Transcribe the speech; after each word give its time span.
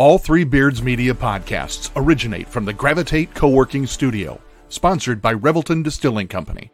All 0.00 0.16
Three 0.16 0.44
Beards 0.44 0.82
Media 0.82 1.12
podcasts 1.12 1.90
originate 1.94 2.48
from 2.48 2.64
the 2.64 2.72
Gravitate 2.72 3.34
Co 3.34 3.50
working 3.50 3.86
studio, 3.86 4.40
sponsored 4.70 5.20
by 5.20 5.34
Revelton 5.34 5.84
Distilling 5.84 6.26
Company. 6.26 6.70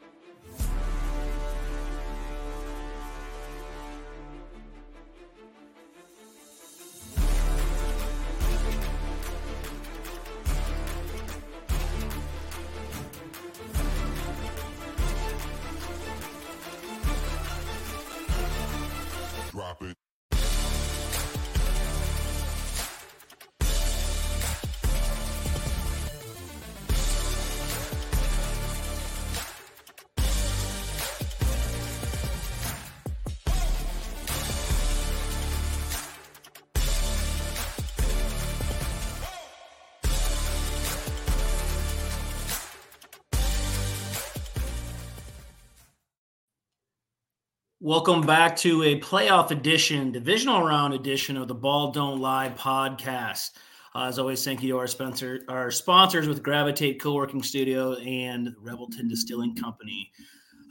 Welcome 48.07 48.25
back 48.25 48.55
to 48.59 48.85
a 48.85 49.01
playoff 49.01 49.51
edition, 49.51 50.13
divisional 50.13 50.63
round 50.63 50.95
edition 50.95 51.37
of 51.37 51.49
the 51.49 51.57
Ball 51.57 51.91
Don't 51.91 52.21
Lie 52.21 52.55
podcast. 52.57 53.51
Uh, 53.97 54.05
as 54.05 54.21
always, 54.21 54.45
thank 54.45 54.63
you 54.63 54.69
to 54.69 54.79
our 54.79 54.87
sponsor, 54.87 55.41
our 55.49 55.73
sponsors 55.73 56.29
with 56.29 56.41
Gravitate 56.41 57.01
Co-working 57.01 57.43
Studio 57.43 57.95
and 57.95 58.55
Revelton 58.63 59.09
Distilling 59.09 59.57
Company. 59.57 60.13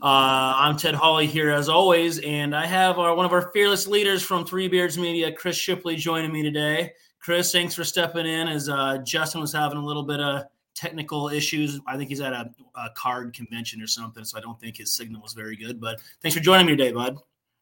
Uh, 0.02 0.54
I'm 0.56 0.78
Ted 0.78 0.96
Hawley 0.96 1.28
here 1.28 1.52
as 1.52 1.68
always, 1.68 2.20
and 2.20 2.56
I 2.56 2.66
have 2.66 3.00
our, 3.00 3.14
one 3.14 3.26
of 3.26 3.34
our 3.34 3.52
fearless 3.52 3.86
leaders 3.86 4.24
from 4.24 4.46
Three 4.46 4.70
Beards 4.70 4.98
Media, 4.98 5.30
Chris 5.30 5.58
Shipley, 5.58 5.98
joining 5.98 6.32
me 6.32 6.42
today. 6.42 6.94
Chris, 7.20 7.52
thanks 7.52 7.76
for 7.76 7.84
stepping 7.84 8.26
in 8.26 8.48
as 8.48 8.70
uh, 8.70 9.00
Justin 9.00 9.42
was 9.42 9.52
having 9.52 9.78
a 9.78 9.86
little 9.86 10.04
bit 10.04 10.22
of 10.22 10.46
technical 10.76 11.30
issues. 11.30 11.80
I 11.88 11.98
think 11.98 12.10
he's 12.10 12.22
at 12.22 12.34
a, 12.34 12.52
a, 12.76 12.90
card 12.96 13.34
convention 13.34 13.82
or 13.82 13.88
something, 13.88 14.24
so 14.24 14.38
I 14.38 14.42
don't 14.42 14.60
think 14.60 14.78
his 14.78 14.94
signal 14.94 15.22
was 15.22 15.34
very 15.34 15.56
good. 15.56 15.82
But 15.82 16.02
thanks 16.22 16.36
for 16.36 16.44
joining 16.44 16.68
me 16.68 16.76
today, 16.76 16.92
bud. 16.92 17.18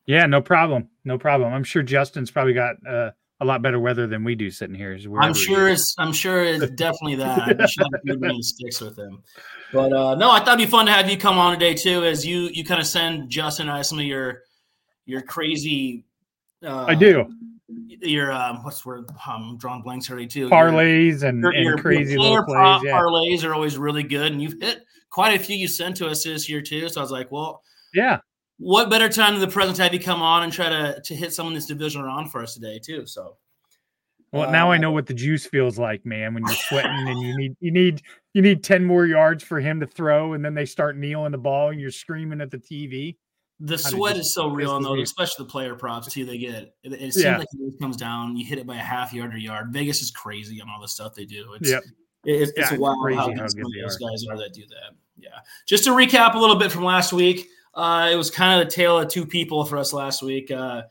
Yeah, 0.06 0.26
no 0.26 0.42
problem. 0.42 0.90
No 1.06 1.18
problem. 1.18 1.54
I'm 1.54 1.64
sure 1.64 1.84
Justin's 1.84 2.32
probably 2.32 2.54
got 2.54 2.76
uh, 2.86 3.12
a 3.40 3.46
lot 3.46 3.62
better 3.62 3.80
weather 3.80 4.08
than 4.08 4.24
we 4.24 4.36
do 4.36 4.50
sitting 4.52 4.76
here. 4.76 4.98
I'm 5.22 5.34
sure 5.34 5.70
it's 5.70 5.96
I'm 5.98 6.12
sure 6.12 6.44
it's 6.44 6.70
definitely 6.76 7.16
that. 7.16 7.62
I 7.62 7.66
should 7.66 7.86
have 8.08 8.20
many 8.20 8.42
sticks 8.42 8.82
with 8.82 8.98
him. 8.98 9.24
But 9.72 9.94
uh, 9.94 10.16
no, 10.16 10.32
I 10.32 10.40
thought 10.40 10.60
it'd 10.60 10.68
be 10.68 10.72
fun 10.72 10.88
to 10.88 10.92
have 10.92 11.10
you 11.10 11.18
come 11.18 11.38
on 11.38 11.54
today 11.54 11.74
too, 11.74 12.04
as 12.04 12.26
you 12.26 12.50
you 12.54 12.66
kind 12.66 12.82
of 12.82 12.88
send 12.88 13.30
Justin 13.30 13.70
and 13.70 13.78
I 13.78 13.82
some 13.82 14.00
of 14.00 14.06
your 14.06 14.42
your 15.06 15.22
crazy. 15.22 16.06
Uh, 16.66 16.86
I 16.86 16.96
do 16.96 17.28
your 17.88 18.32
um, 18.32 18.64
what's 18.64 18.86
word? 18.86 19.10
I'm 19.26 19.58
drawing 19.58 19.82
blanks 19.82 20.10
already 20.10 20.28
too. 20.28 20.50
Parlays 20.50 21.22
your, 21.22 21.30
and, 21.30 21.42
your, 21.42 21.52
and 21.52 21.64
your 21.64 21.78
crazy 21.78 22.18
little 22.18 22.44
plays. 22.44 22.82
Yeah. 22.84 23.00
Parlays 23.00 23.44
are 23.44 23.54
always 23.54 23.78
really 23.78 24.04
good, 24.04 24.32
and 24.32 24.42
you've 24.42 24.62
hit 24.62 24.84
quite 25.10 25.40
a 25.40 25.44
few 25.44 25.56
you 25.56 25.68
sent 25.68 25.98
to 25.98 26.08
us 26.08 26.24
this 26.24 26.50
year 26.50 26.62
too. 26.62 26.90
So 26.90 27.00
I 27.00 27.04
was 27.04 27.12
like, 27.12 27.32
well, 27.32 27.62
yeah. 27.94 28.20
What 28.60 28.90
better 28.90 29.10
time 29.10 29.34
than 29.34 29.42
the 29.42 29.48
present 29.48 29.78
to 29.78 29.84
have 29.84 29.94
you 29.94 30.00
come 30.00 30.22
on 30.22 30.44
and 30.44 30.54
try 30.54 30.70
to 30.70 31.02
to 31.04 31.16
hit 31.16 31.34
some 31.34 31.48
of 31.48 31.54
this 31.54 31.66
division 31.66 32.02
around 32.02 32.30
for 32.30 32.42
us 32.42 32.54
today 32.54 32.80
too? 32.80 33.06
So. 33.06 33.38
Well, 34.32 34.50
uh, 34.50 34.52
now 34.52 34.72
I 34.72 34.78
know 34.78 34.92
what 34.92 35.06
the 35.06 35.14
juice 35.14 35.46
feels 35.46 35.78
like, 35.78 36.06
man. 36.06 36.34
When 36.34 36.44
you're 36.48 36.56
sweating 36.56 37.08
and 37.08 37.22
you 37.22 37.38
need 37.38 37.56
you 37.60 37.72
need 37.72 38.02
you 38.34 38.42
need 38.42 38.64
ten 38.64 38.84
more 38.84 39.06
yards 39.06 39.44
for 39.44 39.60
him 39.60 39.80
to 39.80 39.86
throw, 39.86 40.34
and 40.34 40.44
then 40.44 40.54
they 40.54 40.66
start 40.66 40.98
kneeling 40.98 41.32
the 41.32 41.38
ball, 41.38 41.70
and 41.70 41.80
you're 41.80 41.92
screaming 41.92 42.42
at 42.42 42.50
the 42.50 42.58
TV. 42.58 43.16
The 43.60 43.78
sweat 43.78 44.18
is 44.18 44.34
so 44.34 44.50
real 44.50 44.72
on 44.72 44.84
those, 44.84 45.00
especially 45.02 45.46
the 45.46 45.52
player 45.52 45.76
props 45.76 46.12
too. 46.12 46.26
They 46.26 46.38
get 46.38 46.56
it. 46.56 46.76
It, 46.84 47.14
seems 47.14 47.24
yeah. 47.24 47.38
like 47.38 47.48
it 47.54 47.80
comes 47.80 47.96
down. 47.96 48.36
You 48.36 48.46
hit 48.46 48.58
it 48.58 48.68
by 48.68 48.76
a 48.76 48.80
half 48.80 49.14
yard 49.14 49.34
or 49.34 49.38
yard. 49.38 49.68
Vegas 49.72 50.02
is 50.02 50.12
crazy 50.12 50.60
on 50.62 50.70
all 50.70 50.82
the 50.82 50.88
stuff 50.88 51.14
they 51.14 51.26
do. 51.26 51.54
It's 51.54 51.70
yep. 51.70 51.84
it, 52.26 52.52
it's 52.56 52.72
yeah, 52.72 52.78
wild 52.78 53.14
how 53.14 53.28
good 53.28 53.52
some 53.52 53.62
of 53.62 53.72
those 53.82 53.98
guys 53.98 54.26
are 54.30 54.38
that 54.38 54.54
do 54.54 54.64
that. 54.68 54.98
Yeah. 55.18 55.40
Just 55.66 55.86
to 55.86 55.92
recap 55.92 56.36
a 56.36 56.40
little 56.40 56.58
bit 56.58 56.72
from 56.72 56.84
last 56.84 57.14
week, 57.14 57.48
uh, 57.76 58.10
it 58.12 58.16
was 58.16 58.30
kind 58.30 58.60
of 58.60 58.68
the 58.68 58.72
tale 58.72 59.00
of 59.00 59.08
two 59.08 59.26
people 59.26 59.64
for 59.66 59.78
us 59.78 59.94
last 59.94 60.22
week. 60.22 60.52
Uh, 60.52 60.84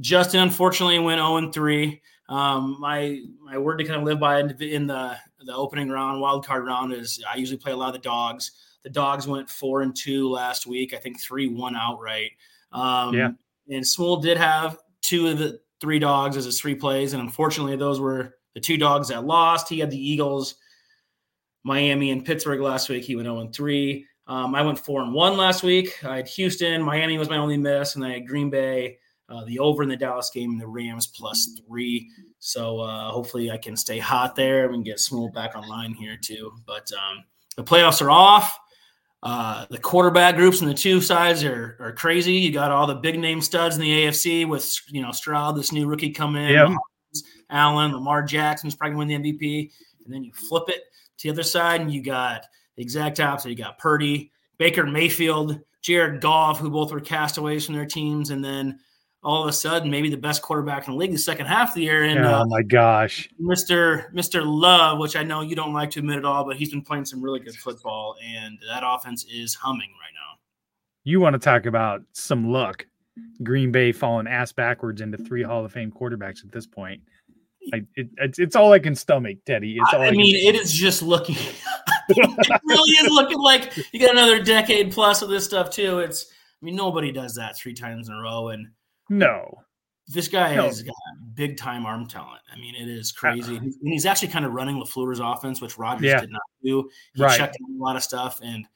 Justin 0.00 0.40
unfortunately 0.40 0.98
went 0.98 1.18
0 1.18 1.52
3. 1.52 2.02
Um, 2.28 2.76
my 2.80 3.20
my 3.42 3.58
word 3.58 3.78
to 3.78 3.84
kind 3.84 4.00
of 4.00 4.04
live 4.04 4.18
by 4.18 4.40
in, 4.40 4.50
in 4.62 4.86
the 4.86 5.16
the 5.44 5.54
opening 5.54 5.90
round, 5.90 6.20
wild 6.20 6.46
card 6.46 6.64
round 6.64 6.92
is 6.92 7.22
I 7.30 7.36
usually 7.36 7.58
play 7.58 7.72
a 7.72 7.76
lot 7.76 7.88
of 7.88 7.94
the 7.94 8.08
dogs. 8.08 8.52
The 8.84 8.90
dogs 8.90 9.26
went 9.26 9.50
four 9.50 9.82
and 9.82 9.96
two 9.96 10.30
last 10.30 10.66
week. 10.66 10.94
I 10.94 10.98
think 10.98 11.20
three 11.20 11.48
one 11.48 11.74
outright. 11.74 12.32
Um, 12.72 13.14
yeah. 13.14 13.30
And 13.68 13.84
Smule 13.84 14.22
did 14.22 14.36
have 14.36 14.78
two 15.00 15.28
of 15.28 15.38
the 15.38 15.60
three 15.80 15.98
dogs 15.98 16.36
as 16.36 16.44
his 16.44 16.60
three 16.60 16.74
plays, 16.74 17.12
and 17.12 17.22
unfortunately, 17.22 17.76
those 17.76 17.98
were 17.98 18.36
the 18.54 18.60
two 18.60 18.76
dogs 18.76 19.08
that 19.08 19.24
lost. 19.24 19.68
He 19.68 19.78
had 19.78 19.90
the 19.90 19.98
Eagles, 19.98 20.56
Miami, 21.64 22.10
and 22.10 22.24
Pittsburgh 22.24 22.60
last 22.60 22.88
week. 22.88 23.04
He 23.04 23.16
went 23.16 23.26
0 23.26 23.40
and 23.40 23.54
3. 23.54 24.06
Um, 24.26 24.54
I 24.54 24.62
went 24.62 24.78
4 24.78 25.02
and 25.02 25.12
1 25.12 25.36
last 25.36 25.62
week. 25.62 26.02
I 26.04 26.16
had 26.16 26.28
Houston, 26.28 26.82
Miami 26.82 27.18
was 27.18 27.28
my 27.28 27.36
only 27.36 27.56
miss, 27.56 27.96
and 27.96 28.04
I 28.04 28.12
had 28.12 28.26
Green 28.26 28.48
Bay, 28.48 28.98
uh, 29.28 29.44
the 29.44 29.58
over 29.58 29.82
in 29.82 29.88
the 29.88 29.96
Dallas 29.96 30.30
game, 30.30 30.52
and 30.52 30.60
the 30.60 30.66
Rams 30.66 31.06
plus 31.06 31.60
three. 31.66 32.08
So 32.38 32.80
uh, 32.80 33.10
hopefully 33.10 33.50
I 33.50 33.58
can 33.58 33.76
stay 33.76 33.98
hot 33.98 34.36
there 34.36 34.70
and 34.70 34.84
get 34.84 34.96
Smule 34.96 35.32
back 35.32 35.54
online 35.56 35.94
here 35.94 36.16
too. 36.20 36.52
But 36.66 36.90
um, 36.92 37.24
the 37.56 37.64
playoffs 37.64 38.00
are 38.00 38.10
off. 38.10 38.58
Uh, 39.24 39.64
the 39.70 39.78
quarterback 39.78 40.36
groups 40.36 40.60
and 40.60 40.68
the 40.68 40.74
two 40.74 41.00
sides 41.00 41.42
are, 41.42 41.78
are 41.80 41.92
crazy. 41.92 42.34
You 42.34 42.52
got 42.52 42.70
all 42.70 42.86
the 42.86 42.94
big 42.94 43.18
name 43.18 43.40
studs 43.40 43.74
in 43.74 43.80
the 43.80 44.04
AFC 44.04 44.46
with 44.46 44.78
you 44.88 45.00
know 45.00 45.12
Stroud, 45.12 45.56
this 45.56 45.72
new 45.72 45.86
rookie 45.86 46.10
coming 46.10 46.44
in, 46.44 46.50
yep. 46.50 46.68
Allen, 47.48 47.92
Lamar 47.92 48.22
Jackson's 48.22 48.74
probably 48.74 48.96
win 48.96 49.08
the 49.08 49.14
MVP, 49.14 49.70
and 50.04 50.12
then 50.12 50.24
you 50.24 50.32
flip 50.34 50.64
it 50.68 50.82
to 51.18 51.28
the 51.28 51.30
other 51.30 51.42
side 51.42 51.80
and 51.80 51.90
you 51.90 52.02
got 52.02 52.44
the 52.76 52.82
exact 52.82 53.18
opposite. 53.18 53.48
You 53.48 53.56
got 53.56 53.78
Purdy, 53.78 54.30
Baker 54.58 54.84
Mayfield, 54.84 55.58
Jared 55.80 56.20
Goff, 56.20 56.58
who 56.58 56.68
both 56.68 56.92
were 56.92 57.00
castaways 57.00 57.64
from 57.64 57.76
their 57.76 57.86
teams, 57.86 58.28
and 58.28 58.44
then 58.44 58.78
all 59.24 59.42
of 59.42 59.48
a 59.48 59.52
sudden 59.52 59.90
maybe 59.90 60.10
the 60.10 60.16
best 60.16 60.42
quarterback 60.42 60.86
in 60.86 60.92
the 60.92 60.98
league 60.98 61.10
the 61.10 61.18
second 61.18 61.46
half 61.46 61.70
of 61.70 61.74
the 61.76 61.82
year. 61.82 62.04
And 62.04 62.24
oh 62.24 62.40
uh, 62.40 62.44
my 62.46 62.62
gosh, 62.62 63.28
Mr. 63.40 64.12
Mr. 64.12 64.42
Love, 64.44 64.98
which 64.98 65.16
I 65.16 65.22
know 65.22 65.40
you 65.40 65.56
don't 65.56 65.72
like 65.72 65.90
to 65.92 66.00
admit 66.00 66.18
at 66.18 66.24
all, 66.24 66.44
but 66.44 66.56
he's 66.56 66.70
been 66.70 66.82
playing 66.82 67.06
some 67.06 67.22
really 67.22 67.40
good 67.40 67.56
football, 67.56 68.16
and 68.24 68.58
that 68.68 68.82
offense 68.86 69.24
is 69.32 69.54
humming 69.54 69.90
right 70.00 70.12
now. 70.12 70.38
You 71.04 71.20
want 71.20 71.34
to 71.34 71.38
talk 71.38 71.66
about 71.66 72.02
some 72.12 72.50
luck? 72.50 72.86
Green 73.42 73.70
Bay 73.70 73.92
falling 73.92 74.26
ass 74.26 74.52
backwards 74.52 75.00
into 75.00 75.16
three 75.16 75.42
Hall 75.42 75.64
of 75.64 75.72
Fame 75.72 75.92
quarterbacks 75.92 76.44
at 76.44 76.50
this 76.50 76.66
point. 76.66 77.00
I, 77.72 77.84
it, 77.94 78.08
it's, 78.18 78.38
it's 78.38 78.56
all 78.56 78.72
I 78.72 78.78
can 78.78 78.94
stomach, 78.94 79.38
Teddy. 79.46 79.76
It's 79.78 79.94
all 79.94 80.02
I, 80.02 80.08
I 80.08 80.10
mean, 80.10 80.34
it 80.34 80.54
is 80.54 80.72
just 80.72 81.02
looking. 81.02 81.36
it 82.08 82.60
really 82.64 82.90
is 82.92 83.10
looking 83.10 83.38
like 83.38 83.76
you 83.92 84.00
got 84.00 84.10
another 84.10 84.42
decade 84.42 84.92
plus 84.92 85.22
of 85.22 85.30
this 85.30 85.44
stuff 85.44 85.70
too. 85.70 86.00
It's 86.00 86.26
I 86.30 86.64
mean 86.64 86.76
nobody 86.76 87.12
does 87.12 87.34
that 87.36 87.56
three 87.56 87.72
times 87.72 88.08
in 88.08 88.14
a 88.14 88.20
row, 88.20 88.48
and 88.48 88.68
no. 89.08 89.64
This 90.06 90.28
guy 90.28 90.54
no. 90.54 90.64
has 90.64 90.82
got 90.82 90.94
big 91.34 91.56
time 91.56 91.86
arm 91.86 92.06
talent. 92.06 92.42
I 92.52 92.58
mean, 92.58 92.74
it 92.74 92.88
is 92.88 93.10
crazy. 93.10 93.56
Uh, 93.56 93.60
and 93.60 93.74
he's 93.82 94.04
actually 94.04 94.28
kind 94.28 94.44
of 94.44 94.52
running 94.52 94.76
LaFleur's 94.76 95.20
offense, 95.20 95.62
which 95.62 95.78
Rodgers 95.78 96.06
yeah. 96.06 96.20
did 96.20 96.30
not 96.30 96.42
do. 96.62 96.90
He 97.14 97.22
right. 97.22 97.38
checked 97.38 97.56
a 97.56 97.82
lot 97.82 97.96
of 97.96 98.02
stuff, 98.02 98.40
and 98.42 98.66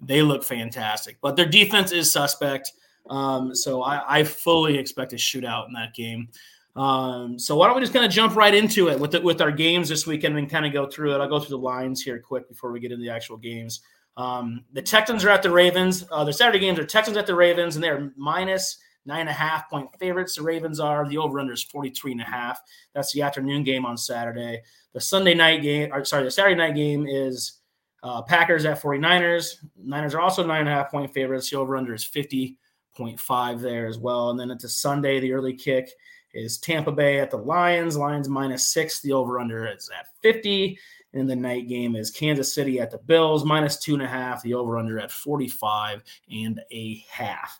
they 0.00 0.22
look 0.22 0.42
fantastic. 0.42 1.18
But 1.20 1.36
their 1.36 1.46
defense 1.46 1.92
is 1.92 2.10
suspect. 2.10 2.72
Um, 3.10 3.54
so 3.54 3.82
I, 3.82 4.18
I, 4.18 4.24
fully 4.24 4.76
expect 4.76 5.14
a 5.14 5.16
shootout 5.16 5.66
in 5.66 5.72
that 5.72 5.94
game. 5.94 6.28
Um, 6.76 7.38
so 7.38 7.56
why 7.56 7.66
don't 7.66 7.76
we 7.76 7.80
just 7.80 7.94
kind 7.94 8.04
of 8.04 8.12
jump 8.12 8.36
right 8.36 8.54
into 8.54 8.88
it 8.88 9.00
with 9.00 9.12
the, 9.12 9.22
with 9.22 9.40
our 9.40 9.50
games 9.50 9.88
this 9.88 10.06
weekend 10.06 10.36
and 10.36 10.50
kind 10.50 10.66
of 10.66 10.74
go 10.74 10.86
through 10.86 11.14
it. 11.14 11.18
I'll 11.18 11.28
go 11.28 11.40
through 11.40 11.56
the 11.56 11.62
lines 11.62 12.02
here 12.02 12.18
quick 12.18 12.48
before 12.50 12.70
we 12.70 12.80
get 12.80 12.92
into 12.92 13.02
the 13.02 13.10
actual 13.10 13.38
games. 13.38 13.80
Um, 14.18 14.62
the 14.74 14.82
Texans 14.82 15.24
are 15.24 15.30
at 15.30 15.42
the 15.42 15.50
Ravens. 15.50 16.04
Uh, 16.12 16.22
the 16.24 16.34
Saturday 16.34 16.58
games 16.58 16.78
are 16.78 16.84
Texans 16.84 17.16
at 17.16 17.26
the 17.26 17.34
Ravens, 17.34 17.76
and 17.76 17.82
they're 17.82 18.12
minus– 18.16 18.78
nine 19.08 19.20
and 19.20 19.30
a 19.30 19.32
half 19.32 19.68
point 19.68 19.88
favorites. 19.98 20.36
The 20.36 20.42
Ravens 20.42 20.78
are. 20.78 21.08
The 21.08 21.18
over 21.18 21.40
under 21.40 21.54
is 21.54 21.64
43 21.64 22.12
and 22.12 22.20
a 22.20 22.24
half. 22.24 22.60
That's 22.94 23.12
the 23.12 23.22
afternoon 23.22 23.64
game 23.64 23.86
on 23.86 23.96
Saturday. 23.96 24.62
The 24.92 25.00
Sunday 25.00 25.34
night 25.34 25.62
game, 25.62 25.92
or 25.92 26.04
sorry, 26.04 26.24
the 26.24 26.30
Saturday 26.30 26.54
night 26.54 26.76
game 26.76 27.06
is 27.08 27.60
uh, 28.02 28.22
Packers 28.22 28.66
at 28.66 28.80
49ers. 28.80 29.56
Niners 29.82 30.14
are 30.14 30.20
also 30.20 30.46
nine 30.46 30.60
and 30.60 30.68
a 30.68 30.72
half 30.72 30.90
point 30.90 31.12
favorites. 31.12 31.50
The 31.50 31.56
over 31.56 31.76
under 31.76 31.94
is 31.94 32.04
50.5 32.04 33.60
there 33.60 33.86
as 33.86 33.98
well. 33.98 34.30
And 34.30 34.38
then 34.38 34.50
it's 34.50 34.64
a 34.64 34.68
Sunday, 34.68 35.18
the 35.18 35.32
early 35.32 35.54
kick 35.54 35.90
is 36.34 36.58
Tampa 36.58 36.92
Bay 36.92 37.18
at 37.18 37.30
the 37.30 37.38
Lions. 37.38 37.96
Lions 37.96 38.28
minus 38.28 38.68
six. 38.68 39.00
The 39.00 39.12
over 39.12 39.40
under 39.40 39.66
is 39.66 39.90
at 39.98 40.08
50. 40.22 40.78
And 41.14 41.28
the 41.28 41.34
night 41.34 41.68
game 41.68 41.96
is 41.96 42.10
Kansas 42.10 42.52
City 42.52 42.80
at 42.80 42.90
the 42.90 42.98
Bills, 42.98 43.42
minus 43.42 43.78
two 43.78 43.94
and 43.94 44.02
a 44.02 44.06
half. 44.06 44.42
The 44.42 44.52
over 44.52 44.76
under 44.76 44.98
at 45.00 45.10
45 45.10 46.02
and 46.30 46.60
a 46.70 47.02
half. 47.10 47.58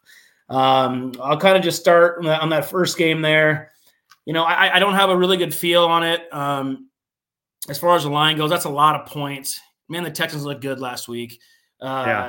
Um, 0.49 1.13
I'll 1.23 1.39
kind 1.39 1.57
of 1.57 1.63
just 1.63 1.81
start 1.81 2.19
on 2.19 2.25
that, 2.25 2.41
on 2.41 2.49
that, 2.51 2.71
first 2.71 2.97
game 2.97 3.21
there. 3.21 3.73
you 4.25 4.33
know, 4.33 4.45
I, 4.45 4.77
I 4.77 4.79
don't 4.79 4.95
have 4.95 5.11
a 5.11 5.17
really 5.17 5.37
good 5.37 5.55
feel 5.55 5.85
on 5.85 6.03
it. 6.03 6.33
Um, 6.33 6.89
as 7.69 7.79
far 7.79 7.97
as 7.97 8.05
the 8.05 8.11
line 8.11 8.37
goes, 8.37 8.51
that's 8.51 8.65
a 8.65 8.71
lot 8.71 8.99
of 8.99 9.07
points. 9.07 9.61
Man, 9.89 10.05
the 10.05 10.11
Texans 10.11 10.45
looked 10.45 10.63
good 10.63 10.81
last 10.81 11.09
week. 11.09 11.41
Uh, 11.81 12.05
yeah. 12.07 12.29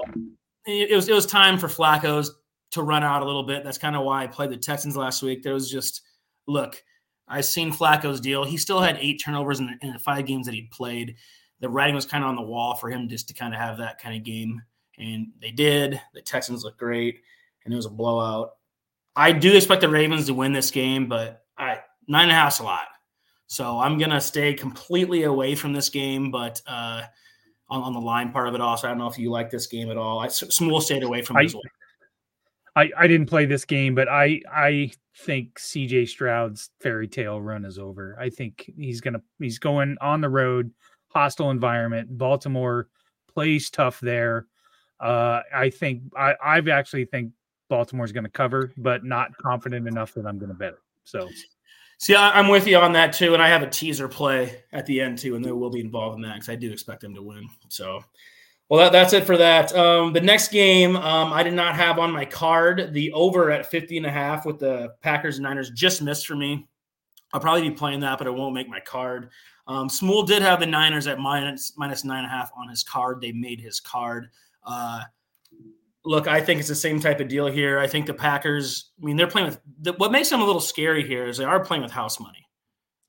It, 0.66 0.92
it 0.92 0.95
was 0.95 1.07
it 1.07 1.13
was 1.13 1.25
time 1.25 1.57
for 1.57 1.68
Flacco's 1.68 2.36
to 2.71 2.83
run 2.83 3.04
out 3.04 3.21
a 3.21 3.25
little 3.25 3.44
bit. 3.44 3.63
That's 3.63 3.77
kind 3.77 3.95
of 3.95 4.04
why 4.04 4.24
I 4.24 4.27
played 4.27 4.50
the 4.50 4.57
Texans 4.57 4.95
last 4.95 5.24
week. 5.24 5.44
There 5.44 5.54
was 5.54 5.71
just 5.71 6.01
look, 6.48 6.81
I've 7.27 7.45
seen 7.45 7.71
Flacco's 7.71 8.19
deal. 8.19 8.44
He 8.44 8.57
still 8.57 8.80
had 8.80 8.98
eight 9.00 9.21
turnovers 9.24 9.60
in 9.60 9.68
the, 9.68 9.88
in 9.88 9.94
the 9.94 10.00
five 10.00 10.25
games 10.25 10.45
that 10.45 10.56
he'd 10.56 10.71
played. 10.71 11.16
The 11.60 11.69
writing 11.69 11.95
was 11.95 12.06
kind 12.06 12.24
of 12.24 12.30
on 12.30 12.36
the 12.36 12.42
wall 12.42 12.75
for 12.75 12.89
him 12.89 13.07
just 13.07 13.27
to 13.27 13.33
kind 13.33 13.54
of 13.54 13.60
have 13.60 13.77
that 13.77 14.00
kind 14.00 14.16
of 14.16 14.24
game, 14.24 14.62
and 14.98 15.27
they 15.42 15.51
did. 15.51 16.00
The 16.13 16.21
Texans 16.21 16.63
looked 16.63 16.80
great, 16.80 17.21
and 17.69 17.74
it 17.75 17.77
was 17.77 17.86
a 17.86 17.92
blowout. 17.92 18.54
I 19.16 19.31
do 19.31 19.56
expect 19.56 19.81
the 19.81 19.89
Ravens 19.89 20.25
to 20.25 20.33
win 20.33 20.54
this 20.54 20.71
game, 20.71 21.07
but 21.07 21.44
I 21.56 21.81
nine 22.07 22.24
and 22.24 22.31
a 22.31 22.33
half's 22.33 22.60
a 22.60 22.63
lot. 22.63 22.88
So 23.45 23.77
I'm 23.80 24.00
gonna 24.00 24.19
stay 24.19 24.56
completely 24.56 25.24
away 25.24 25.54
from 25.54 25.71
this 25.71 25.89
game, 25.89 26.31
but 26.31 26.62
uh, 26.66 27.04
on, 27.69 27.83
on 27.83 27.94
the 27.94 28.00
line 28.00 28.31
part 28.31 28.48
of 28.48 28.56
it 28.56 28.62
also. 28.62 28.88
I 28.88 28.89
don't 28.89 28.98
know 28.98 29.07
if 29.07 29.19
you 29.19 29.30
like 29.30 29.51
this 29.51 29.68
game 29.68 29.92
at 29.92 29.98
all. 29.98 30.19
I 30.19 30.27
Smule 30.27 30.81
stayed 30.81 31.04
away 31.04 31.21
from 31.21 31.38
I, 31.38 31.44
as 31.44 31.54
well. 31.54 31.62
I, 32.75 32.89
I 32.98 33.07
didn't 33.07 33.27
play 33.27 33.45
this 33.45 33.66
game, 33.66 33.94
but 33.94 34.10
I 34.10 34.42
I 34.51 34.92
think 35.18 35.60
CJ 35.60 36.10
Stroud's 36.10 36.71
fairy 36.80 37.07
tale 37.07 37.39
run 37.39 37.66
is 37.66 37.77
over. 37.77 38.18
I 38.19 38.31
think 38.31 38.71
he's 38.75 39.00
gonna 39.00 39.21
he's 39.38 39.60
going 39.60 39.95
on 40.01 40.21
the 40.21 40.30
road, 40.30 40.71
hostile 41.10 41.51
environment. 41.51 42.18
Baltimore 42.18 42.88
plays 43.31 43.69
tough 43.69 44.00
there. 44.00 44.48
Uh, 45.00 45.42
I 45.54 45.69
think 45.69 46.01
I 46.18 46.36
I've 46.44 46.68
actually 46.68 47.06
think 47.06 47.31
Baltimore's 47.69 48.12
going 48.12 48.25
to 48.25 48.30
cover, 48.30 48.74
but 48.77 49.06
not 49.06 49.38
confident 49.38 49.88
enough 49.88 50.13
that 50.16 50.25
I'm 50.25 50.38
going 50.38 50.50
to 50.50 50.56
bet 50.56 50.74
it. 50.74 50.80
So 51.06 51.30
See, 52.01 52.16
I, 52.16 52.39
am 52.39 52.48
with 52.48 52.66
you 52.66 52.77
on 52.77 52.94
that 52.94 53.12
too, 53.12 53.33
and 53.33 53.44
I 53.44 53.50
have 53.50 53.62
a 53.62 53.69
teaser 53.69 54.07
play 54.07 54.63
at 54.71 54.86
the 54.86 55.01
end 55.01 55.18
too, 55.18 55.36
and 55.36 55.44
they 55.44 55.51
will 55.51 55.69
be 55.69 55.81
involved 55.81 56.16
in 56.16 56.21
that 56.21 56.36
because 56.36 56.48
I 56.48 56.56
do 56.56 56.71
expect 56.71 57.01
them 57.01 57.13
to 57.13 57.21
win. 57.21 57.50
So, 57.68 58.01
well, 58.69 58.80
that, 58.80 58.94
that's 58.94 59.12
it 59.12 59.25
for 59.25 59.36
that. 59.36 59.75
Um, 59.75 60.13
the 60.13 60.21
next 60.21 60.48
game 60.48 60.95
um, 60.95 61.33
I 61.33 61.44
did 61.44 61.54
not 61.54 61.75
have 61.75 62.00
on 62.00 62.13
my 62.13 62.24
card. 62.24 62.94
The 62.94 63.12
over 63.12 63.51
at 63.51 63.69
50 63.69 63.98
and 63.98 64.06
a 64.06 64.12
half 64.12 64.45
with 64.45 64.60
the 64.60 64.94
Packers 65.01 65.39
and 65.39 65.44
Niners 65.44 65.71
just 65.71 66.01
missed 66.01 66.25
for 66.25 66.38
me. 66.38 66.69
I'll 67.33 67.42
probably 67.42 67.68
be 67.68 67.75
playing 67.75 68.00
that, 68.00 68.18
but 68.18 68.27
it 68.27 68.33
won't 68.33 68.56
make 68.56 68.69
my 68.69 68.80
card. 68.80 69.30
Um, 69.68 69.89
Smule 69.89 70.25
did 70.25 70.42
have 70.42 70.62
the 70.62 70.66
Niners 70.66 71.06
at 71.06 71.19
minus 71.19 71.74
minus 71.75 72.06
nine 72.06 72.24
and 72.24 72.27
a 72.27 72.30
half 72.30 72.50
on 72.56 72.69
his 72.69 72.81
card. 72.81 73.19
They 73.19 73.33
made 73.33 73.60
his 73.60 73.81
card. 73.81 74.30
Uh, 74.63 75.01
look, 76.05 76.27
I 76.27 76.41
think 76.41 76.59
it's 76.59 76.69
the 76.69 76.75
same 76.75 76.99
type 76.99 77.19
of 77.19 77.27
deal 77.27 77.47
here. 77.47 77.79
I 77.79 77.87
think 77.87 78.05
the 78.05 78.13
Packers, 78.13 78.91
I 79.01 79.05
mean, 79.05 79.17
they're 79.17 79.27
playing 79.27 79.47
with 79.47 79.59
the, 79.81 79.93
what 79.93 80.11
makes 80.11 80.29
them 80.29 80.41
a 80.41 80.45
little 80.45 80.61
scary 80.61 81.05
here 81.05 81.25
is 81.25 81.37
they 81.37 81.43
are 81.43 81.63
playing 81.63 81.83
with 81.83 81.91
house 81.91 82.19
money. 82.19 82.45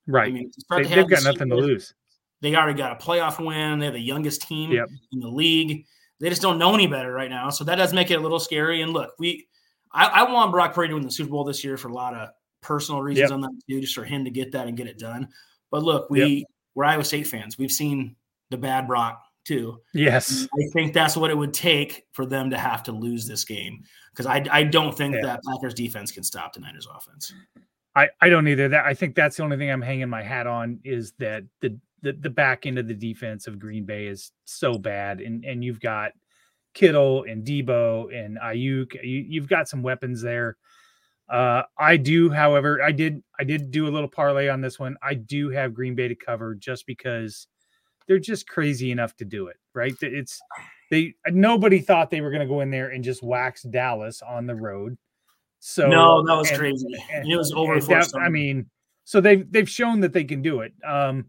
Right. 0.06 0.28
I 0.28 0.32
mean, 0.32 0.50
they, 0.70 0.88
have 0.88 1.08
got 1.08 1.22
nothing 1.22 1.48
to 1.50 1.56
lose. 1.56 1.94
They 2.40 2.54
already 2.54 2.76
got 2.76 2.92
a 2.92 3.04
playoff 3.04 3.44
win. 3.44 3.78
They're 3.78 3.90
the 3.90 4.00
youngest 4.00 4.42
team 4.42 4.72
yep. 4.72 4.88
in 5.12 5.20
the 5.20 5.28
league. 5.28 5.84
They 6.18 6.28
just 6.28 6.42
don't 6.42 6.58
know 6.58 6.74
any 6.74 6.86
better 6.86 7.12
right 7.12 7.30
now. 7.30 7.50
So 7.50 7.64
that 7.64 7.76
does 7.76 7.92
make 7.92 8.10
it 8.10 8.18
a 8.18 8.20
little 8.20 8.40
scary. 8.40 8.82
And 8.82 8.92
look, 8.92 9.12
we, 9.18 9.46
I, 9.92 10.06
I 10.06 10.32
want 10.32 10.52
Brock 10.52 10.74
Purdy 10.74 10.88
to 10.88 10.94
win 10.94 11.04
the 11.04 11.10
Super 11.10 11.30
Bowl 11.30 11.44
this 11.44 11.62
year 11.62 11.76
for 11.76 11.88
a 11.88 11.94
lot 11.94 12.14
of 12.14 12.30
personal 12.60 13.02
reasons 13.02 13.30
yep. 13.30 13.34
on 13.34 13.40
that 13.42 13.52
too, 13.68 13.80
just 13.80 13.94
for 13.94 14.04
him 14.04 14.24
to 14.24 14.30
get 14.30 14.52
that 14.52 14.66
and 14.66 14.76
get 14.76 14.86
it 14.86 14.98
done. 14.98 15.28
But 15.70 15.82
look, 15.82 16.10
we, 16.10 16.24
yep. 16.24 16.48
we're 16.74 16.84
Iowa 16.84 17.04
State 17.04 17.26
fans. 17.26 17.56
We've 17.56 17.72
seen 17.72 18.16
the 18.50 18.58
bad 18.58 18.86
Brock 18.86 19.22
too. 19.50 19.80
Yes. 19.92 20.46
I 20.54 20.70
think 20.72 20.92
that's 20.92 21.16
what 21.16 21.30
it 21.30 21.36
would 21.36 21.52
take 21.52 22.04
for 22.12 22.24
them 22.24 22.50
to 22.50 22.58
have 22.58 22.84
to 22.84 22.92
lose 22.92 23.26
this 23.26 23.44
game 23.44 23.82
because 24.12 24.26
I, 24.26 24.44
I 24.50 24.62
don't 24.62 24.96
think 24.96 25.16
yeah. 25.16 25.22
that 25.22 25.40
Packers 25.44 25.74
defense 25.74 26.12
can 26.12 26.22
stop 26.22 26.52
the 26.52 26.60
Niners 26.60 26.86
offense. 26.94 27.32
I, 27.96 28.08
I 28.20 28.28
don't 28.28 28.46
either. 28.46 28.68
That 28.68 28.86
I 28.86 28.94
think 28.94 29.16
that's 29.16 29.36
the 29.36 29.42
only 29.42 29.56
thing 29.56 29.68
I'm 29.68 29.82
hanging 29.82 30.08
my 30.08 30.22
hat 30.22 30.46
on 30.46 30.78
is 30.84 31.12
that 31.18 31.42
the, 31.60 31.76
the 32.02 32.12
the 32.12 32.30
back 32.30 32.64
end 32.64 32.78
of 32.78 32.86
the 32.86 32.94
defense 32.94 33.48
of 33.48 33.58
Green 33.58 33.84
Bay 33.84 34.06
is 34.06 34.30
so 34.44 34.78
bad, 34.78 35.20
and 35.20 35.44
and 35.44 35.64
you've 35.64 35.80
got 35.80 36.12
Kittle 36.72 37.24
and 37.24 37.44
Deebo 37.44 38.14
and 38.16 38.38
Aiyuk. 38.38 38.94
You, 39.02 39.24
you've 39.28 39.48
got 39.48 39.68
some 39.68 39.82
weapons 39.82 40.22
there. 40.22 40.56
Uh, 41.28 41.62
I 41.76 41.96
do, 41.96 42.30
however, 42.30 42.80
I 42.80 42.92
did 42.92 43.24
I 43.40 43.42
did 43.42 43.72
do 43.72 43.88
a 43.88 43.90
little 43.90 44.08
parlay 44.08 44.48
on 44.48 44.60
this 44.60 44.78
one. 44.78 44.96
I 45.02 45.14
do 45.14 45.50
have 45.50 45.74
Green 45.74 45.96
Bay 45.96 46.06
to 46.06 46.14
cover 46.14 46.54
just 46.54 46.86
because 46.86 47.48
they're 48.10 48.18
just 48.18 48.48
crazy 48.48 48.90
enough 48.90 49.16
to 49.18 49.24
do 49.24 49.46
it, 49.46 49.56
right? 49.72 49.94
It's 50.02 50.40
they 50.90 51.14
nobody 51.28 51.78
thought 51.78 52.10
they 52.10 52.20
were 52.20 52.30
going 52.30 52.40
to 52.40 52.46
go 52.46 52.60
in 52.60 52.68
there 52.68 52.88
and 52.88 53.04
just 53.04 53.22
wax 53.22 53.62
Dallas 53.62 54.20
on 54.20 54.46
the 54.46 54.54
road. 54.56 54.98
So 55.60 55.86
no, 55.86 56.26
that 56.26 56.36
was 56.36 56.50
and, 56.50 56.58
crazy. 56.58 56.86
And, 57.12 57.30
it 57.30 57.36
was 57.36 57.52
over. 57.52 57.78
That, 57.78 58.08
I 58.20 58.28
mean, 58.28 58.68
so 59.04 59.20
they've 59.20 59.50
they've 59.52 59.68
shown 59.68 60.00
that 60.00 60.12
they 60.12 60.24
can 60.24 60.42
do 60.42 60.62
it. 60.62 60.72
Um, 60.84 61.26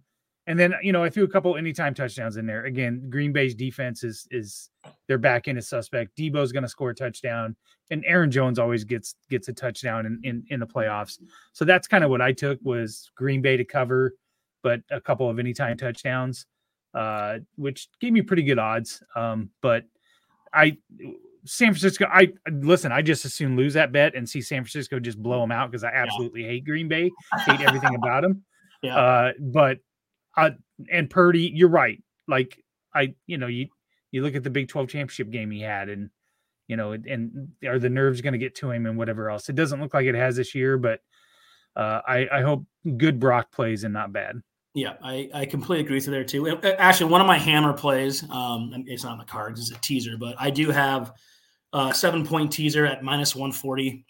and 0.48 0.58
then 0.58 0.74
you 0.82 0.92
know 0.92 1.04
I 1.04 1.12
threw 1.12 1.24
a 1.24 1.28
couple 1.28 1.56
anytime 1.56 1.94
touchdowns 1.94 2.38
in 2.38 2.48
there. 2.48 2.66
Again, 2.66 3.12
Green 3.12 3.32
Bay's 3.32 3.54
defense 3.54 4.04
is 4.04 4.28
is 4.32 4.72
they're 5.08 5.20
back 5.20 5.48
end 5.48 5.60
is 5.60 5.70
suspect. 5.70 6.18
Deebo's 6.18 6.52
going 6.52 6.64
to 6.64 6.70
score 6.70 6.90
a 6.90 6.96
touchdown, 6.96 7.56
and 7.92 8.04
Aaron 8.08 8.32
Jones 8.32 8.58
always 8.58 8.84
gets 8.86 9.14
gets 9.30 9.50
a 9.50 9.54
touchdown 9.54 10.08
in 10.08 10.20
in, 10.24 10.44
in 10.50 10.60
the 10.60 10.66
playoffs. 10.66 11.20
So 11.54 11.64
that's 11.64 11.88
kind 11.88 12.04
of 12.04 12.10
what 12.10 12.22
I 12.22 12.32
took 12.32 12.58
was 12.64 13.12
Green 13.16 13.44
Bay 13.44 13.56
to 13.56 13.66
cover, 13.66 14.16
but 14.64 14.82
a 14.90 15.00
couple 15.00 15.30
of 15.30 15.38
anytime 15.38 15.78
touchdowns 15.78 16.48
uh, 16.94 17.40
which 17.56 17.90
gave 18.00 18.14
me 18.14 18.22
pretty 18.22 18.44
good 18.44 18.60
odds. 18.60 19.02
Um, 19.16 19.50
but 19.62 19.86
I, 20.54 20.78
San 21.46 21.70
Francisco, 21.70 22.06
I 22.12 22.34
listen, 22.50 22.92
I 22.92 23.02
just 23.02 23.26
assume 23.26 23.58
lose 23.58 23.74
that 23.74 23.92
bet 23.92 24.16
and 24.16 24.28
see 24.28 24.42
San 24.42 24.64
Francisco 24.64 25.00
just 25.00 25.22
blow 25.22 25.42
them 25.42 25.52
out 25.52 25.72
because 25.72 25.84
I 25.84 25.92
absolutely 25.92 26.42
yeah. 26.44 26.50
hate 26.50 26.66
Green 26.66 26.88
Bay, 26.88 27.12
hate 27.46 27.62
everything 27.62 27.96
about 27.96 28.22
them. 28.24 28.44
Yeah. 28.84 28.98
Uh, 28.98 29.32
but, 29.40 29.78
uh, 30.36 30.50
and 30.92 31.08
Purdy, 31.08 31.52
you're 31.54 31.70
right. 31.70 32.02
Like, 32.28 32.64
I, 32.96 33.14
you 33.28 33.38
know, 33.38 33.46
you, 33.46 33.68
you 34.10 34.24
look 34.24 34.34
at 34.34 34.44
the 34.44 34.50
Big 34.50 34.70
12 34.70 34.90
championship 34.90 35.30
game 35.30 35.52
he 35.52 35.62
had 35.62 35.88
and, 35.88 36.10
you 36.68 36.78
know, 36.78 36.94
and 36.94 37.50
are 37.64 37.78
the 37.78 37.92
nerves 37.92 38.22
going 38.22 38.34
to 38.34 38.40
get 38.40 38.56
to 38.56 38.72
him 38.72 38.88
and 38.88 38.98
whatever 38.98 39.30
else? 39.30 39.50
It 39.50 39.56
doesn't 39.56 39.80
look 39.80 39.94
like 39.94 40.08
it 40.08 40.16
has 40.16 40.36
this 40.36 40.56
year, 40.56 40.80
but 40.80 41.00
uh, 41.76 42.02
I, 42.08 42.28
I 42.32 42.42
hope 42.42 42.66
good 42.98 43.20
Brock 43.20 43.52
plays 43.52 43.84
and 43.84 43.94
not 43.94 44.12
bad. 44.12 44.42
Yeah, 44.74 44.94
I, 45.04 45.30
I 45.34 45.46
completely 45.46 45.84
agree 45.84 45.98
with 45.98 46.06
you 46.06 46.12
there 46.12 46.24
too. 46.24 46.48
Actually, 46.78 47.12
one 47.12 47.20
of 47.20 47.28
my 47.28 47.38
hammer 47.38 47.74
plays, 47.74 48.24
um, 48.30 48.72
it's 48.88 49.04
not 49.04 49.14
on 49.14 49.18
the 49.18 49.26
cards, 49.26 49.60
it's 49.60 49.78
a 49.78 49.82
teaser, 49.82 50.16
but 50.18 50.36
I 50.40 50.50
do 50.50 50.72
have 50.72 51.14
a 51.74 51.94
seven 51.94 52.26
point 52.26 52.52
teaser 52.52 52.86
at 52.86 53.04
minus 53.04 53.36
140 53.36 54.06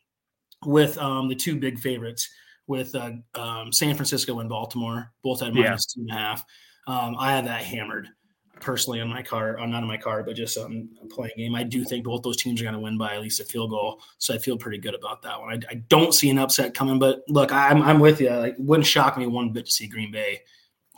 with 0.66 0.98
um, 1.00 1.28
the 1.28 1.36
two 1.36 1.60
big 1.60 1.80
favorites 1.80 2.30
with 2.68 2.94
uh, 2.96 3.12
um, 3.36 3.72
San 3.72 3.96
Francisco 3.96 4.40
and 4.40 4.50
Baltimore, 4.50 5.12
both 5.24 5.42
at 5.42 5.54
minus 5.54 5.88
yeah. 5.96 6.04
two 6.04 6.08
and 6.08 6.12
a 6.12 6.22
half. 6.22 6.46
Um, 6.88 7.16
I 7.18 7.34
have 7.34 7.46
that 7.46 7.64
hammered 7.64 8.08
personally 8.62 9.02
on 9.02 9.10
my 9.10 9.22
card, 9.22 9.60
uh, 9.60 9.66
not 9.66 9.82
on 9.82 9.88
my 9.88 9.98
car, 9.98 10.24
but 10.24 10.36
just 10.36 10.56
a 10.58 10.86
playing 11.10 11.34
game. 11.36 11.56
I 11.56 11.64
do 11.64 11.84
think 11.84 12.06
both 12.06 12.22
those 12.22 12.38
teams 12.38 12.62
are 12.62 12.64
going 12.64 12.76
to 12.76 12.80
win 12.80 12.98
by 12.98 13.16
at 13.16 13.22
least 13.22 13.40
a 13.40 13.44
field 13.44 13.72
goal, 13.72 14.02
so 14.20 14.34
I 14.34 14.38
feel 14.38 14.58
pretty 14.58 14.78
good 14.78 14.96
about 14.96 15.22
that 15.24 15.40
one. 15.40 15.64
I, 15.70 15.72
I 15.72 15.76
don't 15.90 16.14
see 16.14 16.30
an 16.30 16.40
upset 16.40 16.74
coming, 16.74 17.00
but 17.00 17.24
look, 17.28 17.52
I'm 17.52 17.82
I'm 17.82 18.00
with 18.00 18.22
you. 18.22 18.30
Like, 18.30 18.56
wouldn't 18.58 18.88
shock 18.88 19.18
me 19.18 19.28
one 19.28 19.52
bit 19.52 19.66
to 19.66 19.72
see 19.72 19.88
Green 19.88 20.12
Bay 20.12 20.42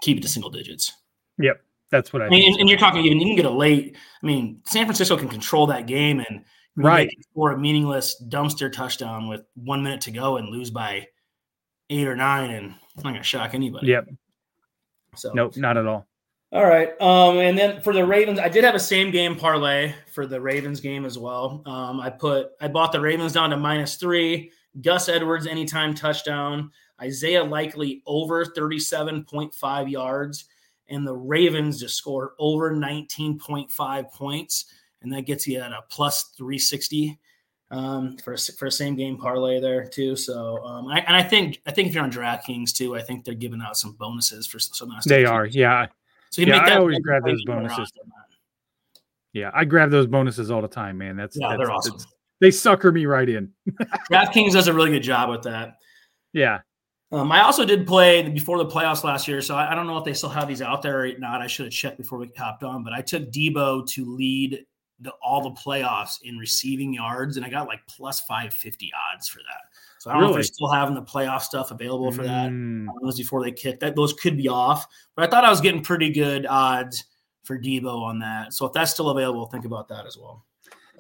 keep 0.03 0.17
it 0.17 0.22
to 0.22 0.27
single 0.27 0.51
digits. 0.51 0.91
Yep, 1.39 1.62
that's 1.89 2.13
what 2.13 2.22
I. 2.22 2.25
I 2.27 2.29
mean, 2.29 2.51
and, 2.51 2.62
and, 2.62 2.70
you're 2.70 2.77
talking 2.77 3.03
even 3.05 3.20
you 3.20 3.27
can 3.27 3.36
get 3.36 3.46
a 3.46 3.50
late. 3.50 3.96
I 4.22 4.25
mean, 4.25 4.62
San 4.65 4.86
Francisco 4.86 5.17
can 5.17 5.29
control 5.29 5.65
that 5.67 5.88
game 5.88 6.20
and 6.20 6.43
right 6.75 7.10
for 7.34 7.51
a 7.51 7.58
meaningless 7.58 8.22
dumpster 8.29 8.72
touchdown 8.72 9.27
with 9.27 9.41
one 9.55 9.84
minute 9.84 10.01
to 10.01 10.12
go 10.12 10.38
and 10.38 10.50
lose 10.50 10.70
by 10.70 11.08
eight 11.89 12.08
or 12.08 12.15
nine, 12.15 12.51
and 12.51 12.75
it's 12.93 13.03
not 13.03 13.12
going 13.12 13.22
to 13.22 13.24
shock 13.24 13.53
anybody. 13.53 13.88
Yep. 13.88 14.10
So 15.15 15.32
nope, 15.34 15.58
not 15.58 15.77
at 15.77 15.88
all. 15.88 16.08
All 16.53 16.67
right. 16.67 16.89
Um, 17.01 17.39
and 17.39 17.57
then 17.57 17.81
for 17.81 17.93
the 17.93 18.05
Ravens, 18.05 18.38
I 18.38 18.48
did 18.48 18.63
have 18.63 18.75
a 18.75 18.79
same 18.79 19.10
game 19.10 19.36
parlay 19.36 19.91
for 20.13 20.27
the 20.27 20.39
Ravens 20.39 20.79
game 20.79 21.03
as 21.03 21.17
well. 21.17 21.63
Um, 21.65 22.00
I 22.00 22.12
put 22.12 22.51
I 22.62 22.67
bought 22.67 22.91
the 22.91 23.01
Ravens 23.01 23.33
down 23.33 23.50
to 23.50 23.57
minus 23.57 23.95
three, 23.95 24.51
Gus 24.81 25.10
Edwards 25.10 25.48
anytime 25.48 25.95
touchdown, 25.95 26.69
Isaiah 27.01 27.43
Likely 27.43 28.03
over 28.05 28.45
37.5 28.45 29.89
yards, 29.89 30.45
and 30.89 31.07
the 31.07 31.15
Ravens 31.15 31.79
just 31.79 31.98
scored 31.98 32.29
over 32.38 32.72
19.5 32.72 34.12
points, 34.12 34.65
and 35.01 35.12
that 35.12 35.24
gets 35.24 35.48
you 35.48 35.60
at 35.60 35.72
a 35.72 35.81
plus 35.89 36.33
360 36.38 37.19
um, 37.72 38.15
for 38.17 38.33
a, 38.33 38.38
for 38.38 38.67
a 38.67 38.72
same 38.72 38.95
game 38.95 39.17
parlay 39.17 39.60
there 39.60 39.88
too. 39.88 40.15
So, 40.15 40.63
um, 40.63 40.88
I, 40.88 41.00
and 41.00 41.15
I 41.15 41.24
think 41.24 41.62
I 41.65 41.72
think 41.72 41.88
if 41.88 41.95
you're 41.95 42.03
on 42.03 42.12
DraftKings 42.12 42.74
too, 42.74 42.95
I 42.95 43.01
think 43.01 43.25
they're 43.25 43.33
giving 43.33 43.60
out 43.60 43.75
some 43.75 43.93
bonuses 43.93 44.45
for 44.45 44.60
some. 44.60 44.91
They 45.07 45.25
are, 45.25 45.48
yeah. 45.48 45.88
So 46.34 46.42
you 46.42 46.48
yeah, 46.48 46.58
make 46.58 46.66
that 46.66 46.78
I 46.78 46.80
always 46.80 46.98
grab 46.98 47.24
those 47.24 47.46
bonuses. 47.46 47.92
Yeah, 49.34 49.52
I 49.54 49.66
grab 49.66 49.92
those 49.92 50.08
bonuses 50.08 50.50
all 50.50 50.63
the 50.63 50.68
time, 50.68 50.98
man. 50.98 51.16
That's 51.16 51.38
yeah, 51.40 51.50
that's, 51.50 51.60
they're 51.60 51.72
awesome. 51.72 51.98
They 52.42 52.50
sucker 52.50 52.92
me 52.92 53.06
right 53.06 53.30
in. 53.30 53.52
DraftKings 54.12 54.54
does 54.54 54.68
a 54.68 54.74
really 54.74 54.90
good 54.90 55.04
job 55.04 55.30
with 55.30 55.44
that. 55.44 55.75
Yeah. 56.34 56.62
Um, 57.12 57.32
I 57.32 57.42
also 57.42 57.66
did 57.66 57.86
play 57.86 58.28
before 58.28 58.58
the 58.58 58.66
playoffs 58.66 59.04
last 59.04 59.28
year, 59.28 59.44
so 59.44 59.54
I, 59.54 59.74
I, 59.74 59.75
don't 59.75 59.86
know 59.86 60.00
if 60.00 60.04
they 60.04 60.16
still 60.16 60.30
have 60.30 60.48
these 60.48 60.63
out 60.63 60.82
there 60.82 61.06
or 61.06 61.12
not. 61.20 61.40
I 61.40 61.46
should 61.46 61.68
have 61.68 61.74
checked 61.74 61.98
before 61.98 62.18
we 62.18 62.32
hopped 62.36 62.63
on, 62.63 62.84
but 62.84 62.94
I 62.94 63.02
took 63.02 63.30
Deebo 63.30 63.88
to 63.90 64.16
lead 64.16 64.66
the, 65.02 65.12
all 65.22 65.44
the 65.44 65.52
playoffs 65.52 66.16
in 66.24 66.40
receiving 66.40 66.96
yards, 66.96 67.38
and 67.38 67.46
I 67.46 67.50
got 67.50 67.68
like 67.68 67.82
plus 67.88 68.22
five 68.22 68.52
fifty 68.56 68.92
odds 69.13 69.28
for 69.28 69.38
that. 69.38 69.92
So 70.03 70.12
I 70.12 70.15
don't 70.15 70.24
really? 70.24 70.33
know 70.33 70.39
if 70.39 70.48
they're 70.48 70.53
still 70.53 70.69
having 70.69 70.95
the 70.95 71.01
playoff 71.01 71.43
stuff 71.43 71.72
available 71.72 72.12
for 72.12 72.24
that. 72.24 72.51
Mm. 72.51 72.88
before 73.15 73.41
they 73.41 73.53
kick 73.53 73.79
that, 73.79 73.95
those 73.95 74.12
could 74.12 74.36
be 74.36 74.50
off. 74.50 74.86
But 75.15 75.24
I 75.24 75.31
thought 75.31 75.45
I 75.45 75.50
was 75.50 75.62
getting 75.62 75.81
pretty 75.81 76.10
good 76.10 76.45
odds 76.45 77.05
for 77.45 77.57
Deebo 77.57 78.01
on 78.01 78.19
that. 78.19 78.51
So 78.51 78.65
if 78.65 78.74
that's 78.74 78.91
still 78.91 79.12
available, 79.12 79.45
think 79.45 79.63
about 79.63 79.88
that 79.88 80.05
as 80.05 80.17
well. 80.17 80.43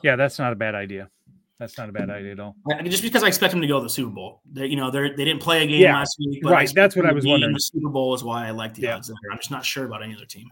Yeah, 0.03 0.15
that's 0.15 0.39
not 0.39 0.53
a 0.53 0.55
bad 0.55 0.73
idea. 0.73 1.09
That's 1.59 1.77
not 1.77 1.89
a 1.89 1.91
bad 1.91 2.09
idea 2.09 2.31
at 2.31 2.39
all. 2.39 2.55
Just 2.85 3.03
because 3.03 3.23
I 3.23 3.27
expect 3.27 3.51
them 3.51 3.59
to 3.59 3.67
go 3.67 3.79
to 3.79 3.83
the 3.83 3.89
Super 3.89 4.09
Bowl, 4.09 4.39
they, 4.49 4.67
you 4.67 4.77
know, 4.77 4.89
they 4.89 5.09
they 5.09 5.25
didn't 5.25 5.41
play 5.41 5.63
a 5.63 5.67
game 5.67 5.81
yeah, 5.81 5.97
last 5.97 6.15
week. 6.17 6.41
right, 6.45 6.71
that's 6.73 6.95
what 6.95 7.05
I 7.05 7.11
was 7.11 7.25
wondering. 7.25 7.51
The 7.51 7.59
Super 7.59 7.89
Bowl 7.89 8.13
is 8.13 8.23
why 8.23 8.47
I 8.47 8.51
like 8.51 8.73
the 8.73 8.83
yeah. 8.83 8.95
odds 8.95 9.09
there. 9.09 9.31
I'm 9.33 9.37
just 9.37 9.51
not 9.51 9.65
sure 9.65 9.83
about 9.83 10.01
any 10.01 10.15
other 10.15 10.25
team. 10.25 10.49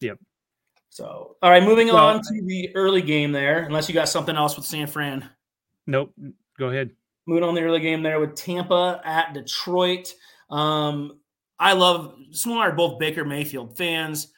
Yep. 0.00 0.20
So, 0.90 1.36
all 1.42 1.50
right, 1.50 1.62
moving 1.62 1.88
well, 1.88 2.06
on 2.06 2.22
to 2.22 2.42
the 2.46 2.70
early 2.76 3.02
game 3.02 3.32
there. 3.32 3.64
Unless 3.64 3.88
you 3.88 3.94
got 3.94 4.08
something 4.08 4.36
else 4.36 4.54
with 4.54 4.64
San 4.64 4.86
Fran. 4.86 5.28
Nope. 5.88 6.14
Go 6.56 6.68
ahead. 6.68 6.90
Moving 7.26 7.44
on 7.44 7.54
the 7.54 7.62
early 7.62 7.80
game 7.80 8.02
there 8.02 8.20
with 8.20 8.34
Tampa 8.34 9.00
at 9.04 9.34
Detroit. 9.34 10.12
Um, 10.50 11.20
I 11.58 11.74
love 11.74 12.14
Small 12.32 12.58
are 12.58 12.72
both 12.72 12.98
Baker 12.98 13.24
Mayfield 13.24 13.76
fans. 13.76 14.32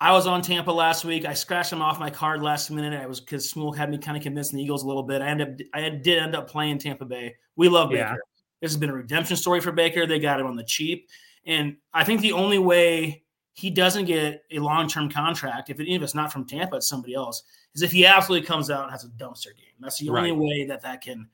I 0.00 0.12
was 0.12 0.26
on 0.26 0.42
Tampa 0.42 0.72
last 0.72 1.04
week. 1.04 1.24
I 1.24 1.34
scratched 1.34 1.70
them 1.70 1.80
off 1.80 2.00
my 2.00 2.10
card 2.10 2.42
last 2.42 2.70
minute. 2.70 3.00
I 3.00 3.06
was 3.06 3.20
because 3.20 3.48
Smool 3.48 3.72
had 3.72 3.90
me 3.90 3.98
kind 3.98 4.16
of 4.16 4.22
convinced 4.22 4.52
the 4.52 4.60
Eagles 4.60 4.82
a 4.82 4.86
little 4.86 5.04
bit. 5.04 5.22
I 5.22 5.28
ended 5.28 5.48
up 5.48 5.66
I 5.72 5.88
did 5.88 6.18
end 6.18 6.34
up 6.34 6.50
playing 6.50 6.78
Tampa 6.78 7.04
Bay. 7.04 7.36
We 7.56 7.68
love 7.68 7.90
Baker. 7.90 8.00
Yeah. 8.00 8.16
This 8.60 8.72
has 8.72 8.76
been 8.76 8.90
a 8.90 8.94
redemption 8.94 9.36
story 9.36 9.60
for 9.60 9.72
Baker. 9.72 10.06
They 10.06 10.18
got 10.18 10.40
him 10.40 10.46
on 10.46 10.56
the 10.56 10.64
cheap, 10.64 11.08
and 11.46 11.76
I 11.92 12.02
think 12.04 12.20
the 12.20 12.32
only 12.32 12.58
way 12.58 13.24
he 13.54 13.70
doesn't 13.70 14.06
get 14.06 14.42
a 14.50 14.58
long 14.58 14.88
term 14.88 15.08
contract, 15.08 15.70
if, 15.70 15.78
it, 15.78 15.88
if 15.88 16.02
it's 16.02 16.14
not 16.14 16.32
from 16.32 16.44
Tampa, 16.44 16.76
it's 16.76 16.88
somebody 16.88 17.14
else, 17.14 17.44
is 17.74 17.82
if 17.82 17.92
he 17.92 18.04
absolutely 18.04 18.46
comes 18.46 18.68
out 18.68 18.82
and 18.82 18.90
has 18.90 19.04
a 19.04 19.08
dumpster 19.08 19.56
game. 19.56 19.74
That's 19.80 19.98
the 19.98 20.08
only 20.10 20.32
way 20.32 20.66
that 20.66 20.82
that 20.82 21.02
can, 21.02 21.28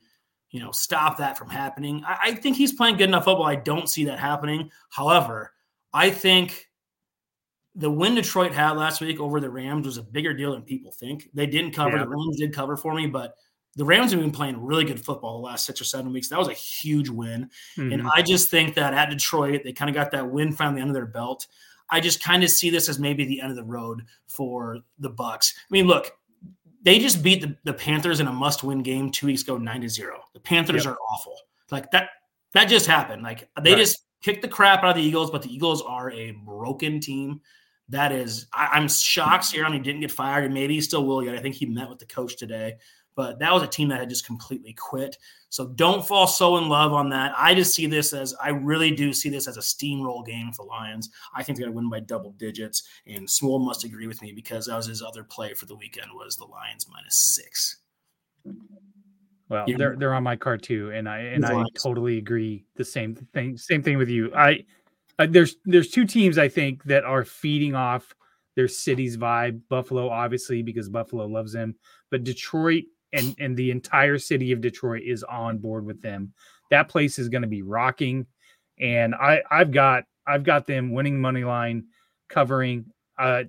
you 0.51 0.59
know, 0.59 0.71
stop 0.71 1.17
that 1.17 1.37
from 1.37 1.49
happening. 1.49 2.03
I, 2.05 2.17
I 2.23 2.31
think 2.35 2.57
he's 2.57 2.73
playing 2.73 2.97
good 2.97 3.09
enough 3.09 3.25
football. 3.25 3.45
I 3.45 3.55
don't 3.55 3.89
see 3.89 4.05
that 4.05 4.19
happening. 4.19 4.69
However, 4.89 5.53
I 5.93 6.09
think 6.09 6.69
the 7.75 7.89
win 7.89 8.15
Detroit 8.15 8.53
had 8.53 8.71
last 8.71 9.01
week 9.01 9.19
over 9.19 9.39
the 9.39 9.49
Rams 9.49 9.85
was 9.85 9.97
a 9.97 10.03
bigger 10.03 10.33
deal 10.33 10.51
than 10.51 10.61
people 10.61 10.91
think. 10.91 11.29
They 11.33 11.47
didn't 11.47 11.71
cover. 11.71 11.97
Yeah. 11.97 12.03
The 12.03 12.09
Rams 12.09 12.37
did 12.37 12.53
cover 12.53 12.75
for 12.75 12.93
me, 12.93 13.07
but 13.07 13.35
the 13.77 13.85
Rams 13.85 14.11
have 14.11 14.19
been 14.19 14.31
playing 14.31 14.61
really 14.61 14.83
good 14.83 15.03
football 15.03 15.39
the 15.39 15.45
last 15.45 15.65
six 15.65 15.79
or 15.79 15.85
seven 15.85 16.11
weeks. 16.11 16.27
That 16.27 16.39
was 16.39 16.49
a 16.49 16.53
huge 16.53 17.09
win. 17.09 17.49
Mm-hmm. 17.77 17.93
And 17.93 18.07
I 18.13 18.21
just 18.21 18.51
think 18.51 18.75
that 18.75 18.93
at 18.93 19.09
Detroit, 19.09 19.61
they 19.63 19.71
kind 19.71 19.89
of 19.89 19.95
got 19.95 20.11
that 20.11 20.29
win 20.29 20.51
finally 20.51 20.81
under 20.81 20.93
their 20.93 21.05
belt. 21.05 21.47
I 21.89 22.01
just 22.01 22.21
kind 22.21 22.43
of 22.43 22.49
see 22.49 22.69
this 22.69 22.89
as 22.89 22.99
maybe 22.99 23.25
the 23.25 23.39
end 23.39 23.51
of 23.51 23.57
the 23.57 23.63
road 23.63 24.03
for 24.27 24.79
the 24.99 25.11
Bucs. 25.11 25.53
I 25.55 25.67
mean, 25.69 25.87
look, 25.87 26.11
they 26.83 26.99
just 26.99 27.23
beat 27.23 27.41
the, 27.41 27.55
the 27.63 27.73
Panthers 27.73 28.19
in 28.19 28.27
a 28.27 28.31
must-win 28.31 28.81
game 28.81 29.11
two 29.11 29.27
weeks 29.27 29.43
ago, 29.43 29.57
nine 29.57 29.81
to 29.81 29.89
zero. 29.89 30.21
The 30.33 30.39
Panthers 30.39 30.85
yep. 30.85 30.93
are 30.93 30.97
awful. 31.11 31.35
Like 31.69 31.91
that, 31.91 32.09
that 32.53 32.65
just 32.65 32.87
happened. 32.87 33.23
Like 33.23 33.49
they 33.61 33.71
right. 33.71 33.79
just 33.79 34.03
kicked 34.21 34.41
the 34.41 34.47
crap 34.47 34.83
out 34.83 34.91
of 34.91 34.95
the 34.95 35.01
Eagles, 35.01 35.31
but 35.31 35.41
the 35.41 35.53
Eagles 35.53 35.81
are 35.81 36.11
a 36.11 36.31
broken 36.31 36.99
team. 36.99 37.41
That 37.89 38.11
is, 38.11 38.47
I, 38.53 38.77
am 38.77 38.87
shocked 38.87 39.45
mm-hmm. 39.45 39.65
Sirianni 39.65 39.83
didn't 39.83 40.01
get 40.01 40.11
fired, 40.11 40.45
and 40.45 40.53
maybe 40.53 40.75
he 40.75 40.81
still 40.81 41.05
will 41.05 41.23
yet. 41.23 41.35
I 41.35 41.39
think 41.39 41.55
he 41.55 41.65
met 41.65 41.89
with 41.89 41.99
the 41.99 42.05
coach 42.05 42.37
today, 42.37 42.77
but 43.15 43.39
that 43.39 43.53
was 43.53 43.63
a 43.63 43.67
team 43.67 43.89
that 43.89 43.99
had 43.99 44.09
just 44.09 44.25
completely 44.25 44.73
quit. 44.73 45.17
So 45.49 45.67
don't 45.67 46.05
fall 46.05 46.27
so 46.27 46.57
in 46.57 46.69
love 46.69 46.93
on 46.93 47.09
that. 47.09 47.33
I 47.37 47.53
just 47.53 47.73
see 47.73 47.85
this 47.85 48.13
as 48.13 48.33
I 48.41 48.49
really 48.49 48.91
do 48.91 49.11
see 49.11 49.29
this 49.29 49.47
as 49.47 49.57
a 49.57 49.61
steamroll 49.61 50.25
game 50.25 50.51
for 50.51 50.63
the 50.63 50.69
Lions. 50.69 51.09
I 51.35 51.43
think 51.43 51.57
they're 51.57 51.67
going 51.67 51.73
to 51.73 51.81
win 51.81 51.89
by 51.89 51.99
double 51.99 52.31
digits, 52.31 52.83
and 53.05 53.29
Small 53.29 53.59
must 53.59 53.83
agree 53.83 54.07
with 54.07 54.21
me 54.21 54.31
because 54.31 54.67
that 54.67 54.77
was 54.77 54.85
his 54.85 55.01
other 55.01 55.23
play 55.23 55.53
for 55.53 55.65
the 55.65 55.75
weekend 55.75 56.11
was 56.13 56.37
the 56.37 56.45
Lions 56.45 56.87
minus 56.89 57.17
six. 57.35 57.77
Well, 59.49 59.65
they're 59.67 59.97
they're 59.97 60.13
on 60.13 60.23
my 60.23 60.37
card 60.37 60.63
too, 60.63 60.91
and 60.91 61.09
I 61.09 61.19
and 61.19 61.45
I 61.45 61.65
totally 61.77 62.17
agree. 62.17 62.63
The 62.77 62.85
same 62.85 63.15
thing, 63.33 63.57
same 63.57 63.83
thing 63.83 63.97
with 63.97 64.07
you. 64.07 64.33
I 64.33 64.63
uh, 65.19 65.27
there's 65.29 65.57
there's 65.65 65.89
two 65.89 66.05
teams 66.05 66.37
I 66.37 66.47
think 66.47 66.85
that 66.85 67.03
are 67.03 67.25
feeding 67.25 67.75
off 67.75 68.15
their 68.55 68.69
city's 68.69 69.17
vibe. 69.17 69.61
Buffalo, 69.69 70.09
obviously, 70.09 70.61
because 70.63 70.87
Buffalo 70.87 71.25
loves 71.25 71.51
them, 71.51 71.75
but 72.09 72.23
Detroit 72.23 72.85
and 73.13 73.35
and 73.39 73.55
the 73.55 73.71
entire 73.71 74.17
city 74.17 74.51
of 74.51 74.61
Detroit 74.61 75.03
is 75.05 75.23
on 75.23 75.57
board 75.57 75.85
with 75.85 76.01
them. 76.01 76.33
That 76.69 76.89
place 76.89 77.19
is 77.19 77.29
going 77.29 77.41
to 77.41 77.47
be 77.47 77.61
rocking, 77.61 78.25
and 78.79 79.15
I 79.15 79.41
I've 79.49 79.71
got 79.71 80.05
I've 80.27 80.43
got 80.43 80.67
them 80.67 80.91
winning 80.91 81.19
money 81.19 81.43
line, 81.43 81.85
covering. 82.29 82.85
Uh, 83.17 83.43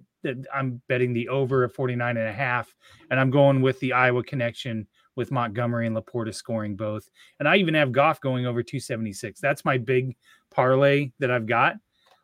I'm 0.55 0.81
betting 0.89 1.13
the 1.13 1.29
over 1.29 1.65
of 1.65 1.75
49 1.75 2.17
and 2.17 2.29
a 2.29 2.33
half, 2.33 2.73
and 3.11 3.19
I'm 3.19 3.31
going 3.31 3.61
with 3.61 3.81
the 3.81 3.93
Iowa 3.93 4.23
connection 4.23 4.87
with 5.17 5.31
Montgomery 5.31 5.87
and 5.87 5.97
LaPorta 5.97 6.35
scoring 6.35 6.77
both. 6.77 7.09
And 7.39 7.49
I 7.49 7.57
even 7.57 7.75
have 7.75 7.93
Goff 7.93 8.21
going 8.21 8.47
over 8.47 8.63
276. 8.63 9.41
That's 9.41 9.65
my 9.65 9.79
big 9.79 10.17
parlay 10.51 11.11
that 11.19 11.31
I've 11.31 11.47
got. 11.47 11.77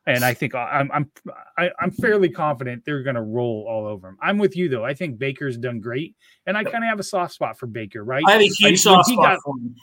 And 0.08 0.24
I 0.24 0.32
think 0.32 0.54
uh, 0.54 0.58
I'm 0.58 0.90
I'm 0.90 1.10
I, 1.58 1.66
am 1.66 1.72
i 1.80 1.84
am 1.84 1.90
fairly 1.90 2.30
confident 2.30 2.82
they're 2.86 3.02
going 3.02 3.16
to 3.16 3.22
roll 3.22 3.66
all 3.68 3.86
over 3.86 4.08
him. 4.08 4.16
I'm 4.22 4.38
with 4.38 4.56
you 4.56 4.70
though. 4.70 4.82
I 4.82 4.94
think 4.94 5.18
Baker's 5.18 5.58
done 5.58 5.80
great, 5.80 6.16
and 6.46 6.56
I 6.56 6.64
kind 6.64 6.82
of 6.82 6.88
have 6.88 6.98
a 6.98 7.02
soft 7.02 7.34
spot 7.34 7.58
for 7.58 7.66
Baker. 7.66 8.02
Right? 8.02 8.24
I 8.26 8.32
have 8.32 8.40
a 8.40 8.48
huge 8.48 8.80
soft 8.80 9.10
spot 9.10 9.22
got, 9.22 9.38
for 9.44 9.54
him. 9.58 9.76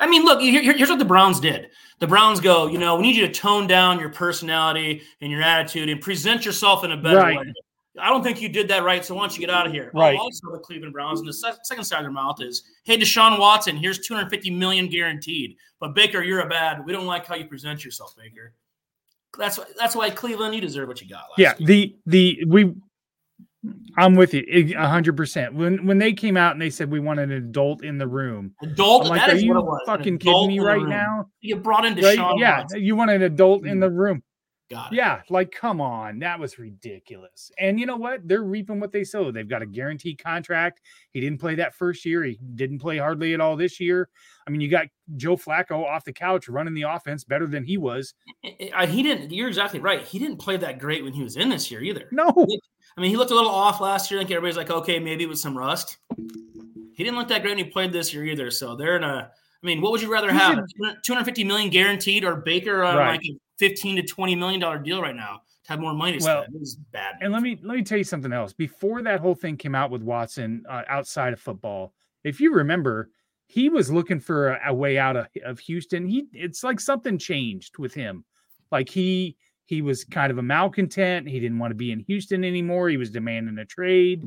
I 0.00 0.06
mean, 0.06 0.24
look, 0.24 0.40
here, 0.40 0.62
here's 0.62 0.88
what 0.88 0.98
the 0.98 1.04
Browns 1.04 1.40
did. 1.40 1.68
The 1.98 2.06
Browns 2.06 2.40
go, 2.40 2.66
you 2.66 2.78
know, 2.78 2.96
we 2.96 3.02
need 3.02 3.16
you 3.16 3.26
to 3.26 3.32
tone 3.32 3.66
down 3.66 4.00
your 4.00 4.08
personality 4.08 5.02
and 5.20 5.30
your 5.30 5.42
attitude 5.42 5.90
and 5.90 6.00
present 6.00 6.46
yourself 6.46 6.84
in 6.84 6.92
a 6.92 6.96
better 6.96 7.18
right. 7.18 7.38
way. 7.38 7.52
I 8.00 8.08
don't 8.08 8.22
think 8.24 8.42
you 8.42 8.48
did 8.48 8.68
that 8.68 8.82
right. 8.82 9.04
So 9.04 9.14
why 9.14 9.22
don't 9.22 9.34
you 9.36 9.40
get 9.40 9.54
out 9.54 9.66
of 9.66 9.72
here? 9.72 9.90
Right. 9.94 10.18
Also, 10.18 10.50
the 10.50 10.58
Cleveland 10.58 10.92
Browns 10.92 11.20
and 11.20 11.28
the 11.28 11.32
second 11.32 11.84
side 11.84 11.98
of 11.98 12.04
their 12.04 12.10
mouth 12.10 12.40
is, 12.40 12.64
"Hey, 12.84 12.98
Deshaun 12.98 13.38
Watson, 13.38 13.76
here's 13.76 14.00
250 14.00 14.50
million 14.50 14.88
guaranteed, 14.88 15.56
but 15.78 15.94
Baker, 15.94 16.22
you're 16.22 16.40
a 16.40 16.48
bad. 16.48 16.84
We 16.84 16.92
don't 16.92 17.06
like 17.06 17.26
how 17.26 17.36
you 17.36 17.46
present 17.46 17.84
yourself, 17.84 18.14
Baker. 18.16 18.54
That's 19.38 19.58
that's 19.78 19.94
why 19.94 20.10
Cleveland, 20.10 20.54
you 20.54 20.60
deserve 20.60 20.88
what 20.88 21.00
you 21.00 21.08
got. 21.08 21.24
yeah. 21.38 21.54
The 21.58 21.96
the 22.06 22.44
we. 22.46 22.74
I'm 23.96 24.14
with 24.14 24.34
you, 24.34 24.76
hundred 24.76 25.16
percent. 25.16 25.54
When 25.54 25.86
when 25.86 25.98
they 25.98 26.12
came 26.12 26.36
out 26.36 26.52
and 26.52 26.60
they 26.60 26.68
said 26.68 26.90
we 26.90 27.00
want 27.00 27.20
an 27.20 27.30
adult 27.32 27.82
in 27.82 27.96
the 27.96 28.06
room, 28.06 28.54
adult. 28.62 29.04
I'm 29.04 29.08
like, 29.10 29.28
are 29.28 29.36
you 29.36 29.78
fucking 29.86 30.18
kidding 30.18 30.48
me 30.48 30.58
right 30.58 30.86
now? 30.86 31.30
You 31.40 31.56
brought 31.56 31.86
in 31.86 31.94
Deshaun. 31.94 32.18
Right? 32.18 32.38
Yeah, 32.38 32.58
Watson. 32.60 32.82
you 32.82 32.94
want 32.94 33.10
an 33.10 33.22
adult 33.22 33.64
in 33.66 33.80
the 33.80 33.90
room. 33.90 34.22
Yeah, 34.92 35.22
like 35.30 35.50
come 35.50 35.80
on, 35.80 36.18
that 36.20 36.38
was 36.38 36.58
ridiculous. 36.58 37.50
And 37.58 37.78
you 37.78 37.86
know 37.86 37.96
what? 37.96 38.26
They're 38.26 38.42
reaping 38.42 38.80
what 38.80 38.92
they 38.92 39.04
sow. 39.04 39.30
They've 39.30 39.48
got 39.48 39.62
a 39.62 39.66
guaranteed 39.66 40.22
contract. 40.22 40.80
He 41.12 41.20
didn't 41.20 41.38
play 41.38 41.54
that 41.56 41.74
first 41.74 42.04
year. 42.04 42.24
He 42.24 42.38
didn't 42.54 42.78
play 42.78 42.98
hardly 42.98 43.34
at 43.34 43.40
all 43.40 43.56
this 43.56 43.80
year. 43.80 44.08
I 44.46 44.50
mean, 44.50 44.60
you 44.60 44.68
got 44.68 44.86
Joe 45.16 45.36
Flacco 45.36 45.84
off 45.84 46.04
the 46.04 46.12
couch 46.12 46.48
running 46.48 46.74
the 46.74 46.82
offense 46.82 47.24
better 47.24 47.46
than 47.46 47.64
he 47.64 47.78
was. 47.78 48.14
He 48.42 49.02
didn't. 49.02 49.32
You're 49.32 49.48
exactly 49.48 49.80
right. 49.80 50.02
He 50.02 50.18
didn't 50.18 50.36
play 50.38 50.56
that 50.58 50.78
great 50.78 51.02
when 51.02 51.12
he 51.12 51.22
was 51.22 51.36
in 51.36 51.48
this 51.48 51.70
year 51.70 51.82
either. 51.82 52.08
No. 52.12 52.28
I 52.96 53.00
mean, 53.00 53.10
he 53.10 53.16
looked 53.16 53.30
a 53.30 53.34
little 53.34 53.50
off 53.50 53.80
last 53.80 54.10
year. 54.10 54.20
I 54.20 54.22
think 54.22 54.32
everybody's 54.32 54.56
like, 54.56 54.70
okay, 54.70 54.98
maybe 54.98 55.26
with 55.26 55.38
some 55.38 55.56
rust. 55.56 55.96
He 56.16 57.02
didn't 57.02 57.16
look 57.16 57.28
that 57.28 57.42
great 57.42 57.56
when 57.56 57.64
he 57.64 57.70
played 57.70 57.92
this 57.92 58.14
year 58.14 58.24
either. 58.24 58.50
So 58.50 58.76
they're 58.76 58.96
in 58.96 59.04
a. 59.04 59.30
I 59.62 59.66
mean, 59.66 59.80
what 59.80 59.92
would 59.92 60.02
you 60.02 60.12
rather 60.12 60.30
have? 60.30 60.58
250 61.04 61.42
million 61.44 61.70
guaranteed 61.70 62.22
or 62.22 62.36
Baker 62.36 62.84
on 62.84 62.96
right. 62.96 63.12
like 63.12 63.22
15 63.58 63.96
to 63.96 64.02
20 64.02 64.34
million 64.36 64.60
dollar 64.60 64.78
deal 64.78 65.00
right 65.00 65.16
now 65.16 65.42
to 65.64 65.70
have 65.70 65.80
more 65.80 65.94
money 65.94 66.18
to 66.18 66.24
well, 66.24 66.42
spend. 66.42 66.54
It 66.54 66.60
was 66.60 66.76
bad. 66.92 67.16
And 67.20 67.32
let 67.32 67.42
me 67.42 67.58
let 67.62 67.76
me 67.76 67.82
tell 67.82 67.98
you 67.98 68.04
something 68.04 68.32
else. 68.32 68.52
Before 68.52 69.02
that 69.02 69.20
whole 69.20 69.34
thing 69.34 69.56
came 69.56 69.74
out 69.74 69.90
with 69.90 70.02
Watson 70.02 70.64
uh, 70.68 70.82
outside 70.88 71.32
of 71.32 71.40
football, 71.40 71.94
if 72.24 72.40
you 72.40 72.52
remember, 72.52 73.10
he 73.46 73.68
was 73.68 73.90
looking 73.90 74.20
for 74.20 74.48
a, 74.48 74.70
a 74.70 74.74
way 74.74 74.98
out 74.98 75.16
of, 75.16 75.26
of 75.44 75.58
Houston. 75.60 76.06
He 76.06 76.26
it's 76.32 76.64
like 76.64 76.80
something 76.80 77.18
changed 77.18 77.78
with 77.78 77.94
him. 77.94 78.24
Like 78.70 78.88
he 78.88 79.36
he 79.66 79.82
was 79.82 80.04
kind 80.04 80.30
of 80.30 80.38
a 80.38 80.42
malcontent. 80.42 81.28
He 81.28 81.40
didn't 81.40 81.58
want 81.58 81.70
to 81.70 81.76
be 81.76 81.92
in 81.92 82.00
Houston 82.00 82.44
anymore. 82.44 82.88
He 82.88 82.96
was 82.96 83.10
demanding 83.10 83.58
a 83.58 83.64
trade. 83.64 84.22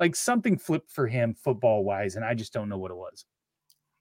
Like 0.00 0.16
something 0.16 0.58
flipped 0.58 0.90
for 0.90 1.06
him 1.06 1.34
football 1.34 1.84
wise, 1.84 2.16
and 2.16 2.24
I 2.24 2.34
just 2.34 2.52
don't 2.52 2.68
know 2.68 2.78
what 2.78 2.90
it 2.90 2.96
was. 2.96 3.24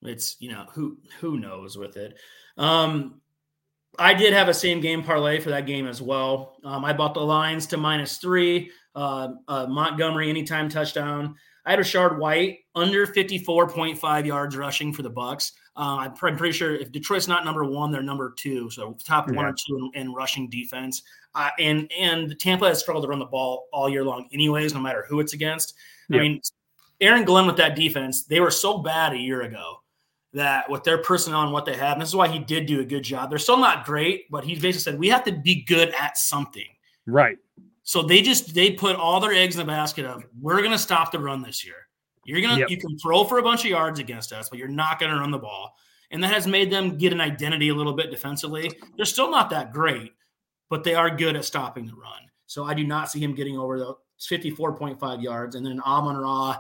It's 0.04 0.38
you 0.40 0.52
know 0.52 0.66
who 0.72 0.98
who 1.20 1.38
knows 1.38 1.78
with 1.78 1.98
it. 1.98 2.18
Um, 2.58 3.22
I 4.00 4.14
did 4.14 4.34
have 4.34 4.48
a 4.48 4.54
same 4.54 4.80
game 4.80 5.04
parlay 5.04 5.40
for 5.40 5.50
that 5.50 5.66
game 5.66 5.88
as 5.88 6.02
well. 6.02 6.58
Um, 6.64 6.86
I 6.86 6.94
bought 6.94 7.14
the 7.14 7.22
lines 7.22 7.66
to 7.68 7.78
minus 7.78 8.18
three, 8.18 8.72
uh, 8.96 9.30
uh, 9.48 9.68
Montgomery 9.68 10.30
anytime 10.30 10.70
touchdown. 10.70 11.36
I 11.66 11.72
had 11.72 11.80
Rachaad 11.80 12.18
White 12.18 12.60
under 12.74 13.06
54.5 13.06 14.26
yards 14.26 14.58
rushing 14.58 14.94
for 14.94 15.04
the 15.04 15.12
Bucs. 15.12 15.52
Uh, 15.76 16.10
I'm 16.18 16.38
pretty 16.38 16.52
sure 16.52 16.76
if 16.76 16.92
Detroit's 16.92 17.28
not 17.28 17.46
number 17.46 17.64
one, 17.64 17.92
they're 17.92 18.02
number 18.02 18.34
two. 18.36 18.70
So 18.72 18.98
top 19.04 19.30
yeah. 19.30 19.36
one 19.36 19.46
or 19.46 19.54
two 19.54 19.92
in, 19.94 20.02
in 20.02 20.14
rushing 20.14 20.50
defense. 20.50 21.04
Uh, 21.36 21.50
and 21.60 21.90
and 21.98 22.30
the 22.30 22.36
Tampa 22.36 22.68
has 22.68 22.80
struggled 22.80 23.06
to 23.06 23.10
run 23.10 23.20
the 23.20 23.26
ball 23.26 23.68
all 23.72 23.88
year 23.88 24.04
long, 24.04 24.28
anyways, 24.34 24.74
no 24.74 24.80
matter 24.80 25.06
who 25.08 25.20
it's 25.20 25.34
against. 25.34 25.76
Yeah. 26.10 26.18
I 26.18 26.22
mean, 26.22 26.42
Aaron 27.00 27.24
Glenn 27.24 27.48
with 27.48 27.58
that 27.58 27.76
defense, 27.76 28.26
they 28.26 28.40
were 28.40 28.52
so 28.52 28.80
bad 28.80 29.14
a 29.14 29.18
year 29.18 29.44
ago 29.44 29.81
that 30.34 30.70
with 30.70 30.84
their 30.84 31.00
personnel 31.00 31.44
and 31.44 31.52
what 31.52 31.66
they 31.66 31.76
have, 31.76 31.94
and 31.94 32.02
this 32.02 32.10
is 32.10 32.16
why 32.16 32.28
he 32.28 32.40
did 32.40 32.66
do 32.66 32.80
a 32.80 32.86
good 32.86 33.04
job. 33.04 33.30
They're 33.30 33.40
still 33.40 33.58
not 33.58 33.86
great, 33.86 34.30
but 34.30 34.44
he 34.44 34.56
basically 34.56 34.80
said 34.80 35.00
we 35.00 35.10
have 35.10 35.24
to 35.26 35.32
be 35.32 35.64
good 35.64 35.90
at 35.90 36.18
something. 36.18 36.68
Right. 37.06 37.38
So 37.84 38.04
they 38.04 38.22
just 38.22 38.54
they 38.54 38.72
put 38.72 38.96
all 38.96 39.20
their 39.20 39.34
eggs 39.34 39.56
in 39.56 39.60
the 39.60 39.72
basket 39.72 40.06
of 40.06 40.24
we're 40.40 40.60
going 40.60 40.72
to 40.72 40.78
stop 40.78 41.12
the 41.12 41.20
run 41.20 41.42
this 41.42 41.66
year. 41.66 41.76
You're 42.26 42.42
gonna 42.42 42.60
yep. 42.60 42.70
you 42.70 42.78
can 42.78 42.98
throw 43.00 43.24
for 43.24 43.40
a 43.40 43.44
bunch 43.44 43.64
of 43.66 43.72
yards 43.72 44.00
against 44.00 44.32
us, 44.32 44.50
but 44.50 44.60
you're 44.60 44.68
not 44.68 45.00
gonna 45.00 45.20
run 45.20 45.32
the 45.32 45.40
ball. 45.40 45.76
And 46.12 46.24
that 46.24 46.32
has 46.32 46.46
made 46.46 46.72
them 46.72 46.98
get 46.98 47.14
an 47.14 47.22
identity 47.22 47.70
a 47.70 47.74
little 47.74 47.94
bit 47.94 48.12
defensively. 48.12 48.72
They're 48.96 49.06
still 49.06 49.32
not 49.32 49.50
that 49.52 49.72
great, 49.72 50.12
but 50.70 50.84
they 50.84 50.94
are 50.94 51.10
good 51.10 51.36
at 51.36 51.46
stopping 51.46 51.88
the 51.88 51.96
run. 51.96 52.22
So 52.48 52.66
I 52.66 52.74
do 52.74 52.86
not 52.86 53.10
see 53.10 53.20
him 53.20 53.34
getting 53.34 53.58
over 53.58 53.80
the 53.80 53.96
54.5 54.20 55.24
yards. 55.24 55.56
And 55.56 55.66
then 55.66 55.80
Amon 55.82 56.18
Ra, 56.18 56.58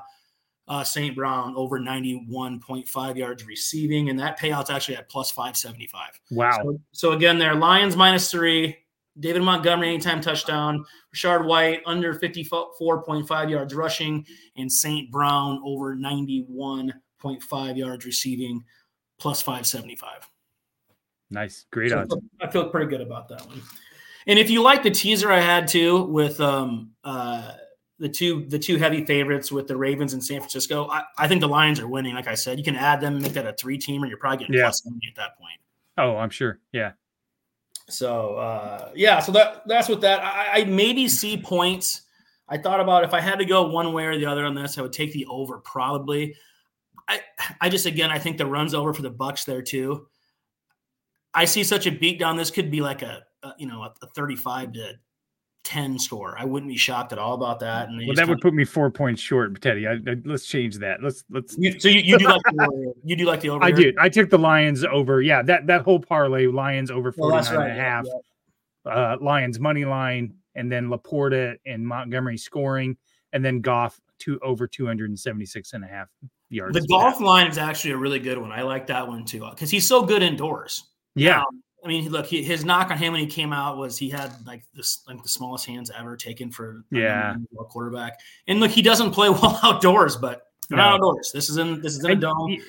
uh, 0.71 0.85
St. 0.85 1.13
Brown 1.13 1.53
over 1.57 1.77
91.5 1.81 3.17
yards 3.17 3.45
receiving. 3.45 4.09
And 4.09 4.17
that 4.17 4.39
payout's 4.39 4.69
actually 4.69 4.95
at 4.95 5.09
plus 5.09 5.29
575. 5.29 6.21
Wow. 6.31 6.59
So, 6.63 6.79
so 6.93 7.11
again, 7.11 7.37
there, 7.37 7.53
Lions 7.53 7.97
minus 7.97 8.31
three, 8.31 8.77
David 9.19 9.41
Montgomery, 9.41 9.89
anytime 9.89 10.21
touchdown. 10.21 10.85
Rachaad 11.13 11.43
White, 11.43 11.81
under 11.85 12.15
54.5 12.15 13.49
yards 13.49 13.75
rushing. 13.75 14.25
And 14.55 14.71
St. 14.71 15.11
Brown, 15.11 15.61
over 15.65 15.93
91.5 15.93 17.77
yards 17.77 18.05
receiving, 18.05 18.63
plus 19.19 19.41
575. 19.41 20.29
Nice. 21.31 21.65
Great 21.71 21.89
so 21.89 21.99
odds. 21.99 22.15
I 22.39 22.47
feel 22.47 22.69
pretty 22.69 22.89
good 22.89 23.01
about 23.01 23.27
that 23.27 23.45
one. 23.45 23.61
And 24.25 24.39
if 24.39 24.49
you 24.49 24.63
like 24.63 24.83
the 24.83 24.91
teaser 24.91 25.33
I 25.33 25.41
had 25.41 25.67
too 25.67 26.03
with 26.03 26.39
um, 26.39 26.91
uh, 27.03 27.55
the 28.01 28.09
two 28.09 28.45
the 28.47 28.57
two 28.57 28.77
heavy 28.77 29.05
favorites 29.05 29.51
with 29.51 29.67
the 29.67 29.77
Ravens 29.77 30.13
and 30.13 30.23
San 30.23 30.39
Francisco, 30.39 30.89
I, 30.89 31.03
I, 31.19 31.27
think 31.27 31.39
the 31.39 31.47
Lions 31.47 31.79
are 31.79 31.87
winning. 31.87 32.15
Like 32.15 32.27
I 32.27 32.33
said, 32.33 32.57
you 32.57 32.63
can 32.63 32.75
add 32.75 32.99
them 32.99 33.13
and 33.13 33.21
make 33.21 33.33
that 33.33 33.45
a 33.45 33.53
three 33.53 33.77
teamer. 33.77 34.09
You're 34.09 34.17
probably 34.17 34.39
getting 34.39 34.55
yeah. 34.55 34.63
plus 34.63 34.83
money 34.85 34.99
at 35.07 35.15
that 35.17 35.37
point. 35.37 35.59
Oh, 35.99 36.17
I'm 36.17 36.31
sure. 36.31 36.59
Yeah. 36.71 36.93
So 37.87 38.35
uh, 38.35 38.89
yeah, 38.95 39.19
so 39.19 39.31
that 39.33 39.67
that's 39.67 39.87
what 39.87 40.01
that 40.01 40.23
I, 40.23 40.61
I 40.61 40.63
maybe 40.65 41.07
see 41.07 41.37
points. 41.37 42.01
I 42.49 42.57
thought 42.57 42.79
about 42.79 43.03
if 43.03 43.13
I 43.13 43.21
had 43.21 43.37
to 43.37 43.45
go 43.45 43.67
one 43.67 43.93
way 43.93 44.05
or 44.05 44.17
the 44.17 44.25
other 44.25 44.45
on 44.45 44.55
this, 44.55 44.79
I 44.79 44.81
would 44.81 44.93
take 44.93 45.13
the 45.13 45.27
over 45.27 45.59
probably. 45.59 46.35
I 47.07 47.21
I 47.61 47.69
just 47.69 47.85
again 47.85 48.09
I 48.09 48.17
think 48.17 48.39
the 48.39 48.47
runs 48.47 48.73
over 48.73 48.95
for 48.95 49.03
the 49.03 49.11
Bucs 49.11 49.45
there 49.45 49.61
too. 49.61 50.07
I 51.35 51.45
see 51.45 51.63
such 51.63 51.85
a 51.85 51.91
beat 51.91 52.19
down. 52.19 52.35
This 52.35 52.49
could 52.49 52.71
be 52.71 52.81
like 52.81 53.03
a, 53.03 53.21
a 53.43 53.53
you 53.59 53.67
know 53.67 53.83
a, 53.83 53.93
a, 54.01 54.07
35 54.15 54.73
to 54.73 54.93
10 55.63 55.99
score. 55.99 56.35
I 56.37 56.45
wouldn't 56.45 56.71
be 56.71 56.77
shocked 56.77 57.13
at 57.13 57.19
all 57.19 57.35
about 57.35 57.59
that. 57.59 57.89
And 57.89 58.05
well, 58.05 58.15
that 58.15 58.27
would 58.27 58.41
put 58.41 58.53
me 58.53 58.65
four 58.65 58.89
points 58.89 59.21
short, 59.21 59.61
Teddy. 59.61 59.87
I, 59.87 59.93
I, 59.93 60.15
let's 60.25 60.45
change 60.45 60.77
that. 60.79 61.03
Let's 61.03 61.23
let's. 61.29 61.55
You, 61.57 61.79
so 61.79 61.87
you, 61.87 62.01
you 62.01 62.17
do 62.17 62.25
like 62.25 62.41
the, 62.43 62.93
you 63.03 63.15
do 63.15 63.25
like 63.25 63.41
the 63.41 63.49
over? 63.51 63.63
I 63.63 63.71
did. 63.71 63.95
I 63.99 64.09
took 64.09 64.29
the 64.29 64.39
Lions 64.39 64.83
over. 64.83 65.21
Yeah, 65.21 65.41
that 65.43 65.67
that 65.67 65.81
whole 65.83 65.99
parlay 65.99 66.47
Lions 66.47 66.89
over 66.89 67.11
49 67.11 67.43
well, 67.43 67.59
right. 67.59 67.69
and 67.69 67.79
a 67.79 67.81
half. 67.81 68.05
Yeah. 68.05 68.91
Uh, 68.91 69.17
Lions 69.21 69.59
money 69.59 69.85
line, 69.85 70.33
and 70.55 70.71
then 70.71 70.87
Laporta 70.87 71.55
and 71.67 71.87
Montgomery 71.87 72.37
scoring, 72.37 72.97
and 73.31 73.45
then 73.45 73.61
Goff 73.61 74.01
two 74.17 74.39
over 74.41 74.67
276 74.67 75.73
and 75.73 75.83
a 75.83 75.87
half 75.87 76.09
yards. 76.49 76.73
The 76.73 76.87
Goff 76.87 77.21
line 77.21 77.47
is 77.47 77.57
actually 77.57 77.91
a 77.91 77.97
really 77.97 78.19
good 78.19 78.37
one. 78.37 78.51
I 78.51 78.63
like 78.63 78.87
that 78.87 79.07
one 79.07 79.25
too 79.25 79.47
because 79.51 79.69
he's 79.69 79.87
so 79.87 80.03
good 80.03 80.23
indoors. 80.23 80.89
Yeah. 81.15 81.41
Um, 81.41 81.63
I 81.83 81.87
mean, 81.87 82.09
look, 82.09 82.27
he, 82.27 82.43
his 82.43 82.63
knock 82.63 82.91
on 82.91 82.97
him 82.97 83.13
when 83.13 83.21
he 83.21 83.27
came 83.27 83.51
out 83.51 83.77
was 83.77 83.97
he 83.97 84.09
had 84.09 84.31
like 84.45 84.63
this, 84.73 85.03
like 85.07 85.21
the 85.23 85.29
smallest 85.29 85.65
hands 85.65 85.91
ever 85.97 86.15
taken 86.15 86.51
for 86.51 86.83
yeah 86.91 87.35
a 87.59 87.63
quarterback. 87.63 88.19
And 88.47 88.59
look, 88.59 88.71
he 88.71 88.81
doesn't 88.81 89.11
play 89.11 89.29
well 89.29 89.59
outdoors, 89.63 90.15
but 90.15 90.47
no. 90.69 90.77
not 90.77 90.93
outdoors. 90.93 91.31
This 91.33 91.49
is 91.49 91.57
in 91.57 91.81
this 91.81 91.97
is 91.97 92.03
in 92.03 92.11
a 92.11 92.15
dome. 92.15 92.49
He, 92.49 92.61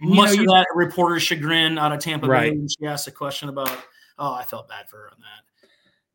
Much 0.00 0.34
know, 0.36 0.42
of 0.42 0.48
that 0.48 0.66
reporter's 0.74 1.22
chagrin 1.22 1.78
out 1.78 1.92
of 1.92 2.00
Tampa 2.00 2.26
right. 2.26 2.52
Bay. 2.52 2.66
She 2.66 2.86
asked 2.86 3.06
a 3.06 3.12
question 3.12 3.48
about, 3.48 3.70
oh, 4.18 4.34
I 4.34 4.42
felt 4.42 4.68
bad 4.68 4.88
for 4.88 4.96
her 4.96 5.10
on 5.12 5.18
that. 5.20 5.68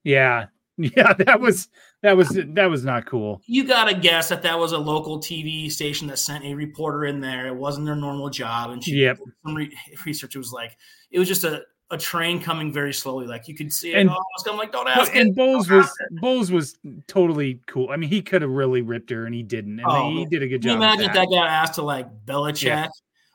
Yeah, 0.03 0.47
yeah, 0.77 1.13
that 1.13 1.39
was 1.39 1.67
that 2.01 2.15
was 2.15 2.29
that 2.29 2.69
was 2.69 2.85
not 2.85 3.05
cool. 3.05 3.41
You 3.45 3.65
got 3.65 3.85
to 3.85 3.93
guess 3.93 4.29
that 4.29 4.41
that 4.43 4.57
was 4.57 4.71
a 4.71 4.77
local 4.77 5.19
TV 5.19 5.69
station 5.71 6.07
that 6.07 6.19
sent 6.19 6.45
a 6.45 6.53
reporter 6.53 7.05
in 7.05 7.19
there. 7.19 7.47
It 7.47 7.55
wasn't 7.55 7.85
their 7.85 7.95
normal 7.95 8.29
job, 8.29 8.71
and 8.71 8.83
she 8.83 8.93
yep. 8.93 9.17
some 9.45 9.55
re- 9.55 9.77
research 10.05 10.35
was 10.35 10.53
like 10.53 10.77
it 11.11 11.19
was 11.19 11.27
just 11.27 11.43
a 11.43 11.63
a 11.91 11.98
train 11.98 12.41
coming 12.41 12.72
very 12.72 12.93
slowly. 12.93 13.25
Like 13.25 13.48
you 13.48 13.55
could 13.55 13.74
see 13.74 13.93
it. 13.93 14.00
And, 14.00 14.10
oh, 14.10 14.24
I'm 14.48 14.58
like, 14.58 14.72
don't 14.72 14.88
ask. 14.88 15.13
And 15.15 15.36
Bowles 15.36 15.69
was 15.69 15.89
Bowles 16.22 16.51
was 16.51 16.77
totally 17.08 17.60
cool. 17.67 17.89
I 17.89 17.97
mean, 17.97 18.10
he 18.10 18.21
could 18.21 18.41
have 18.41 18.52
really 18.52 18.82
ripped 18.82 19.10
her, 19.10 19.25
and 19.25 19.34
he 19.34 19.43
didn't. 19.43 19.80
And 19.80 19.88
oh, 19.89 20.12
he 20.12 20.25
did 20.25 20.43
a 20.43 20.47
good 20.47 20.62
job. 20.62 20.78
imagine 20.78 21.08
that. 21.08 21.15
that 21.15 21.30
got 21.30 21.47
asked 21.47 21.75
to 21.75 21.82
like 21.82 22.08
Belichick. 22.25 22.63
Yeah. 22.63 22.88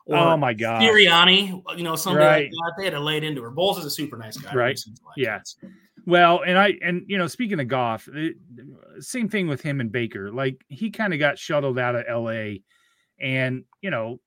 oh 0.09 0.37
my 0.37 0.53
god, 0.53 0.83
Sirianni, 0.83 1.63
you 1.77 1.83
know, 1.83 1.97
somebody 1.97 2.27
right. 2.27 2.43
like 2.45 2.51
that. 2.51 2.75
They 2.79 2.85
had 2.85 2.91
to 2.93 3.01
lay 3.01 3.17
it 3.17 3.25
into 3.25 3.43
her. 3.43 3.51
Bowles 3.51 3.79
is 3.79 3.85
a 3.85 3.91
super 3.91 4.17
nice 4.17 4.37
guy. 4.37 4.55
Right. 4.55 4.79
Like 4.87 5.17
yeah. 5.17 5.41
Well, 6.07 6.43
and 6.47 6.59
I 6.59 6.75
and 6.83 7.05
you 7.09 7.19
know, 7.19 7.27
speaking 7.27 7.59
of 7.61 7.69
Goff, 7.69 8.09
it, 8.13 8.37
same 9.01 9.29
thing 9.29 9.49
with 9.49 9.63
him 9.63 9.81
and 9.81 9.91
Baker. 9.91 10.31
Like 10.31 10.63
he 10.69 10.91
kind 10.91 11.13
of 11.13 11.19
got 11.19 11.39
shuttled 11.39 11.79
out 11.79 11.97
of 11.97 12.05
L.A. 12.07 12.63
and 13.19 13.65
you 13.81 13.91
know, 13.91 14.21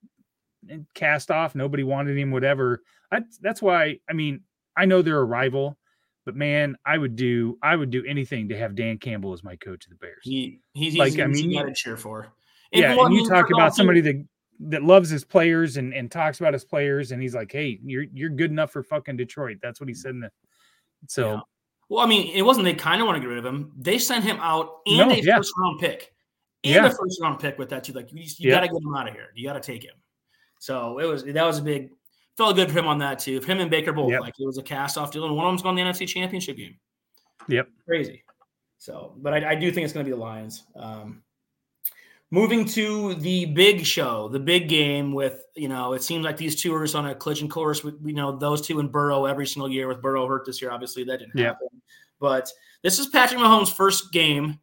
cast 0.96 1.30
off. 1.30 1.56
Nobody 1.56 1.84
wanted 1.84 2.18
him. 2.18 2.32
Whatever 2.32 2.82
I, 3.12 3.22
that's 3.42 3.62
why 3.62 4.00
I 4.10 4.14
mean 4.14 4.42
I 4.76 4.86
know 4.86 5.02
they're 5.02 5.20
a 5.20 5.26
rival, 5.26 5.78
but 6.26 6.36
man, 6.36 6.76
I 6.86 6.98
would 6.98 7.16
do 7.16 7.58
I 7.64 7.76
would 7.76 7.90
do 7.90 8.04
anything 8.06 8.50
to 8.50 8.58
have 8.58 8.76
Dan 8.76 8.98
Campbell 8.98 9.34
as 9.34 9.44
my 9.44 9.56
coach 9.56 9.86
of 9.86 9.92
the 9.92 9.96
Bears. 9.96 10.20
He, 10.24 10.60
he's 10.74 10.96
like 10.96 11.14
he's, 11.14 11.22
I 11.22 11.28
mean, 11.28 11.52
you 11.52 11.60
got 11.60 11.68
to 11.68 11.74
cheer 11.74 11.98
for. 11.98 12.34
And 12.74 12.82
yeah, 12.82 12.98
and 13.00 13.14
you 13.14 13.28
talk 13.28 13.50
about 13.50 13.76
somebody 13.76 14.02
that 14.02 14.26
that 14.60 14.84
loves 14.84 15.10
his 15.10 15.24
players 15.24 15.78
and, 15.78 15.94
and 15.94 16.12
talks 16.12 16.40
about 16.40 16.54
his 16.54 16.66
players, 16.66 17.12
and 17.12 17.22
he's 17.22 17.36
like, 17.36 17.52
"Hey, 17.52 17.80
you're 17.84 18.06
you're 18.14 18.30
good 18.30 18.52
enough 18.52 18.72
for 18.72 18.84
fucking 18.84 19.18
Detroit." 19.18 19.58
That's 19.62 19.80
what 19.80 19.88
he 19.88 19.96
said. 19.96 20.12
In 20.12 20.20
the, 20.22 20.32
so, 21.08 21.34
yeah. 21.34 21.40
well, 21.90 22.04
I 22.04 22.08
mean, 22.08 22.32
it 22.34 22.42
wasn't 22.42 22.66
they 22.66 22.74
kind 22.74 23.02
of 23.02 23.08
want 23.08 23.18
to 23.18 23.20
get 23.22 23.30
rid 23.30 23.38
of 23.38 23.46
him. 23.46 23.72
They 23.78 23.98
sent 23.98 24.24
him 24.26 24.38
out 24.42 24.80
and 24.86 25.10
no, 25.10 25.10
a 25.12 25.18
yeah. 25.20 25.38
first 25.38 25.54
round 25.58 25.80
pick, 25.80 26.14
and 26.64 26.74
yeah. 26.74 26.86
a 26.86 26.90
first 26.90 27.20
round 27.22 27.40
pick 27.40 27.58
with 27.58 27.70
that 27.70 27.84
too. 27.84 27.94
Like, 27.94 28.12
you, 28.12 28.24
you 28.38 28.52
got 28.52 28.62
to 28.62 28.68
get 28.68 28.82
him 28.82 28.96
out 28.96 29.08
of 29.08 29.14
here. 29.14 29.28
You 29.36 29.48
got 29.48 29.62
to 29.62 29.72
take 29.72 29.84
him. 29.84 29.96
So 30.60 31.00
it 31.00 31.06
was 31.06 31.24
that 31.24 31.46
was 31.46 31.60
a 31.60 31.64
big 31.64 31.92
felt 32.38 32.56
good 32.56 32.72
for 32.72 32.80
him 32.80 32.88
on 32.88 33.00
that 33.00 33.20
too. 33.20 33.42
Him 33.42 33.60
and 33.60 33.70
Baker 33.70 33.92
both 33.92 34.12
yep. 34.12 34.22
like 34.22 34.36
it 34.40 34.46
was 34.46 34.58
a 34.58 34.64
cast 34.64 34.98
off 34.98 35.12
deal, 35.12 35.26
and 35.26 35.36
one 35.36 35.46
of 35.46 35.52
them's 35.52 35.64
going 35.64 35.76
to 35.76 35.84
the 35.84 35.90
NFC 35.90 36.08
Championship 36.08 36.58
game. 36.58 36.78
Yep, 37.50 37.68
crazy. 37.86 38.24
So, 38.78 39.14
but 39.18 39.34
I, 39.34 39.52
I 39.52 39.56
do 39.56 39.72
think 39.72 39.86
it's 39.86 39.94
going 39.94 40.06
to 40.06 40.10
be 40.10 40.16
the 40.16 40.22
Lions. 40.22 40.64
Um, 40.76 41.24
moving 42.30 42.66
to 42.66 43.16
the 43.16 43.46
big 43.46 43.86
show, 43.86 44.28
the 44.28 44.40
big 44.40 44.70
game 44.70 45.14
with 45.14 45.44
you 45.56 45.68
know, 45.68 45.94
it 45.94 46.04
seems 46.04 46.24
like 46.24 46.38
these 46.38 46.62
two 46.62 46.74
are 46.76 46.84
just 46.84 46.96
on 46.96 47.08
a 47.08 47.16
collision 47.16 47.50
course. 47.50 47.84
We, 47.84 47.92
we 48.02 48.14
know 48.14 48.38
those 48.38 48.62
two 48.62 48.80
and 48.80 48.92
Burrow 48.92 49.26
every 49.26 49.48
single 49.48 49.70
year. 49.70 49.88
With 49.88 50.02
Burrow 50.02 50.28
hurt 50.28 50.46
this 50.46 50.62
year, 50.62 50.72
obviously 50.72 51.04
that 51.06 51.20
didn't 51.20 51.40
happen. 51.40 51.68
But 52.20 52.52
this 52.84 53.00
is 53.00 53.08
Patrick 53.08 53.40
Mahomes' 53.40 53.74
first 53.74 54.12
game 54.12 54.60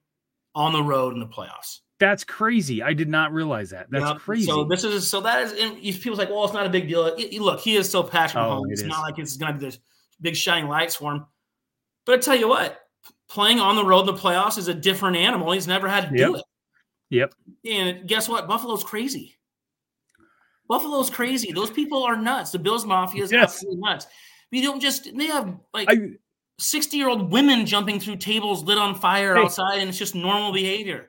on 0.54 0.72
the 0.72 0.82
road 0.82 1.14
in 1.14 1.20
the 1.20 1.26
playoffs. 1.26 1.80
That's 2.04 2.22
crazy. 2.22 2.82
I 2.82 2.92
did 2.92 3.08
not 3.08 3.32
realize 3.32 3.70
that. 3.70 3.90
That's 3.90 4.22
crazy. 4.22 4.44
So 4.44 4.64
this 4.64 4.84
is 4.84 5.08
so 5.08 5.22
that 5.22 5.52
is 5.52 5.96
people's 5.96 6.18
like, 6.18 6.28
well, 6.28 6.44
it's 6.44 6.52
not 6.52 6.66
a 6.66 6.68
big 6.68 6.86
deal. 6.86 7.06
It, 7.06 7.40
look, 7.40 7.60
he 7.60 7.76
is 7.76 7.88
so 7.88 8.02
passionate. 8.02 8.46
Oh, 8.46 8.66
it's 8.68 8.82
not 8.82 9.00
like 9.00 9.18
it's 9.18 9.38
going 9.38 9.54
to 9.54 9.58
be 9.58 9.64
this 9.64 9.78
big 10.20 10.36
shining 10.36 10.68
lights 10.68 10.96
for 10.96 11.12
him. 11.12 11.24
But 12.04 12.16
I 12.16 12.18
tell 12.18 12.36
you 12.36 12.46
what, 12.46 12.78
playing 13.30 13.58
on 13.58 13.74
the 13.74 13.84
road 13.86 14.00
in 14.00 14.06
the 14.06 14.20
playoffs 14.20 14.58
is 14.58 14.68
a 14.68 14.74
different 14.74 15.16
animal. 15.16 15.50
He's 15.52 15.66
never 15.66 15.88
had 15.88 16.10
to 16.10 16.14
yep. 16.14 16.28
do 16.28 16.34
it. 16.34 16.42
Yep. 17.08 17.34
And 17.70 18.06
guess 18.06 18.28
what? 18.28 18.46
Buffalo's 18.46 18.84
crazy. 18.84 19.36
Buffalo's 20.68 21.08
crazy. 21.08 21.52
Those 21.52 21.70
people 21.70 22.02
are 22.02 22.16
nuts. 22.18 22.50
The 22.50 22.58
Bills 22.58 22.84
Mafia 22.84 23.22
is 23.22 23.32
yes. 23.32 23.44
absolutely 23.44 23.80
nuts. 23.80 24.06
You 24.50 24.62
don't 24.62 24.80
just 24.80 25.08
they 25.16 25.28
have 25.28 25.56
like 25.72 25.88
60 26.58 26.98
year 26.98 27.08
old 27.08 27.32
women 27.32 27.64
jumping 27.64 27.98
through 27.98 28.16
tables 28.16 28.62
lit 28.62 28.76
on 28.76 28.94
fire 28.94 29.36
hey. 29.36 29.40
outside, 29.40 29.78
and 29.78 29.88
it's 29.88 29.98
just 29.98 30.14
normal 30.14 30.52
behavior. 30.52 31.08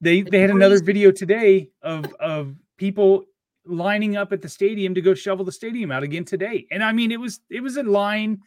They 0.00 0.22
they 0.22 0.40
had 0.40 0.50
another 0.50 0.82
video 0.82 1.10
today 1.10 1.70
of 1.82 2.12
of 2.20 2.54
people 2.76 3.24
lining 3.68 4.16
up 4.16 4.32
at 4.32 4.40
the 4.40 4.48
stadium 4.48 4.94
to 4.94 5.00
go 5.00 5.14
shovel 5.14 5.44
the 5.44 5.52
stadium 5.52 5.90
out 5.90 6.02
again 6.02 6.24
today. 6.24 6.66
And 6.70 6.82
I 6.82 6.92
mean, 6.92 7.12
it 7.12 7.20
was 7.20 7.40
it 7.50 7.60
was 7.60 7.76
a 7.76 7.82
line. 7.82 8.40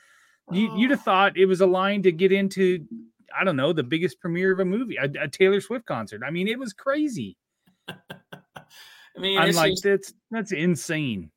You, 0.51 0.75
you'd 0.77 0.91
have 0.91 1.03
thought 1.03 1.37
it 1.37 1.45
was 1.45 1.61
a 1.61 1.65
line 1.65 2.03
to 2.03 2.11
get 2.11 2.31
into. 2.31 2.85
I 3.37 3.45
don't 3.45 3.55
know 3.55 3.71
the 3.71 3.83
biggest 3.83 4.19
premiere 4.19 4.51
of 4.51 4.59
a 4.59 4.65
movie, 4.65 4.97
a, 4.97 5.09
a 5.21 5.27
Taylor 5.27 5.61
Swift 5.61 5.85
concert. 5.85 6.21
I 6.25 6.31
mean, 6.31 6.47
it 6.47 6.59
was 6.59 6.73
crazy. 6.73 7.37
I 7.87 9.19
mean, 9.19 9.37
I'm 9.37 9.53
like 9.53 9.73
just, 9.73 9.83
that's 9.83 10.13
that's 10.31 10.51
insane. 10.51 11.31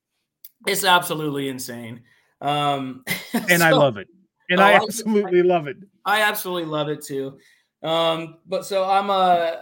It's 0.67 0.85
absolutely 0.85 1.49
insane. 1.49 2.03
Um, 2.41 3.05
and 3.33 3.61
so, 3.61 3.67
I 3.67 3.71
love 3.71 3.97
it. 3.97 4.09
And 4.51 4.61
oh, 4.61 4.65
I 4.65 4.73
absolutely 4.73 5.41
I, 5.41 5.45
love 5.45 5.67
it. 5.67 5.77
I 6.05 6.23
absolutely 6.23 6.69
love 6.69 6.89
it 6.89 7.03
too. 7.03 7.39
Um, 7.83 8.39
but 8.47 8.65
so 8.65 8.85
I'm 8.85 9.11
uh 9.11 9.53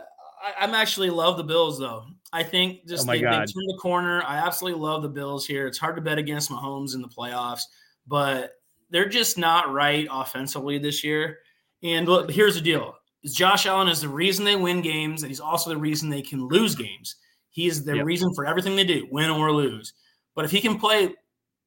I, 0.42 0.64
am 0.64 0.74
actually 0.74 1.10
love 1.10 1.36
the 1.36 1.44
Bills 1.44 1.78
though. 1.78 2.04
I 2.32 2.42
think 2.42 2.86
just 2.86 3.08
oh 3.08 3.12
they, 3.12 3.20
they 3.20 3.30
turned 3.30 3.48
the 3.48 3.78
corner. 3.80 4.22
I 4.26 4.38
absolutely 4.38 4.80
love 4.80 5.02
the 5.02 5.08
Bills 5.08 5.46
here. 5.46 5.66
It's 5.66 5.78
hard 5.78 5.96
to 5.96 6.02
bet 6.02 6.18
against 6.18 6.50
Mahomes 6.50 6.94
in 6.94 7.02
the 7.02 7.08
playoffs, 7.08 7.62
but 8.06 8.54
they're 8.90 9.08
just 9.08 9.38
not 9.38 9.72
right 9.72 10.08
offensively 10.10 10.78
this 10.78 11.04
year. 11.04 11.38
And 11.82 12.08
look, 12.08 12.30
here's 12.30 12.54
the 12.54 12.60
deal: 12.60 12.94
Josh 13.24 13.66
Allen 13.66 13.88
is 13.88 14.00
the 14.00 14.08
reason 14.08 14.44
they 14.44 14.56
win 14.56 14.80
games, 14.80 15.22
and 15.22 15.30
he's 15.30 15.40
also 15.40 15.70
the 15.70 15.76
reason 15.76 16.08
they 16.08 16.22
can 16.22 16.48
lose 16.48 16.74
games. 16.74 17.16
He 17.50 17.66
is 17.66 17.84
the 17.84 17.96
yep. 17.96 18.06
reason 18.06 18.34
for 18.34 18.46
everything 18.46 18.76
they 18.76 18.84
do, 18.84 19.06
win 19.10 19.30
or 19.30 19.52
lose. 19.52 19.92
But 20.34 20.46
if 20.46 20.50
he 20.50 20.60
can 20.60 20.78
play, 20.78 21.14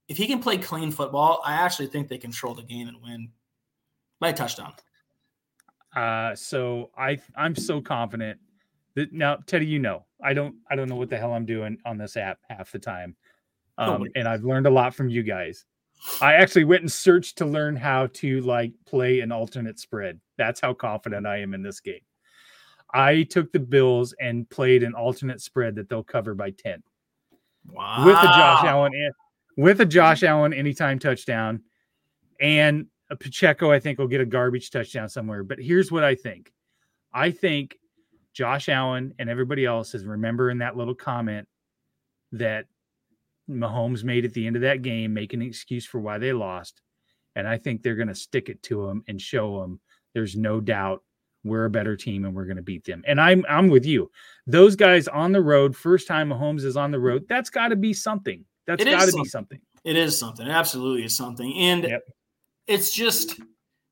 if 0.08 0.18
he 0.18 0.26
can 0.26 0.40
play 0.40 0.58
clean 0.58 0.92
football, 0.92 1.42
I 1.46 1.54
actually 1.54 1.88
think 1.88 2.08
they 2.08 2.18
control 2.18 2.56
the 2.56 2.64
game 2.64 2.88
and 2.88 2.98
win 3.04 3.30
by 4.20 4.30
a 4.30 4.34
touchdown. 4.34 4.74
Uh, 5.96 6.36
so 6.36 6.90
I 6.98 7.20
I'm 7.38 7.56
so 7.56 7.82
confident 7.82 8.40
now, 9.12 9.38
Teddy, 9.46 9.66
you 9.66 9.80
know, 9.80 10.06
I 10.24 10.34
don't 10.34 10.56
I 10.70 10.76
don't 10.76 10.90
know 10.90 10.96
what 10.96 11.10
the 11.10 11.18
hell 11.18 11.34
I'm 11.34 11.46
doing 11.46 11.78
on 11.86 11.98
this 11.98 12.18
app 12.18 12.40
half 12.50 12.72
the 12.72 12.80
time. 12.80 13.16
Um, 13.78 14.04
oh, 14.04 14.08
and 14.16 14.28
I've 14.28 14.44
learned 14.44 14.68
a 14.68 14.72
lot 14.72 14.96
from 14.96 15.10
you 15.10 15.24
guys. 15.24 15.66
I 16.22 16.34
actually 16.34 16.66
went 16.66 16.82
and 16.82 16.92
searched 16.92 17.38
to 17.38 17.46
learn 17.46 17.76
how 17.76 18.08
to 18.08 18.42
like 18.42 18.74
play 18.86 19.20
an 19.20 19.32
alternate 19.32 19.80
spread. 19.80 20.20
That's 20.38 20.60
how 20.60 20.74
confident 20.74 21.26
I 21.26 21.38
am 21.38 21.54
in 21.54 21.62
this 21.62 21.80
game. 21.80 22.02
I 22.94 23.24
took 23.24 23.52
the 23.52 23.60
Bills 23.60 24.14
and 24.22 24.50
played 24.50 24.84
an 24.84 24.94
alternate 24.94 25.42
spread 25.42 25.76
that 25.76 25.90
they'll 25.90 26.04
cover 26.04 26.34
by 26.34 26.52
10. 26.52 26.84
Wow. 27.68 28.06
With 28.06 28.16
a 28.16 28.28
Josh 28.28 28.64
Allen 28.66 28.92
with 29.58 29.82
a 29.82 29.86
Josh 29.86 30.24
Allen 30.24 30.54
anytime 30.54 31.00
touchdown 31.00 31.62
and 32.40 32.88
a 33.10 33.16
Pacheco 33.16 33.72
I 33.72 33.80
think 33.80 34.00
will 34.00 34.08
get 34.08 34.22
a 34.22 34.26
garbage 34.26 34.70
touchdown 34.70 35.10
somewhere. 35.10 35.44
But 35.44 35.60
here's 35.60 35.92
what 35.92 36.04
I 36.04 36.16
think. 36.16 36.54
I 37.14 37.32
think 37.32 37.78
Josh 38.36 38.68
Allen 38.70 39.14
and 39.18 39.30
everybody 39.30 39.66
else 39.66 39.96
is 39.96 40.06
remembering 40.06 40.60
that 40.60 40.76
little 40.76 40.94
comment 40.94 41.48
that 42.34 42.66
Mahomes 43.50 44.04
made 44.04 44.26
at 44.26 44.34
the 44.34 44.46
end 44.46 44.58
of 44.58 44.64
that 44.64 44.82
game, 44.82 45.14
making 45.14 45.42
an 45.42 45.48
excuse 45.48 45.86
for 45.86 46.00
why 46.00 46.18
they 46.18 46.34
lost. 46.34 46.82
And 47.36 47.48
I 47.48 47.58
think 47.58 47.82
they're 47.82 47.96
going 47.96 48.10
to 48.10 48.16
stick 48.16 48.50
it 48.50 48.62
to 48.64 48.86
them 48.86 49.04
and 49.08 49.20
show 49.20 49.62
them 49.62 49.80
there's 50.14 50.36
no 50.36 50.60
doubt 50.60 51.02
we're 51.44 51.66
a 51.66 51.70
better 51.70 51.96
team 51.96 52.26
and 52.26 52.36
we're 52.36 52.46
going 52.46 52.58
to 52.58 52.64
beat 52.64 52.84
them. 52.86 53.04
And 53.08 53.22
I'm 53.22 53.46
I'm 53.48 53.70
with 53.70 53.86
you. 53.86 54.12
Those 54.48 54.76
guys 54.76 55.08
on 55.08 55.32
the 55.32 55.42
road, 55.42 55.76
first 55.76 56.08
time 56.08 56.30
Mahomes 56.30 56.66
is 56.66 56.76
on 56.76 56.92
the 56.92 57.00
road, 57.00 57.26
that's 57.30 57.50
got 57.50 57.70
to 57.70 57.76
be 57.76 57.94
something. 57.94 58.44
That's 58.68 58.84
got 58.84 59.06
to 59.06 59.16
be 59.16 59.26
something. 59.26 59.60
It 59.84 59.96
is 59.96 60.18
something. 60.18 60.48
It 60.48 60.52
absolutely 60.52 61.06
is 61.06 61.16
something. 61.16 61.54
And 61.56 61.84
yep. 61.84 62.02
it's 62.66 62.92
just 62.92 63.40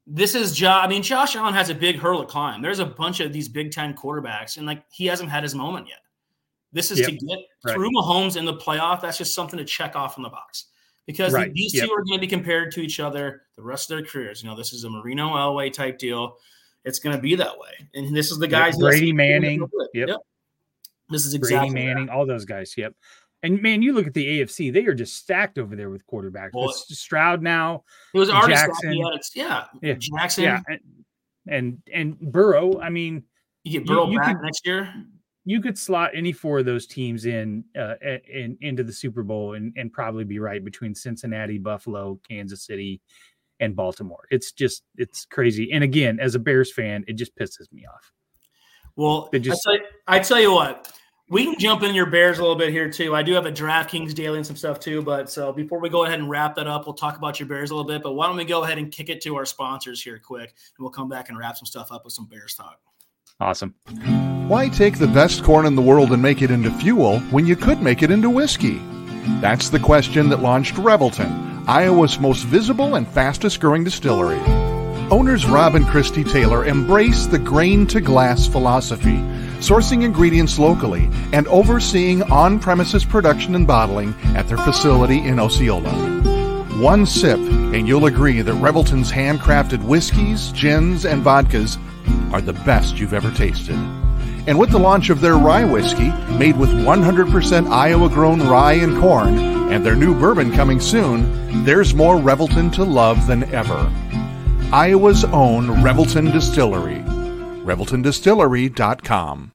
this 0.06 0.36
is 0.36 0.56
Josh. 0.56 0.86
I 0.86 0.88
mean, 0.88 1.02
Josh 1.02 1.36
Allen 1.36 1.54
has 1.54 1.70
a 1.70 1.76
big 1.76 1.98
hurdle 1.98 2.22
to 2.22 2.28
climb. 2.28 2.62
There's 2.62 2.80
a 2.80 2.86
bunch 2.86 3.20
of 3.20 3.32
these 3.32 3.48
Big 3.48 3.72
Ten 3.72 3.94
quarterbacks, 3.94 4.58
and 4.58 4.66
like 4.66 4.84
he 4.92 5.06
hasn't 5.06 5.30
had 5.30 5.44
his 5.44 5.56
moment 5.56 5.88
yet. 5.88 6.00
This 6.74 6.92
is 6.92 7.00
yep. 7.00 7.10
to 7.10 7.16
get 7.16 7.40
right. 7.64 7.74
through 7.74 7.92
Mahomes 7.92 8.36
in 8.36 8.46
the 8.46 8.56
playoff. 8.56 9.02
That's 9.02 9.18
just 9.18 9.34
something 9.34 9.58
to 9.58 9.66
check 9.66 9.96
off 9.96 10.18
in 10.18 10.24
the 10.24 10.30
box 10.30 10.66
because 11.06 11.34
right. 11.34 11.54
these 11.54 11.74
yep. 11.74 11.86
two 11.86 11.94
are 11.94 12.04
going 12.04 12.18
to 12.18 12.20
be 12.20 12.28
compared 12.28 12.72
to 12.74 12.82
each 12.82 13.00
other 13.00 13.44
the 13.56 13.62
rest 13.62 13.92
of 13.92 13.98
their 13.98 14.06
careers. 14.06 14.42
You 14.42 14.50
know, 14.50 14.56
this 14.56 14.74
is 14.74 14.84
a 14.84 14.90
Marino 14.90 15.30
Elway 15.30 15.72
type 15.72 16.00
deal. 16.00 16.38
It's 16.84 17.00
going 17.00 17.16
to 17.16 17.22
be 17.22 17.36
that 17.36 17.58
way. 17.58 17.88
And 17.94 18.16
this 18.16 18.32
is 18.32 18.40
the 18.40 18.48
guys. 18.48 18.74
Yep. 18.74 18.82
Brady 18.82 19.14
Manning. 19.14 19.68
Yep. 19.94 20.10
yep. 20.10 20.20
This 21.10 21.26
is 21.26 21.34
exactly 21.34 21.70
Brady 21.70 21.86
Manning. 21.86 22.06
That. 22.08 22.14
All 22.14 22.26
those 22.26 22.46
guys. 22.46 22.74
Yep. 22.76 22.94
And 23.44 23.62
man, 23.62 23.82
you 23.82 23.94
look 23.94 24.08
at 24.08 24.14
the 24.14 24.40
AFC; 24.40 24.72
they 24.72 24.86
are 24.86 24.94
just 24.94 25.18
stacked 25.18 25.60
over 25.60 25.76
there 25.76 25.90
with 25.90 26.08
quarterbacks. 26.08 26.52
Well, 26.54 26.72
Stroud 26.72 27.42
now. 27.42 27.84
It 28.14 28.20
was 28.20 28.30
already 28.30 28.54
Jackson. 28.54 28.94
Yeah, 29.36 29.66
yeah, 29.82 29.94
Jackson. 30.00 30.44
Yeah, 30.46 30.62
and, 30.68 30.80
and 31.48 31.82
and 31.94 32.32
Burrow. 32.32 32.80
I 32.80 32.90
mean, 32.90 33.24
you 33.66 33.80
get 33.80 33.88
Burrow 33.88 34.06
you, 34.06 34.14
you 34.14 34.20
back 34.20 34.38
could, 34.38 34.46
next 34.46 34.66
year. 34.66 34.94
You 35.44 35.60
could 35.60 35.78
slot 35.78 36.12
any 36.14 36.32
four 36.32 36.60
of 36.60 36.66
those 36.66 36.88
teams 36.88 37.26
in 37.26 37.66
uh, 37.78 37.96
in 38.34 38.58
into 38.62 38.82
the 38.82 38.94
Super 38.94 39.24
Bowl 39.24 39.56
and 39.56 39.74
and 39.76 39.92
probably 39.92 40.24
be 40.24 40.40
right 40.40 40.64
between 40.64 40.96
Cincinnati, 40.96 41.58
Buffalo, 41.58 42.22
Kansas 42.28 42.66
City, 42.66 43.02
and 43.60 43.76
Baltimore. 43.76 44.26
It's 44.32 44.54
just 44.54 44.84
it's 44.96 45.26
crazy. 45.26 45.72
And 45.74 45.84
again, 45.84 46.18
as 46.22 46.36
a 46.36 46.40
Bears 46.40 46.72
fan, 46.72 47.04
it 47.08 47.14
just 47.14 47.36
pisses 47.36 47.72
me 47.74 47.86
off. 47.94 48.14
Well, 48.96 49.30
just, 49.34 49.68
I, 49.68 49.72
tell 49.72 49.80
you, 49.80 49.86
I 50.08 50.20
tell 50.20 50.40
you 50.40 50.52
what, 50.52 50.94
we 51.34 51.46
can 51.46 51.58
jump 51.58 51.82
in 51.82 51.96
your 51.96 52.06
Bears 52.06 52.38
a 52.38 52.42
little 52.44 52.56
bit 52.56 52.70
here 52.70 52.88
too. 52.88 53.16
I 53.16 53.24
do 53.24 53.34
have 53.34 53.48
a 53.48 53.52
DraftKings 53.52 54.14
daily 54.14 54.38
and 54.38 54.46
some 54.46 54.56
stuff 54.56 54.80
too. 54.80 55.02
But 55.02 55.32
so 55.32 55.52
before 55.52 55.80
we 55.80 55.90
go 55.90 56.06
ahead 56.06 56.20
and 56.20 56.30
wrap 56.30 56.54
that 56.56 56.68
up, 56.68 56.86
we'll 56.86 56.94
talk 56.94 57.18
about 57.18 57.40
your 57.40 57.50
Bears 57.50 57.72
a 57.72 57.76
little 57.76 57.90
bit. 57.90 58.04
But 58.04 58.14
why 58.14 58.28
don't 58.28 58.38
we 58.38 58.46
go 58.46 58.64
ahead 58.64 58.78
and 58.78 58.92
kick 58.92 59.10
it 59.10 59.20
to 59.22 59.36
our 59.36 59.46
sponsors 59.46 60.02
here 60.02 60.20
quick, 60.20 60.54
and 60.78 60.84
we'll 60.84 60.92
come 60.92 61.10
back 61.10 61.30
and 61.30 61.38
wrap 61.38 61.58
some 61.58 61.66
stuff 61.66 61.92
up 61.92 62.06
with 62.06 62.14
some 62.14 62.28
Bears 62.28 62.54
talk. 62.54 62.80
Awesome. 63.40 63.74
Why 64.48 64.70
take 64.70 65.00
the 65.00 65.08
best 65.08 65.44
corn 65.44 65.66
in 65.66 65.76
the 65.76 65.82
world 65.82 66.12
and 66.12 66.22
make 66.22 66.44
it 66.44 66.52
into 66.52 66.70
fuel 66.70 67.20
when 67.32 67.48
you 67.48 67.56
could 67.56 67.82
make 67.82 68.04
it 68.04 68.12
into 68.12 68.30
whiskey? 68.30 68.80
That's 69.42 69.70
the 69.70 69.80
question 69.80 70.30
that 70.30 70.42
launched 70.42 70.76
Revelton, 70.76 71.68
Iowa's 71.68 72.20
most 72.20 72.44
visible 72.44 72.94
and 72.94 73.08
fastest 73.08 73.60
growing 73.60 73.84
distillery. 73.84 74.40
Owners 75.10 75.48
Rob 75.48 75.74
and 75.74 75.88
Christy 75.88 76.24
Taylor 76.24 76.66
embrace 76.66 77.26
the 77.26 77.40
grain 77.40 77.88
to 77.88 78.02
glass 78.02 78.46
philosophy 78.46 79.18
sourcing 79.64 80.04
ingredients 80.04 80.60
locally, 80.60 81.10
and 81.32 81.48
overseeing 81.48 82.22
on 82.24 82.60
premises 82.60 83.06
production 83.06 83.56
and 83.56 83.66
bottling 83.66 84.14
at 84.36 84.46
their 84.50 84.58
facility 84.58 85.20
in 85.20 85.40
Osceola. 85.40 85.90
One 86.82 87.06
sip, 87.06 87.40
and 87.40 87.88
you'll 87.88 88.08
agree 88.08 88.42
that 88.42 88.56
Revelton's 88.56 89.10
handcrafted 89.10 89.82
whiskeys, 89.84 90.52
gins, 90.52 91.06
and 91.06 91.24
vodkas 91.24 91.78
are 92.34 92.42
the 92.42 92.52
best 92.52 93.00
you've 93.00 93.14
ever 93.14 93.32
tasted. 93.32 93.78
And 94.48 94.60
with 94.60 94.70
the 94.70 94.80
launch 94.80 95.10
of 95.10 95.22
their 95.22 95.38
rye 95.38 95.64
whiskey, 95.64 96.12
made 96.38 96.58
with 96.58 96.70
100% 96.70 97.70
Iowa 97.70 98.10
grown 98.10 98.42
rye 98.42 98.74
and 98.74 99.00
corn, 99.00 99.38
and 99.72 99.86
their 99.86 99.96
new 99.96 100.14
bourbon 100.14 100.52
coming 100.52 100.82
soon, 100.82 101.64
there's 101.64 101.96
more 101.96 102.18
Revelton 102.18 102.74
to 102.74 102.84
love 102.84 103.28
than 103.28 103.44
ever. 103.54 103.90
Iowa's 104.74 105.24
own 105.24 105.68
Revelton 105.68 106.34
Distillery. 106.34 107.02
ReveltonDistillery.com. 107.64 109.53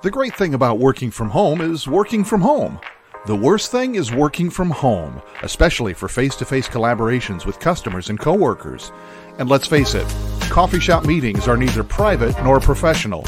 The 0.00 0.12
great 0.12 0.36
thing 0.36 0.54
about 0.54 0.78
working 0.78 1.10
from 1.10 1.28
home 1.28 1.60
is 1.60 1.88
working 1.88 2.22
from 2.22 2.40
home. 2.40 2.78
The 3.26 3.34
worst 3.34 3.72
thing 3.72 3.96
is 3.96 4.14
working 4.14 4.48
from 4.48 4.70
home, 4.70 5.20
especially 5.42 5.92
for 5.92 6.06
face 6.06 6.36
to 6.36 6.44
face 6.44 6.68
collaborations 6.68 7.44
with 7.44 7.58
customers 7.58 8.08
and 8.08 8.16
coworkers. 8.16 8.92
And 9.38 9.48
let's 9.48 9.66
face 9.66 9.96
it, 9.96 10.06
coffee 10.50 10.78
shop 10.78 11.04
meetings 11.04 11.48
are 11.48 11.56
neither 11.56 11.82
private 11.82 12.40
nor 12.44 12.60
professional. 12.60 13.24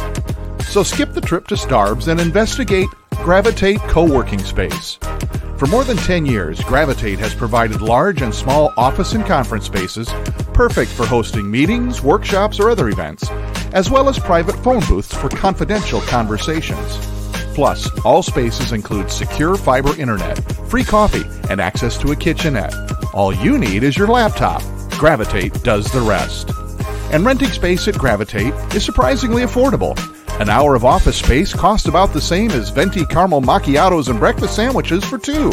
So 0.69 0.85
skip 0.85 1.13
the 1.13 1.21
trip 1.21 1.49
to 1.49 1.57
Starbs 1.57 2.07
and 2.07 2.21
investigate 2.21 2.89
Gravitate 3.17 3.81
Co 3.81 4.05
working 4.05 4.39
Space. 4.39 4.97
For 5.57 5.67
more 5.67 5.83
than 5.83 5.97
10 5.97 6.25
years, 6.25 6.63
Gravitate 6.63 7.19
has 7.19 7.35
provided 7.35 7.83
large 7.83 8.23
and 8.23 8.33
small 8.33 8.73
office 8.77 9.13
and 9.15 9.27
conference 9.27 9.67
spaces 9.67 10.09
perfect 10.55 10.93
for 10.93 11.05
hosting 11.05 11.51
meetings, 11.51 12.01
workshops, 12.01 12.61
or 12.61 12.71
other 12.71 12.91
events 12.91 13.29
as 13.73 13.91
well 13.91 14.09
as 14.09 14.19
private 14.19 14.57
phone 14.65 14.81
booths 14.89 15.15
for 15.15 15.29
confidential 15.29 16.01
conversations. 16.03 16.99
Plus, 17.55 17.91
all 18.05 18.23
spaces 18.23 18.73
include 18.73 19.11
secure 19.11 19.57
fiber 19.57 19.97
internet, 20.01 20.39
free 20.69 20.85
coffee, 20.85 21.25
and 21.51 21.61
access 21.61 21.99
to 21.99 22.13
a 22.13 22.17
kitchenette. 22.17 22.75
All 23.13 23.33
you 23.33 23.59
need 23.59 23.83
is 23.83 23.97
your 23.97 24.09
laptop. 24.09 24.63
Gravitate 24.93 25.63
does 25.63 25.91
the 25.93 26.01
rest. 26.01 26.51
And 27.13 27.25
renting 27.25 27.51
space 27.51 27.89
at 27.89 27.99
Gravitate 27.99 28.55
is 28.75 28.85
surprisingly 28.85 29.43
affordable. 29.43 29.99
An 30.41 30.49
hour 30.49 30.75
of 30.75 30.85
office 30.85 31.17
space 31.19 31.53
costs 31.53 31.89
about 31.89 32.13
the 32.13 32.21
same 32.21 32.51
as 32.53 32.71
venti 32.71 33.05
caramel 33.05 33.43
macchiatos 33.43 34.09
and 34.09 34.19
breakfast 34.19 34.57
sandwiches 34.57 35.05
for 35.05 35.19
two. 35.19 35.53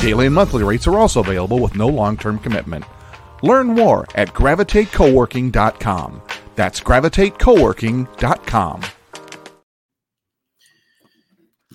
Daily 0.00 0.26
and 0.26 0.34
monthly 0.34 0.64
rates 0.64 0.86
are 0.86 0.98
also 0.98 1.20
available 1.20 1.60
with 1.60 1.76
no 1.76 1.86
long 1.86 2.16
term 2.16 2.38
commitment. 2.38 2.84
Learn 3.42 3.68
more 3.68 4.06
at 4.14 4.28
gravitatecoworking.com. 4.28 6.22
That's 6.60 6.80
gravitatecoworking.com. 6.82 8.82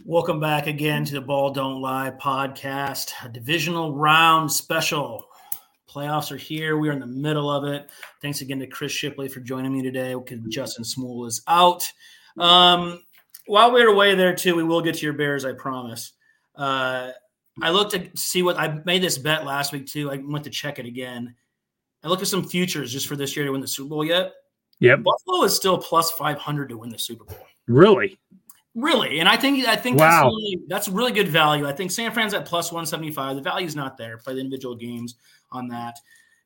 Welcome 0.06 0.40
back 0.40 0.68
again 0.68 1.04
to 1.06 1.16
the 1.16 1.22
Ball 1.22 1.50
Don't 1.50 1.82
Lie 1.82 2.12
podcast, 2.22 3.12
a 3.24 3.30
divisional 3.30 3.96
round 3.96 4.52
special. 4.52 5.26
Playoffs 5.90 6.32
are 6.32 6.38
here. 6.38 6.78
We 6.78 6.90
are 6.90 6.92
in 6.92 7.00
the 7.00 7.08
middle 7.08 7.50
of 7.50 7.64
it. 7.64 7.90
Thanks 8.22 8.42
again 8.42 8.60
to 8.60 8.68
Chris 8.68 8.92
Shipley 8.92 9.28
for 9.28 9.40
joining 9.40 9.74
me 9.74 9.82
today 9.82 10.14
Justin 10.50 10.84
Smool 10.84 11.26
is 11.26 11.42
out. 11.48 11.92
Um, 12.38 13.02
while 13.48 13.74
we're 13.74 13.90
away 13.90 14.14
there, 14.14 14.36
too, 14.36 14.56
we 14.56 14.64
will 14.64 14.84
get 14.84 14.98
to 14.98 15.04
your 15.04 15.14
Bears, 15.14 15.46
I 15.46 15.54
promise. 15.54 16.12
Uh, 16.56 17.10
I 17.60 17.72
looked 17.72 17.94
to 17.94 18.08
see 18.14 18.44
what 18.44 18.60
I 18.60 18.82
made 18.86 19.02
this 19.02 19.18
bet 19.18 19.46
last 19.46 19.74
week, 19.74 19.88
too. 19.88 20.12
I 20.12 20.18
went 20.18 20.44
to 20.44 20.52
check 20.52 20.78
it 20.78 20.86
again. 20.86 21.34
I 22.04 22.08
looked 22.08 22.22
at 22.22 22.28
some 22.28 22.48
futures 22.48 22.94
just 22.94 23.08
for 23.08 23.16
this 23.16 23.36
year 23.36 23.46
to 23.46 23.52
win 23.52 23.62
the 23.62 23.68
Super 23.68 23.90
Bowl 23.90 24.06
yet. 24.06 24.32
Yep. 24.80 25.04
Buffalo 25.04 25.44
is 25.44 25.56
still 25.56 25.78
plus 25.78 26.12
500 26.12 26.70
to 26.70 26.78
win 26.78 26.90
the 26.90 27.00
Super 27.00 27.24
Bowl. 27.24 27.48
Really? 27.68 28.20
Really. 28.76 29.20
And 29.20 29.30
I 29.30 29.38
think 29.38 29.66
I 29.68 29.76
think 29.76 29.98
wow. 29.98 30.10
that's 30.10 30.26
really 30.26 30.60
that's 30.68 30.90
really 30.90 31.12
good 31.14 31.30
value. 31.30 31.66
I 31.66 31.72
think 31.72 31.92
San 31.92 32.12
Fran's 32.12 32.34
at 32.34 32.46
plus 32.46 32.72
175. 32.72 33.38
The 33.38 33.42
value's 33.42 33.76
not 33.76 33.98
there. 33.98 34.18
Play 34.18 34.34
the 34.34 34.42
individual 34.42 34.76
games 34.76 35.16
on 35.52 35.70
that. 35.70 35.98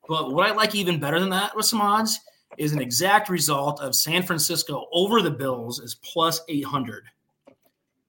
But 0.08 0.32
what 0.32 0.48
I 0.48 0.52
like 0.52 0.74
even 0.74 1.00
better 1.00 1.18
than 1.18 1.30
that 1.30 1.56
with 1.56 1.66
some 1.66 1.80
odds 1.80 2.20
is 2.56 2.72
an 2.72 2.80
exact 2.80 3.28
result 3.28 3.80
of 3.80 3.94
San 3.94 4.22
Francisco 4.22 4.86
over 4.92 5.22
the 5.22 5.30
Bills 5.30 5.80
is 5.80 5.96
plus 5.96 6.40
800. 6.48 7.04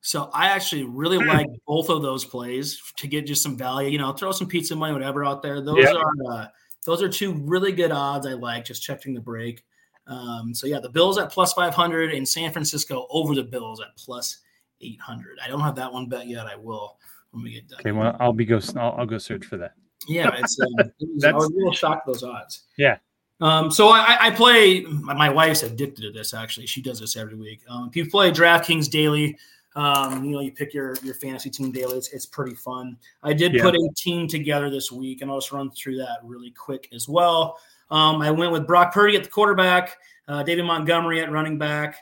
So 0.01 0.29
I 0.33 0.47
actually 0.47 0.83
really 0.83 1.17
hmm. 1.17 1.27
like 1.27 1.47
both 1.67 1.89
of 1.89 2.01
those 2.01 2.25
plays 2.25 2.81
to 2.97 3.07
get 3.07 3.25
just 3.25 3.41
some 3.41 3.57
value. 3.57 3.89
You 3.89 3.97
know, 3.97 4.11
throw 4.13 4.31
some 4.31 4.47
pizza 4.47 4.75
money, 4.75 4.93
whatever 4.93 5.25
out 5.25 5.41
there. 5.41 5.61
Those 5.61 5.79
yep. 5.79 5.95
are 5.95 6.31
uh, 6.31 6.47
those 6.85 7.01
are 7.01 7.09
two 7.09 7.33
really 7.33 7.71
good 7.71 7.91
odds 7.91 8.27
I 8.27 8.33
like. 8.33 8.65
Just 8.65 8.83
checking 8.83 9.13
the 9.13 9.21
break. 9.21 9.63
Um, 10.07 10.53
so 10.53 10.67
yeah, 10.67 10.79
the 10.79 10.89
Bills 10.89 11.17
at 11.17 11.31
plus 11.31 11.53
500 11.53 12.13
and 12.13 12.27
San 12.27 12.51
Francisco 12.51 13.07
over 13.09 13.35
the 13.35 13.43
Bills 13.43 13.79
at 13.81 13.95
plus 13.97 14.39
800. 14.81 15.37
I 15.43 15.47
don't 15.47 15.61
have 15.61 15.75
that 15.75 15.91
one 15.91 16.07
bet 16.07 16.27
yet. 16.27 16.47
I 16.47 16.55
will 16.55 16.97
when 17.31 17.43
we 17.43 17.53
get 17.53 17.67
done. 17.67 17.79
Okay, 17.79 17.91
well, 17.91 18.15
I'll 18.19 18.33
be 18.33 18.45
go. 18.45 18.59
I'll, 18.75 18.95
I'll 18.99 19.05
go 19.05 19.17
search 19.17 19.45
for 19.45 19.57
that. 19.57 19.73
Yeah, 20.07 20.31
it's. 20.35 20.59
Um, 20.59 20.67
was, 21.01 21.23
I 21.23 21.31
was 21.31 21.45
a 21.45 21.53
little 21.53 21.73
shocked 21.73 22.07
those 22.07 22.23
odds. 22.23 22.63
Yeah, 22.77 22.97
Um, 23.39 23.71
so 23.71 23.89
I, 23.89 24.17
I, 24.19 24.31
play. 24.31 24.81
My 24.81 25.29
wife's 25.29 25.63
addicted 25.63 26.01
to 26.01 26.11
this. 26.11 26.33
Actually, 26.33 26.67
she 26.67 26.81
does 26.81 26.99
this 26.99 27.15
every 27.15 27.35
week. 27.35 27.61
Um, 27.69 27.87
if 27.89 27.95
you 27.95 28.09
play 28.09 28.31
DraftKings 28.31 28.89
daily, 28.89 29.37
um, 29.75 30.25
you 30.25 30.31
know 30.31 30.41
you 30.41 30.51
pick 30.51 30.73
your 30.73 30.95
your 31.03 31.13
fantasy 31.15 31.49
team 31.49 31.71
daily. 31.71 31.97
It's, 31.97 32.11
it's 32.11 32.25
pretty 32.25 32.55
fun. 32.55 32.97
I 33.23 33.33
did 33.33 33.53
yeah. 33.53 33.63
put 33.63 33.75
a 33.75 33.89
team 33.95 34.27
together 34.27 34.69
this 34.69 34.91
week, 34.91 35.21
and 35.21 35.31
I'll 35.31 35.39
just 35.39 35.51
run 35.51 35.71
through 35.71 35.97
that 35.97 36.19
really 36.23 36.51
quick 36.51 36.89
as 36.93 37.07
well. 37.07 37.57
Um, 37.91 38.21
I 38.21 38.31
went 38.31 38.51
with 38.51 38.65
Brock 38.65 38.93
Purdy 38.93 39.15
at 39.15 39.23
the 39.23 39.29
quarterback, 39.29 39.97
uh, 40.27 40.43
David 40.43 40.65
Montgomery 40.65 41.19
at 41.21 41.31
running 41.31 41.57
back, 41.57 41.97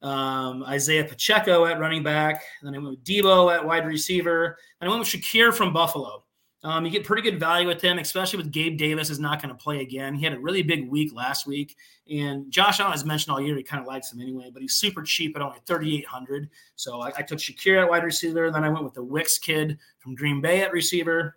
um, 0.00 0.62
Isaiah 0.64 1.04
Pacheco 1.04 1.66
at 1.66 1.80
running 1.80 2.02
back. 2.02 2.42
Then 2.62 2.74
I 2.74 2.78
went 2.78 2.90
with 2.90 3.04
Deebo 3.04 3.52
at 3.54 3.64
wide 3.64 3.86
receiver. 3.86 4.56
And 4.80 4.88
I 4.88 4.90
went 4.90 5.00
with 5.00 5.08
Shakir 5.08 5.52
from 5.52 5.72
Buffalo. 5.72 6.24
Um, 6.64 6.86
you 6.86 6.90
get 6.90 7.04
pretty 7.04 7.22
good 7.22 7.38
value 7.38 7.68
with 7.68 7.82
him, 7.82 7.98
especially 7.98 8.38
with 8.38 8.50
Gabe 8.50 8.78
Davis 8.78 9.10
is 9.10 9.18
not 9.18 9.40
going 9.40 9.54
to 9.54 9.62
play 9.62 9.82
again. 9.82 10.14
He 10.14 10.24
had 10.24 10.32
a 10.32 10.38
really 10.38 10.62
big 10.62 10.88
week 10.88 11.14
last 11.14 11.46
week, 11.46 11.76
and 12.10 12.50
Josh 12.50 12.80
Allen 12.80 12.92
has 12.92 13.04
mentioned 13.04 13.34
all 13.34 13.40
year 13.40 13.54
he 13.54 13.62
kind 13.62 13.82
of 13.82 13.86
likes 13.86 14.10
him 14.10 14.18
anyway, 14.18 14.48
but 14.50 14.62
he's 14.62 14.72
super 14.72 15.02
cheap 15.02 15.36
at 15.36 15.42
only 15.42 15.58
thirty 15.66 15.94
eight 15.94 16.06
hundred. 16.06 16.48
So 16.74 17.02
I, 17.02 17.12
I, 17.18 17.22
took 17.22 17.38
Shakir 17.38 17.82
at 17.82 17.90
wide 17.90 18.02
receiver, 18.02 18.50
then 18.50 18.64
I 18.64 18.70
went 18.70 18.82
with 18.82 18.94
the 18.94 19.04
Wicks 19.04 19.36
kid 19.36 19.78
from 19.98 20.14
Green 20.14 20.40
Bay 20.40 20.62
at 20.62 20.72
receiver, 20.72 21.36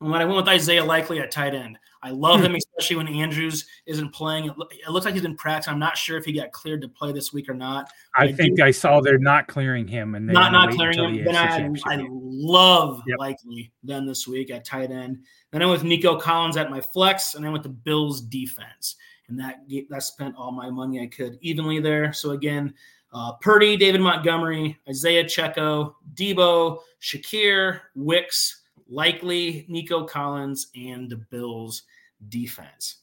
and 0.00 0.12
then 0.12 0.20
I 0.20 0.24
went 0.24 0.38
with 0.38 0.48
Isaiah 0.48 0.84
Likely 0.84 1.20
at 1.20 1.30
tight 1.30 1.54
end. 1.54 1.78
I 2.02 2.10
love 2.10 2.40
hmm. 2.40 2.46
him, 2.46 2.54
especially 2.54 2.96
when 2.96 3.08
Andrews 3.08 3.66
isn't 3.86 4.12
playing. 4.12 4.46
It, 4.46 4.52
it, 4.86 4.90
looks 4.90 5.04
like 5.04 5.14
he's 5.14 5.24
in 5.24 5.36
practice. 5.36 5.68
I'm 5.68 5.78
not 5.78 5.96
sure 5.96 6.16
if 6.16 6.24
he 6.24 6.32
got 6.32 6.52
cleared 6.52 6.80
to 6.82 6.88
play 6.88 7.12
this 7.12 7.32
week 7.32 7.48
or 7.48 7.54
not. 7.54 7.90
I, 8.16 8.24
I 8.24 8.32
think 8.32 8.58
do, 8.58 8.64
I 8.64 8.70
saw 8.70 9.00
they're 9.00 9.18
not 9.18 9.48
clearing 9.48 9.88
him, 9.88 10.14
and 10.14 10.26
not 10.26 10.52
not 10.52 10.70
clearing 10.70 10.98
him. 10.98 11.24
Then 11.24 11.36
I, 11.36 11.68
I 11.86 12.06
love 12.10 13.02
yep. 13.06 13.18
likely 13.18 13.72
then 13.82 14.06
this 14.06 14.28
week 14.28 14.50
at 14.50 14.64
tight 14.64 14.90
end. 14.90 15.18
Then 15.50 15.62
I 15.62 15.66
went 15.66 15.80
with 15.80 15.88
Nico 15.88 16.18
Collins 16.18 16.56
at 16.56 16.70
my 16.70 16.80
flex, 16.80 17.34
and 17.34 17.44
then 17.44 17.52
with 17.52 17.62
the 17.62 17.68
Bills 17.68 18.20
defense, 18.20 18.96
and 19.28 19.38
that 19.40 19.60
that 19.90 20.02
spent 20.02 20.36
all 20.36 20.52
my 20.52 20.70
money 20.70 21.02
I 21.02 21.06
could 21.06 21.38
evenly 21.40 21.80
there. 21.80 22.12
So 22.12 22.30
again. 22.30 22.74
Uh, 23.10 23.32
Purdy, 23.40 23.74
David 23.74 24.02
Montgomery, 24.02 24.78
Isaiah 24.86 25.24
Checo, 25.24 25.94
Deebo, 26.12 26.80
Shakir, 27.00 27.80
Wicks, 27.94 28.57
likely 28.88 29.66
Nico 29.68 30.04
Collins 30.04 30.68
and 30.76 31.10
the 31.10 31.16
Bills 31.16 31.82
defense. 32.28 32.98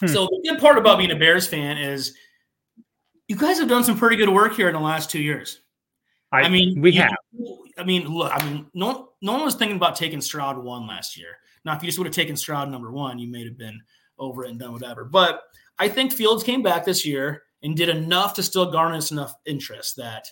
Hmm. 0.00 0.08
So 0.08 0.26
the 0.26 0.50
good 0.50 0.60
part 0.60 0.78
about 0.78 0.98
being 0.98 1.10
a 1.10 1.16
Bears 1.16 1.46
fan 1.46 1.78
is 1.78 2.14
you 3.28 3.36
guys 3.36 3.58
have 3.58 3.68
done 3.68 3.84
some 3.84 3.98
pretty 3.98 4.16
good 4.16 4.28
work 4.28 4.54
here 4.54 4.68
in 4.68 4.74
the 4.74 4.80
last 4.80 5.10
two 5.10 5.20
years. 5.20 5.60
I, 6.32 6.42
I 6.42 6.48
mean, 6.48 6.80
we 6.80 6.92
you, 6.92 7.02
have. 7.02 7.16
I 7.78 7.84
mean, 7.84 8.08
look, 8.08 8.32
I 8.34 8.44
mean, 8.44 8.66
no, 8.74 9.10
no 9.22 9.32
one 9.32 9.44
was 9.44 9.54
thinking 9.54 9.76
about 9.76 9.96
taking 9.96 10.20
Stroud 10.20 10.58
one 10.58 10.86
last 10.86 11.16
year. 11.16 11.38
Now, 11.64 11.74
if 11.74 11.82
you 11.82 11.88
just 11.88 11.98
would 11.98 12.06
have 12.06 12.14
taken 12.14 12.36
Stroud 12.36 12.70
number 12.70 12.90
one, 12.92 13.18
you 13.18 13.28
may 13.28 13.44
have 13.44 13.58
been 13.58 13.80
over 14.18 14.44
it 14.44 14.50
and 14.50 14.58
done 14.58 14.72
whatever. 14.72 15.04
But 15.04 15.42
I 15.78 15.88
think 15.88 16.12
Fields 16.12 16.42
came 16.42 16.62
back 16.62 16.84
this 16.84 17.04
year 17.04 17.42
and 17.62 17.76
did 17.76 17.88
enough 17.88 18.34
to 18.34 18.42
still 18.42 18.70
garner 18.70 18.98
enough 19.10 19.34
interest 19.44 19.96
that 19.96 20.26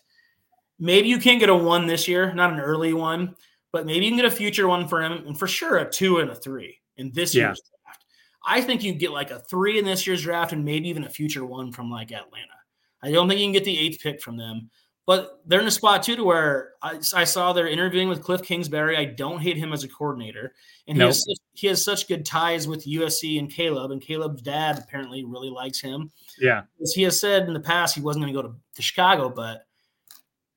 maybe 0.78 1.08
you 1.08 1.18
can't 1.18 1.40
get 1.40 1.48
a 1.48 1.54
one 1.54 1.86
this 1.86 2.08
year, 2.08 2.32
not 2.34 2.52
an 2.52 2.60
early 2.60 2.92
one, 2.92 3.34
but 3.74 3.86
maybe 3.86 4.04
you 4.04 4.12
can 4.12 4.16
get 4.16 4.24
a 4.24 4.30
future 4.30 4.68
one 4.68 4.86
for 4.86 5.02
him, 5.02 5.26
and 5.26 5.36
for 5.36 5.48
sure 5.48 5.78
a 5.78 5.90
two 5.90 6.18
and 6.18 6.30
a 6.30 6.34
three 6.34 6.78
in 6.96 7.10
this 7.10 7.34
yeah. 7.34 7.46
year's 7.46 7.60
draft. 7.60 8.04
I 8.46 8.60
think 8.60 8.84
you 8.84 8.94
get 8.94 9.10
like 9.10 9.32
a 9.32 9.40
three 9.40 9.80
in 9.80 9.84
this 9.84 10.06
year's 10.06 10.22
draft, 10.22 10.52
and 10.52 10.64
maybe 10.64 10.88
even 10.88 11.02
a 11.02 11.08
future 11.08 11.44
one 11.44 11.72
from 11.72 11.90
like 11.90 12.12
Atlanta. 12.12 12.54
I 13.02 13.10
don't 13.10 13.28
think 13.28 13.40
you 13.40 13.46
can 13.46 13.52
get 13.52 13.64
the 13.64 13.76
eighth 13.76 14.00
pick 14.00 14.22
from 14.22 14.36
them, 14.36 14.70
but 15.06 15.40
they're 15.44 15.58
in 15.58 15.66
a 15.66 15.72
spot 15.72 16.04
too 16.04 16.14
to 16.14 16.22
where 16.22 16.74
I, 16.82 17.00
I 17.16 17.24
saw 17.24 17.52
they're 17.52 17.66
interviewing 17.66 18.08
with 18.08 18.22
Cliff 18.22 18.42
Kingsbury. 18.42 18.96
I 18.96 19.06
don't 19.06 19.40
hate 19.40 19.56
him 19.56 19.72
as 19.72 19.82
a 19.82 19.88
coordinator, 19.88 20.54
and 20.86 20.96
nope. 20.96 21.06
he, 21.06 21.08
has 21.08 21.24
such, 21.24 21.38
he 21.54 21.66
has 21.66 21.84
such 21.84 22.06
good 22.06 22.24
ties 22.24 22.68
with 22.68 22.86
USC 22.86 23.40
and 23.40 23.50
Caleb, 23.50 23.90
and 23.90 24.00
Caleb's 24.00 24.42
dad 24.42 24.78
apparently 24.78 25.24
really 25.24 25.50
likes 25.50 25.80
him. 25.80 26.12
Yeah, 26.38 26.62
as 26.80 26.92
he 26.92 27.02
has 27.02 27.18
said 27.18 27.48
in 27.48 27.54
the 27.54 27.58
past, 27.58 27.96
he 27.96 28.02
wasn't 28.02 28.24
going 28.24 28.32
to 28.32 28.40
go 28.40 28.48
to, 28.50 28.54
to 28.76 28.82
Chicago, 28.82 29.28
but 29.28 29.66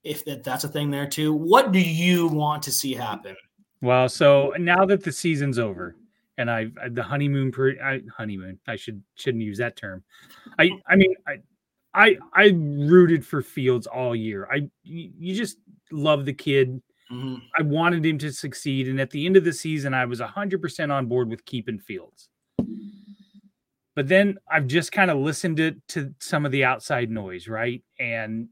if 0.07 0.23
that, 0.25 0.43
that's 0.43 0.63
a 0.63 0.69
thing 0.69 0.89
there 0.89 1.07
too. 1.07 1.33
What 1.33 1.71
do 1.71 1.79
you 1.79 2.27
want 2.27 2.63
to 2.63 2.71
see 2.71 2.93
happen? 2.93 3.35
Well, 3.81 4.09
so 4.09 4.53
now 4.57 4.85
that 4.85 5.03
the 5.03 5.11
season's 5.11 5.59
over, 5.59 5.95
and 6.37 6.49
I 6.49 6.67
the 6.91 7.03
honeymoon 7.03 7.51
per 7.51 7.71
I, 7.81 8.01
honeymoon 8.15 8.59
I 8.67 8.75
should 8.75 9.03
shouldn't 9.15 9.43
use 9.43 9.57
that 9.57 9.75
term. 9.75 10.03
I 10.57 10.71
I 10.87 10.95
mean 10.95 11.13
I 11.27 11.39
I 11.93 12.17
I 12.33 12.51
rooted 12.55 13.25
for 13.25 13.41
Fields 13.41 13.87
all 13.87 14.15
year. 14.15 14.47
I 14.51 14.69
you 14.83 15.35
just 15.35 15.57
love 15.91 16.25
the 16.25 16.33
kid. 16.33 16.81
Mm-hmm. 17.11 17.35
I 17.57 17.61
wanted 17.63 18.05
him 18.05 18.17
to 18.19 18.31
succeed, 18.31 18.87
and 18.87 18.99
at 18.99 19.11
the 19.11 19.25
end 19.25 19.37
of 19.37 19.43
the 19.43 19.53
season, 19.53 19.93
I 19.93 20.05
was 20.05 20.19
hundred 20.19 20.61
percent 20.61 20.91
on 20.91 21.07
board 21.07 21.29
with 21.29 21.45
keeping 21.45 21.79
Fields. 21.79 22.29
But 23.95 24.07
then 24.07 24.37
I've 24.51 24.67
just 24.67 24.91
kind 24.91 25.09
of 25.09 25.17
listened 25.17 25.57
to 25.57 25.75
to 25.89 26.13
some 26.19 26.45
of 26.45 26.51
the 26.51 26.65
outside 26.65 27.09
noise, 27.09 27.47
right? 27.47 27.81
And 27.99 28.49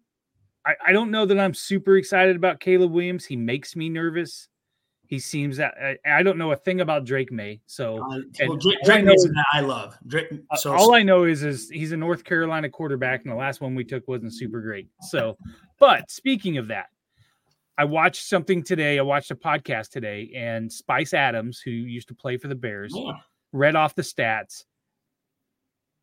I, 0.65 0.75
I 0.87 0.91
don't 0.91 1.11
know 1.11 1.25
that 1.25 1.39
I'm 1.39 1.53
super 1.53 1.97
excited 1.97 2.35
about 2.35 2.59
Caleb 2.59 2.91
Williams. 2.91 3.25
He 3.25 3.35
makes 3.35 3.75
me 3.75 3.89
nervous. 3.89 4.47
He 5.07 5.19
seems 5.19 5.57
that 5.57 5.75
I, 5.79 5.97
I 6.17 6.23
don't 6.23 6.37
know 6.37 6.51
a 6.51 6.55
thing 6.55 6.81
about 6.81 7.05
Drake 7.05 7.31
Maye. 7.31 7.61
So 7.67 7.97
uh, 7.97 8.19
well, 8.47 8.57
Drake, 8.57 8.77
Drake 8.83 9.07
I, 9.07 9.11
is, 9.11 9.31
I 9.53 9.59
love. 9.59 9.95
Drake, 10.07 10.27
uh, 10.49 10.55
so, 10.55 10.73
all 10.73 10.95
I 10.95 11.03
know 11.03 11.25
is 11.25 11.43
is 11.43 11.69
he's 11.69 11.91
a 11.91 11.97
North 11.97 12.23
Carolina 12.23 12.69
quarterback, 12.69 13.23
and 13.23 13.31
the 13.31 13.35
last 13.35 13.61
one 13.61 13.75
we 13.75 13.83
took 13.83 14.07
wasn't 14.07 14.33
super 14.33 14.61
great. 14.61 14.87
So, 15.01 15.37
but 15.79 16.09
speaking 16.09 16.57
of 16.57 16.67
that, 16.69 16.87
I 17.77 17.85
watched 17.85 18.23
something 18.23 18.63
today. 18.63 18.97
I 18.97 19.03
watched 19.03 19.31
a 19.31 19.35
podcast 19.35 19.89
today, 19.89 20.31
and 20.35 20.71
Spice 20.71 21.13
Adams, 21.13 21.59
who 21.59 21.71
used 21.71 22.07
to 22.07 22.15
play 22.15 22.37
for 22.37 22.47
the 22.47 22.55
Bears, 22.55 22.93
yeah. 22.95 23.11
read 23.51 23.75
off 23.75 23.93
the 23.93 24.01
stats. 24.01 24.63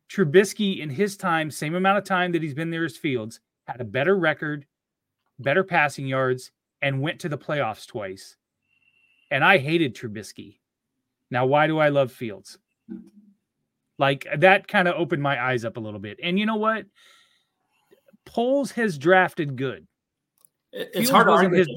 Trubisky 0.09 0.79
in 0.79 0.89
his 0.89 1.17
time, 1.17 1.49
same 1.49 1.75
amount 1.75 1.97
of 1.97 2.03
time 2.03 2.31
that 2.33 2.43
he's 2.43 2.53
been 2.53 2.69
there 2.69 2.85
as 2.85 2.95
Fields, 2.95 3.39
had 3.67 3.81
a 3.81 3.85
better 3.85 4.15
record, 4.15 4.65
better 5.39 5.63
passing 5.63 6.07
yards, 6.07 6.51
and 6.81 7.01
went 7.01 7.19
to 7.21 7.29
the 7.29 7.37
playoffs 7.37 7.87
twice. 7.87 8.35
And 9.31 9.43
I 9.43 9.57
hated 9.57 9.95
Trubisky. 9.95 10.59
Now, 11.31 11.45
why 11.45 11.67
do 11.67 11.79
I 11.79 11.89
love 11.89 12.11
Fields? 12.11 12.59
Like 13.97 14.27
that 14.37 14.67
kind 14.67 14.87
of 14.87 14.95
opened 14.95 15.23
my 15.23 15.41
eyes 15.41 15.65
up 15.65 15.77
a 15.77 15.79
little 15.79 15.99
bit. 15.99 16.19
And 16.21 16.37
you 16.37 16.45
know 16.45 16.57
what? 16.57 16.85
Poles 18.25 18.71
has 18.71 18.97
drafted 18.97 19.55
good. 19.55 19.87
It's 20.71 20.93
Fields 20.93 21.09
hard 21.09 21.27
to 21.27 21.31
argue. 21.31 21.57
His, 21.57 21.69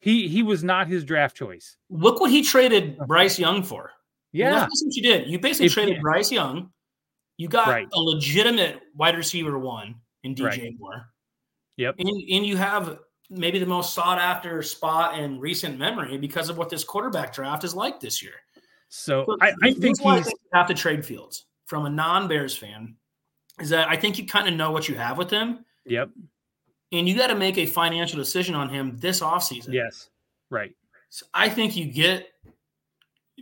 he 0.00 0.28
he 0.28 0.42
was 0.42 0.64
not 0.64 0.88
his 0.88 1.04
draft 1.04 1.36
choice. 1.36 1.76
Look 1.90 2.20
what 2.20 2.30
he 2.30 2.42
traded 2.42 2.94
uh-huh. 2.94 3.06
Bryce 3.06 3.38
Young 3.38 3.62
for. 3.62 3.90
Yeah, 4.32 4.50
that's 4.60 4.82
what 4.84 4.94
you 4.96 5.02
did. 5.02 5.28
You 5.28 5.38
basically 5.38 5.66
if, 5.66 5.74
traded 5.74 5.96
yeah. 5.96 6.00
Bryce 6.00 6.32
Young. 6.32 6.70
You 7.36 7.48
got 7.48 7.68
right. 7.68 7.88
a 7.92 8.00
legitimate 8.00 8.80
wide 8.94 9.16
receiver 9.16 9.58
one 9.58 9.96
in 10.22 10.34
DJ 10.34 10.44
right. 10.44 10.74
Moore. 10.78 11.06
Yep. 11.76 11.96
And, 11.98 12.08
and 12.08 12.46
you 12.46 12.56
have 12.56 12.98
maybe 13.30 13.58
the 13.58 13.66
most 13.66 13.94
sought 13.94 14.18
after 14.18 14.62
spot 14.62 15.18
in 15.18 15.40
recent 15.40 15.78
memory 15.78 16.18
because 16.18 16.48
of 16.48 16.58
what 16.58 16.68
this 16.68 16.84
quarterback 16.84 17.34
draft 17.34 17.64
is 17.64 17.74
like 17.74 17.98
this 18.00 18.22
year. 18.22 18.34
So, 18.88 19.24
so 19.26 19.36
I, 19.40 19.52
I 19.62 19.72
think 19.72 20.00
he's 20.00 20.32
have 20.52 20.66
to 20.66 20.74
trade 20.74 21.04
Fields 21.04 21.46
from 21.64 21.86
a 21.86 21.90
non 21.90 22.28
Bears 22.28 22.54
fan 22.54 22.94
is 23.58 23.70
that 23.70 23.88
I 23.88 23.96
think 23.96 24.18
you 24.18 24.26
kind 24.26 24.48
of 24.48 24.54
know 24.54 24.70
what 24.70 24.88
you 24.88 24.94
have 24.96 25.16
with 25.16 25.30
him. 25.30 25.64
Yep. 25.86 26.10
And 26.92 27.08
you 27.08 27.16
got 27.16 27.28
to 27.28 27.34
make 27.34 27.56
a 27.56 27.64
financial 27.64 28.18
decision 28.18 28.54
on 28.54 28.68
him 28.68 28.98
this 28.98 29.20
offseason. 29.20 29.72
Yes. 29.72 30.10
Right. 30.50 30.74
So 31.08 31.24
I 31.32 31.48
think 31.48 31.76
you 31.76 31.86
get 31.86 32.28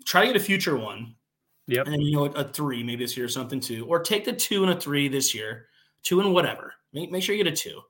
try 0.07 0.23
to 0.23 0.27
get 0.29 0.37
a 0.37 0.45
future 0.45 0.77
one. 0.77 1.17
Yep. 1.67 1.87
And 1.87 1.95
then 1.95 2.01
you 2.01 2.13
know 2.13 2.27
a, 2.27 2.31
a 2.31 2.45
three 2.45 2.85
maybe 2.85 3.05
this 3.05 3.17
year 3.17 3.27
or 3.27 3.31
something 3.31 3.59
too. 3.59 3.87
Or 3.87 4.01
take 4.01 4.25
the 4.25 4.33
two 4.33 4.63
and 4.63 4.73
a 4.73 4.81
three 4.81 5.09
this 5.09 5.35
year 5.35 5.67
two 6.03 6.21
and 6.21 6.33
whatever. 6.33 6.75
Make, 6.93 7.11
make 7.11 7.23
sure 7.23 7.35
you 7.35 7.45
get 7.45 7.53
a 7.53 7.57
two. 7.57 7.81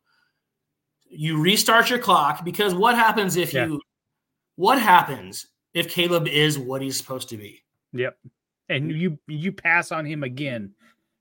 You 1.09 1.41
restart 1.41 1.91
your 1.91 1.99
clock 1.99 2.45
because 2.45 2.75
what 2.75 2.95
happens 2.95 3.37
if 3.37 3.53
yeah. 3.53 3.67
you 3.67 3.81
what 4.57 4.81
happens 4.81 5.47
if 5.75 5.89
Caleb 5.89 6.29
is 6.29 6.59
what 6.59 6.83
he's 6.83 6.97
supposed 6.97 7.29
to 7.31 7.37
be? 7.37 7.63
Yep. 7.93 8.17
And 8.69 8.93
you 8.93 9.19
you 9.27 9.53
pass 9.53 9.91
on 9.91 10.05
him 10.05 10.23
again 10.23 10.75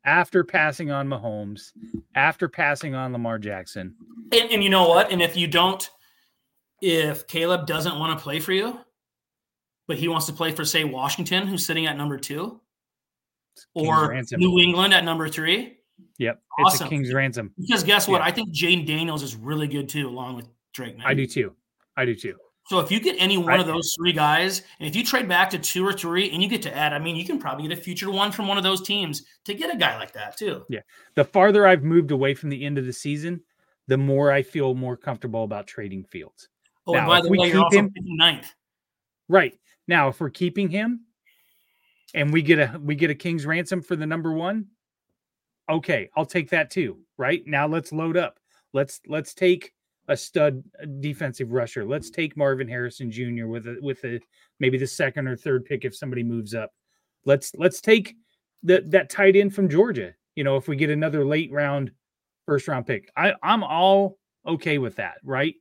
after 0.05 0.43
passing 0.43 0.91
on 0.91 1.07
Mahomes, 1.07 1.71
after 2.15 2.47
passing 2.47 2.95
on 2.95 3.11
Lamar 3.11 3.39
Jackson. 3.39 3.95
And, 4.31 4.51
and 4.51 4.63
you 4.63 4.69
know 4.69 4.87
what? 4.87 5.11
And 5.11 5.21
if 5.21 5.35
you 5.35 5.47
don't, 5.47 5.89
if 6.81 7.27
Caleb 7.27 7.65
doesn't 7.65 7.99
want 7.99 8.17
to 8.17 8.23
play 8.23 8.39
for 8.39 8.53
you, 8.53 8.79
but 9.87 9.97
he 9.97 10.07
wants 10.07 10.27
to 10.27 10.33
play 10.33 10.51
for, 10.51 10.63
say, 10.63 10.83
Washington, 10.83 11.47
who's 11.47 11.65
sitting 11.65 11.87
at 11.87 11.97
number 11.97 12.17
two, 12.17 12.61
or 13.73 14.21
New 14.33 14.59
England 14.59 14.93
at 14.93 15.03
number 15.03 15.27
three, 15.27 15.78
Yep. 16.17 16.41
It's 16.59 16.81
a 16.81 16.87
King's 16.87 17.13
ransom. 17.13 17.53
Because 17.59 17.83
guess 17.83 18.07
what? 18.07 18.21
Yeah. 18.21 18.27
I 18.27 18.31
think 18.31 18.49
Jayden 18.53 18.85
Daniels 18.85 19.23
is 19.23 19.35
really 19.35 19.67
good 19.67 19.87
too, 19.87 20.07
along 20.07 20.35
with 20.35 20.47
Drake. 20.73 20.97
I 21.05 21.13
do 21.13 21.25
too. 21.25 21.55
I 21.95 22.05
do 22.05 22.15
too. 22.15 22.35
So 22.67 22.79
if 22.79 22.91
you 22.91 22.99
get 22.99 23.15
any 23.17 23.37
one 23.37 23.53
I, 23.53 23.61
of 23.61 23.65
those 23.67 23.95
three 23.97 24.13
guys, 24.13 24.61
and 24.79 24.87
if 24.87 24.95
you 24.95 25.03
trade 25.03 25.27
back 25.27 25.49
to 25.51 25.57
two 25.57 25.83
or 25.83 25.91
three, 25.91 26.29
and 26.29 26.43
you 26.43 26.47
get 26.47 26.61
to 26.63 26.75
add, 26.75 26.93
I 26.93 26.99
mean, 26.99 27.15
you 27.15 27.25
can 27.25 27.39
probably 27.39 27.67
get 27.67 27.75
a 27.75 27.81
future 27.81 28.11
one 28.11 28.31
from 28.31 28.47
one 28.47 28.57
of 28.59 28.63
those 28.63 28.81
teams 28.81 29.23
to 29.45 29.55
get 29.55 29.73
a 29.73 29.77
guy 29.77 29.97
like 29.97 30.13
that 30.13 30.37
too. 30.37 30.65
Yeah. 30.69 30.81
The 31.15 31.23
farther 31.23 31.65
I've 31.65 31.83
moved 31.83 32.11
away 32.11 32.35
from 32.35 32.49
the 32.49 32.63
end 32.63 32.77
of 32.77 32.85
the 32.85 32.93
season, 32.93 33.41
the 33.87 33.97
more 33.97 34.31
I 34.31 34.43
feel 34.43 34.75
more 34.75 34.95
comfortable 34.95 35.43
about 35.43 35.65
trading 35.65 36.03
Fields. 36.03 36.49
Oh, 36.85 36.93
now, 36.93 37.07
by 37.07 37.21
the 37.21 37.29
way, 37.29 37.47
you're 37.47 37.63
also 37.63 37.79
him, 37.79 37.91
ninth. 37.95 38.53
Right. 39.27 39.57
Now, 39.87 40.09
if 40.09 40.19
we're 40.19 40.29
keeping 40.29 40.69
him, 40.69 41.05
and 42.13 42.31
we 42.31 42.41
get 42.41 42.59
a 42.59 42.79
we 42.79 42.95
get 42.95 43.09
a 43.09 43.15
king's 43.15 43.45
ransom 43.45 43.81
for 43.81 43.95
the 43.95 44.05
number 44.05 44.31
one, 44.31 44.67
okay, 45.69 46.09
I'll 46.15 46.25
take 46.25 46.49
that 46.49 46.71
too. 46.71 46.99
Right 47.17 47.43
now, 47.45 47.67
let's 47.67 47.91
load 47.91 48.17
up. 48.17 48.39
Let's 48.73 48.99
let's 49.07 49.33
take 49.33 49.73
a 50.07 50.17
stud 50.17 50.63
defensive 50.99 51.51
rusher. 51.51 51.85
Let's 51.85 52.09
take 52.09 52.35
Marvin 52.35 52.67
Harrison 52.67 53.11
Jr. 53.11 53.47
with 53.47 53.67
a 53.67 53.77
with 53.81 54.03
a 54.03 54.19
maybe 54.59 54.77
the 54.77 54.87
second 54.87 55.27
or 55.27 55.35
third 55.35 55.65
pick 55.65 55.85
if 55.85 55.95
somebody 55.95 56.23
moves 56.23 56.53
up. 56.53 56.71
Let's 57.25 57.51
let's 57.55 57.81
take 57.81 58.15
that 58.63 58.89
that 58.91 59.09
tight 59.09 59.35
end 59.35 59.53
from 59.53 59.69
Georgia. 59.69 60.13
You 60.35 60.43
know, 60.43 60.57
if 60.57 60.67
we 60.67 60.75
get 60.75 60.89
another 60.89 61.25
late 61.25 61.51
round 61.51 61.91
first 62.45 62.67
round 62.67 62.87
pick, 62.87 63.09
I 63.15 63.33
I'm 63.43 63.63
all 63.63 64.17
okay 64.47 64.77
with 64.77 64.95
that, 64.95 65.15
right? 65.23 65.55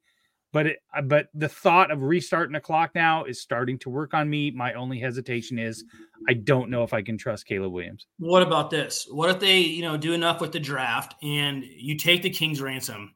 But 0.52 0.66
it, 0.66 0.78
uh, 0.96 1.02
but 1.02 1.28
the 1.34 1.48
thought 1.48 1.90
of 1.90 2.02
restarting 2.02 2.54
the 2.54 2.60
clock 2.60 2.92
now 2.94 3.24
is 3.24 3.40
starting 3.40 3.78
to 3.80 3.90
work 3.90 4.14
on 4.14 4.30
me. 4.30 4.50
My 4.50 4.72
only 4.72 4.98
hesitation 4.98 5.58
is 5.58 5.84
I 6.28 6.34
don't 6.34 6.70
know 6.70 6.82
if 6.82 6.94
I 6.94 7.02
can 7.02 7.18
trust 7.18 7.46
Caleb 7.46 7.72
Williams. 7.72 8.06
What 8.18 8.42
about 8.42 8.70
this? 8.70 9.06
What 9.10 9.28
if 9.30 9.40
they, 9.40 9.58
you 9.58 9.82
know, 9.82 9.96
do 9.96 10.14
enough 10.14 10.40
with 10.40 10.52
the 10.52 10.60
draft 10.60 11.14
and 11.22 11.64
you 11.64 11.96
take 11.96 12.22
the 12.22 12.30
King's 12.30 12.62
ransom 12.62 13.14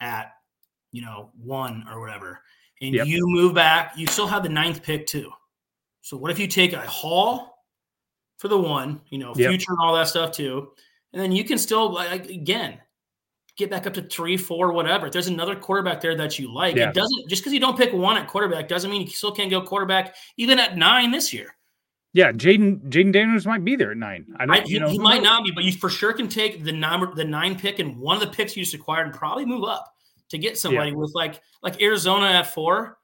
at, 0.00 0.32
you 0.92 1.00
know, 1.00 1.30
one 1.38 1.84
or 1.90 2.00
whatever, 2.00 2.40
and 2.82 2.94
yep. 2.94 3.06
you 3.06 3.26
move 3.26 3.54
back, 3.54 3.92
you 3.96 4.06
still 4.06 4.26
have 4.26 4.42
the 4.42 4.48
ninth 4.48 4.82
pick 4.82 5.06
too. 5.06 5.30
So 6.02 6.18
what 6.18 6.30
if 6.30 6.38
you 6.38 6.46
take 6.46 6.74
a 6.74 6.80
Hall 6.80 7.64
for 8.36 8.48
the 8.48 8.58
one, 8.58 9.00
you 9.08 9.18
know, 9.18 9.32
yep. 9.36 9.48
future 9.48 9.72
and 9.72 9.80
all 9.80 9.94
that 9.94 10.08
stuff 10.08 10.32
too, 10.32 10.68
and 11.14 11.22
then 11.22 11.32
you 11.32 11.44
can 11.44 11.56
still 11.56 11.92
like 11.92 12.28
again 12.28 12.78
get 13.56 13.70
back 13.70 13.86
up 13.86 13.94
to 13.94 14.02
three, 14.02 14.36
four, 14.36 14.72
whatever. 14.72 15.06
If 15.06 15.12
there's 15.12 15.28
another 15.28 15.54
quarterback 15.54 16.00
there 16.00 16.16
that 16.16 16.38
you 16.38 16.52
like, 16.52 16.76
yeah. 16.76 16.88
it 16.88 16.94
doesn't 16.94 17.28
just 17.28 17.42
because 17.42 17.52
you 17.52 17.60
don't 17.60 17.76
pick 17.76 17.92
one 17.92 18.16
at 18.16 18.28
quarterback 18.28 18.68
doesn't 18.68 18.90
mean 18.90 19.02
you 19.02 19.08
still 19.08 19.32
can't 19.32 19.50
go 19.50 19.60
quarterback 19.62 20.16
even 20.36 20.58
at 20.58 20.76
nine 20.76 21.10
this 21.10 21.32
year. 21.32 21.56
Yeah, 22.12 22.30
Jayden 22.30 22.80
Jayden 22.90 23.12
Daniels 23.12 23.44
might 23.44 23.64
be 23.64 23.74
there 23.74 23.90
at 23.90 23.96
nine. 23.96 24.26
I 24.38 24.46
don't, 24.46 24.56
I, 24.56 24.64
you 24.64 24.78
know, 24.78 24.88
he 24.88 24.98
might 24.98 25.22
not 25.22 25.44
be, 25.44 25.50
but 25.50 25.64
you 25.64 25.72
for 25.72 25.90
sure 25.90 26.12
can 26.12 26.28
take 26.28 26.62
the 26.62 26.72
number 26.72 27.12
the 27.12 27.24
nine 27.24 27.58
pick 27.58 27.80
and 27.80 27.98
one 27.98 28.16
of 28.16 28.22
the 28.22 28.34
picks 28.34 28.56
you 28.56 28.62
just 28.62 28.74
acquired 28.74 29.06
and 29.06 29.14
probably 29.14 29.44
move 29.44 29.64
up 29.64 29.92
to 30.30 30.38
get 30.38 30.56
somebody 30.56 30.90
yeah. 30.90 30.96
with 30.96 31.12
like 31.14 31.40
like 31.62 31.82
Arizona 31.82 32.26
at 32.26 32.54
four. 32.54 32.98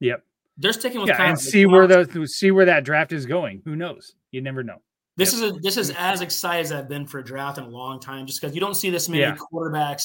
Yep. 0.00 0.24
They're 0.56 0.72
sticking 0.72 1.00
with 1.00 1.08
yeah, 1.08 1.22
and 1.22 1.38
see 1.38 1.66
where 1.66 1.86
the 1.86 2.26
see 2.26 2.50
where 2.50 2.64
that 2.64 2.84
draft 2.84 3.12
is 3.12 3.26
going. 3.26 3.62
Who 3.64 3.76
knows? 3.76 4.14
You 4.32 4.40
never 4.40 4.64
know. 4.64 4.82
This 5.18 5.34
yep. 5.34 5.42
is 5.42 5.56
a, 5.56 5.60
this 5.60 5.76
is 5.76 5.90
as 5.98 6.20
excited 6.20 6.66
as 6.66 6.72
I've 6.72 6.88
been 6.88 7.04
for 7.04 7.18
a 7.18 7.24
draft 7.24 7.58
in 7.58 7.64
a 7.64 7.68
long 7.68 7.98
time, 7.98 8.24
just 8.24 8.40
because 8.40 8.54
you 8.54 8.60
don't 8.60 8.76
see 8.76 8.88
this 8.88 9.08
many 9.08 9.22
yeah. 9.22 9.36
quarterbacks 9.52 10.04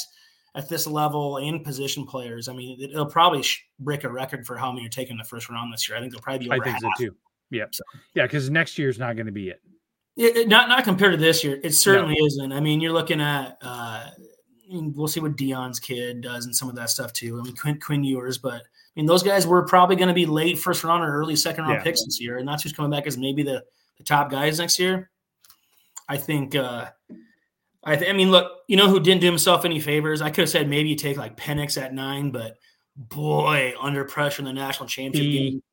at 0.56 0.67
this 0.67 0.88
level 0.88 1.38
and 1.38 1.63
position 1.63 2.04
players. 2.04 2.49
I 2.49 2.54
mean, 2.54 2.82
it, 2.82 2.95
will 2.95 3.06
probably 3.06 3.45
break 3.80 4.06
a 4.06 4.10
record 4.10 4.45
for 4.45 4.58
how 4.58 4.71
many 4.71 4.88
are 4.88 4.89
taking 4.89 5.15
the 5.15 5.23
first 5.23 5.49
round 5.49 5.71
this 5.71 5.88
year. 5.88 5.99
I 5.99 6.02
think 6.02 6.13
they'll 6.13 6.21
probably 6.21 6.47
be 6.47 6.52
I 6.52 6.56
think 6.56 6.73
half. 6.73 6.82
so 6.82 6.89
too. 6.97 7.15
Yeah, 7.52 7.65
so. 7.71 7.84
yeah, 8.15 8.23
because 8.23 8.49
next 8.49 8.80
year's 8.80 8.97
not 8.97 9.15
going 9.15 9.28
to 9.28 9.32
be 9.32 9.49
it. 9.49 9.62
It, 10.17 10.36
it. 10.36 10.47
Not 10.47 10.67
not 10.67 10.84
compared 10.84 11.12
to 11.12 11.17
this 11.17 11.43
year. 11.43 11.60
It 11.63 11.76
certainly 11.76 12.15
no. 12.19 12.26
isn't. 12.26 12.52
I 12.52 12.60
mean, 12.60 12.82
you're 12.82 12.91
looking 12.91 13.21
at. 13.21 13.60
Uh, 13.62 14.10
I 14.10 14.73
mean, 14.73 14.93
we'll 14.95 15.08
see 15.08 15.19
what 15.19 15.38
Deion's 15.38 15.80
kid 15.80 16.21
does 16.21 16.47
and 16.47 16.56
some 16.56 16.69
of 16.69 16.76
that 16.76 16.89
stuff 16.89 17.13
too. 17.13 17.39
I 17.39 17.43
mean, 17.43 17.56
Quinn, 17.56 17.80
Quinn 17.80 18.04
Ewers, 18.04 18.39
but 18.39 18.62
I 18.62 18.95
mean, 18.95 19.06
those 19.06 19.21
guys 19.21 19.45
were 19.45 19.63
probably 19.67 19.95
going 19.95 20.08
to 20.08 20.13
be 20.15 20.26
late 20.26 20.58
first 20.58 20.84
round 20.84 21.04
or 21.04 21.13
early 21.13 21.36
second 21.36 21.65
round 21.65 21.76
yeah. 21.76 21.84
picks 21.84 22.04
this 22.04 22.19
year, 22.19 22.39
and 22.39 22.47
that's 22.47 22.63
who's 22.63 22.73
coming 22.73 22.89
back 22.89 23.06
as 23.06 23.15
maybe 23.15 23.43
the 23.43 23.63
the 23.97 24.03
top 24.03 24.29
guys 24.29 24.60
next 24.60 24.79
year. 24.79 25.10
I 26.08 26.17
think. 26.17 26.56
Uh, 26.56 26.89
I, 27.86 27.97
th- 27.97 28.10
I 28.10 28.13
mean, 28.13 28.32
look, 28.32 28.49
you 28.67 28.77
know 28.77 28.88
who 28.88 28.99
didn't 28.99 29.21
do 29.21 29.27
himself 29.27 29.65
any 29.65 29.79
favors? 29.79 30.21
I 30.21 30.29
could 30.29 30.43
have 30.43 30.49
said 30.49 30.69
maybe 30.69 30.89
you 30.89 30.95
take 30.95 31.17
like 31.17 31.36
Penix 31.36 31.82
at 31.82 31.93
nine, 31.93 32.32
but 32.32 32.58
boy, 32.95 33.73
under 33.79 34.06
pressure 34.06 34.41
in 34.41 34.45
the 34.45 34.53
national 34.53 34.88
championship 34.88 35.32
he, 35.32 35.38
game, 35.38 35.63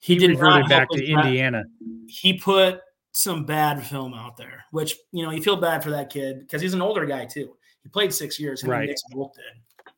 he, 0.00 0.14
he 0.14 0.18
did 0.18 0.30
reverted 0.30 0.68
back 0.68 0.88
to 0.90 1.04
Indiana. 1.04 1.62
He 2.08 2.38
put 2.38 2.80
some 3.12 3.44
bad 3.44 3.86
film 3.86 4.14
out 4.14 4.36
there, 4.36 4.64
which 4.72 4.96
you 5.12 5.24
know 5.24 5.30
you 5.30 5.42
feel 5.42 5.56
bad 5.56 5.82
for 5.82 5.90
that 5.90 6.10
kid 6.10 6.40
because 6.40 6.60
he's 6.60 6.74
an 6.74 6.82
older 6.82 7.06
guy 7.06 7.24
too. 7.24 7.56
He 7.82 7.88
played 7.88 8.12
six 8.12 8.40
years, 8.40 8.64
right? 8.64 8.90
Both 9.12 9.34
did. 9.34 9.92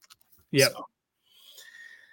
Yep. 0.52 0.72
So, 0.72 0.86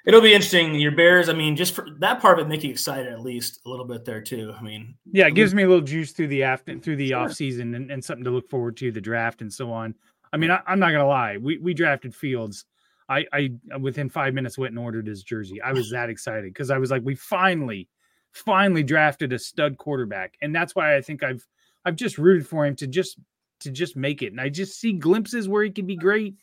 it'll 0.06 0.22
be 0.22 0.34
interesting. 0.34 0.76
Your 0.76 0.92
Bears, 0.92 1.30
I 1.30 1.34
mean, 1.34 1.56
just 1.56 1.74
for 1.74 1.88
that 2.00 2.22
part 2.22 2.40
of 2.40 2.46
it, 2.46 2.50
make 2.50 2.64
you 2.64 2.72
excited 2.72 3.12
at 3.12 3.22
least 3.22 3.62
a 3.66 3.70
little 3.70 3.86
bit 3.86 4.06
there 4.06 4.22
too. 4.22 4.54
I 4.58 4.62
mean, 4.62 4.96
yeah, 5.12 5.28
it 5.28 5.36
gives 5.36 5.54
me 5.54 5.64
a 5.64 5.68
little 5.68 5.84
juice 5.84 6.12
through 6.12 6.28
the 6.28 6.44
after 6.44 6.78
through 6.80 6.98
the 6.98 7.10
sure. 7.10 7.20
off 7.20 7.34
season 7.34 7.76
and, 7.76 7.92
and, 7.92 8.04
something 8.04 8.24
to 8.24 8.32
look 8.32 8.50
forward 8.50 8.78
to 8.78 8.92
the 8.92 9.02
draft 9.02 9.42
and 9.42 9.52
so 9.52 9.72
on. 9.72 9.96
I 10.32 10.38
mean, 10.38 10.52
I, 10.52 10.62
am 10.68 10.80
not 10.80 10.92
gonna 10.92 11.08
lie, 11.08 11.38
we 11.38 11.58
we 11.58 11.74
drafted 11.74 12.16
Fields. 12.16 12.66
I 13.10 13.26
I 13.32 13.52
within 13.80 14.10
five 14.10 14.34
minutes 14.34 14.58
went 14.58 14.72
and 14.72 14.80
ordered 14.80 15.08
his 15.08 15.24
jersey. 15.24 15.62
I 15.62 15.74
was 15.74 15.92
that 15.92 16.10
excited 16.10 16.54
because 16.54 16.72
I 16.72 16.78
was 16.78 16.92
like, 16.92 17.04
we 17.04 17.16
finally, 17.16 17.90
finally 18.32 18.84
drafted 18.84 19.34
a 19.34 19.40
stud 19.40 19.78
quarterback, 19.78 20.36
and 20.42 20.56
that's 20.56 20.76
why 20.76 20.96
I 20.96 21.02
think 21.02 21.24
I've 21.24 21.46
I've 21.86 21.96
just 21.96 22.18
rooted 22.18 22.48
for 22.48 22.66
him 22.66 22.76
to 22.78 22.88
just 22.88 23.20
to 23.62 23.72
just 23.72 23.96
make 23.96 24.22
it, 24.22 24.32
and 24.32 24.42
I 24.42 24.50
just 24.50 24.80
see 24.80 24.94
glimpses 24.94 25.48
where 25.48 25.64
he 25.64 25.72
can 25.72 25.86
be 25.86 25.96
great 25.96 26.36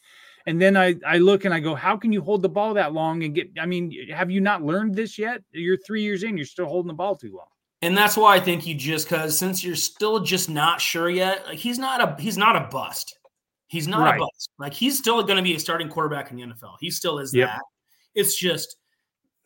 and 0.47 0.61
then 0.61 0.77
I, 0.77 0.97
I 1.07 1.19
look 1.19 1.45
and 1.45 1.53
I 1.53 1.61
go, 1.61 1.75
how 1.75 1.97
can 1.97 2.13
you 2.13 2.23
hold 2.23 2.43
the 2.43 2.49
ball 2.49 2.75
that 2.75 2.93
long 2.93 3.23
and 3.25 3.35
get? 3.35 3.51
I 3.61 3.67
mean, 3.67 3.93
have 4.11 4.31
you 4.31 4.41
not 4.41 4.63
learned 4.63 4.95
this 4.95 5.19
yet? 5.19 5.43
You're 5.53 5.77
three 5.79 6.03
years 6.03 6.23
in, 6.23 6.37
you're 6.37 6.47
still 6.47 6.67
holding 6.67 6.89
the 6.89 6.95
ball 6.95 7.17
too 7.17 7.35
long. 7.37 7.47
And 7.83 7.97
that's 7.97 8.17
why 8.17 8.37
I 8.37 8.41
think 8.41 8.67
you 8.67 8.75
just 8.75 9.09
because 9.09 9.39
since 9.39 9.65
you're 9.65 9.77
still 9.77 10.21
just 10.21 10.51
not 10.51 10.81
sure 10.81 11.09
yet, 11.09 11.47
like 11.47 11.59
he's 11.59 11.79
not 11.79 12.01
a 12.01 12.23
he's 12.23 12.37
not 12.37 12.57
a 12.57 12.69
bust. 12.71 13.19
He's 13.69 13.87
not 13.87 14.01
right. 14.01 14.17
a 14.17 14.19
bust. 14.19 14.51
Like 14.59 14.75
he's 14.75 14.99
still 14.99 15.23
going 15.23 15.37
to 15.37 15.43
be 15.43 15.55
a 15.55 15.61
starting 15.61 15.89
quarterback 15.89 16.31
in 16.31 16.37
the 16.37 16.43
NFL. 16.43 16.75
He 16.81 16.91
still 16.91 17.19
is 17.19 17.33
yep. 17.33 17.49
that. 17.49 17.63
It's 18.15 18.37
just, 18.37 18.77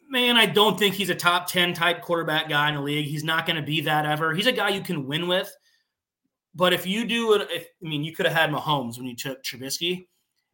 man, 0.09 0.39
I 0.39 0.47
don't 0.47 0.79
think 0.79 0.95
he's 0.95 1.11
a 1.11 1.15
top 1.15 1.47
10 1.47 1.75
type 1.75 2.01
quarterback 2.01 2.49
guy 2.49 2.71
in 2.71 2.77
the 2.77 2.81
league. 2.81 3.07
He's 3.07 3.23
not 3.23 3.45
going 3.47 3.57
to 3.57 3.63
be 3.63 3.83
that 3.83 4.07
ever. 4.07 4.33
He's 4.33 4.47
a 4.47 4.53
guy 4.53 4.71
you 4.71 4.81
can 4.81 5.07
win 5.07 5.29
with. 5.29 5.55
But 6.55 6.73
if 6.73 6.87
you 6.87 7.05
do 7.05 7.35
it, 7.35 7.49
if, 7.51 7.67
I 7.85 7.87
mean, 7.87 8.03
you 8.03 8.15
could 8.15 8.27
have 8.27 8.35
had 8.35 8.51
Mahomes 8.51 8.97
when 8.97 9.07
you 9.07 9.17
took 9.17 9.43
Trubisky. 9.43 10.07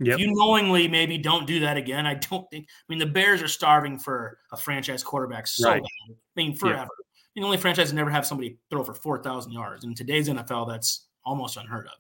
Yep. 0.03 0.15
If 0.15 0.21
you 0.21 0.33
knowingly 0.35 0.89
maybe 0.89 1.19
don't 1.19 1.47
do 1.47 1.61
that 1.61 1.77
again, 1.77 2.07
I 2.07 2.15
don't 2.15 2.49
think. 2.51 2.67
I 2.69 2.85
mean, 2.89 2.99
the 2.99 3.07
Bears 3.07 3.43
are 3.43 3.49
starving 3.49 3.99
for 3.99 4.39
a 4.51 4.57
franchise 4.57 5.03
quarterback 5.03 5.47
so 5.47 5.69
right. 5.69 5.83
I 5.83 6.15
mean, 6.37 6.57
forever. 6.57 6.79
Yep. 6.79 6.89
I 6.89 7.33
mean, 7.35 7.43
the 7.43 7.47
only 7.47 7.59
franchise 7.59 7.91
to 7.91 7.95
never 7.95 8.11
have 8.11 8.27
somebody 8.27 8.57
throw 8.71 8.83
for 8.83 8.95
four 8.95 9.23
thousand 9.23 9.53
yards. 9.53 9.85
In 9.85 9.95
today's 9.95 10.29
NFL, 10.29 10.69
that's 10.69 11.07
almost 11.25 11.59
unheard 11.59 11.87
of. 11.87 11.93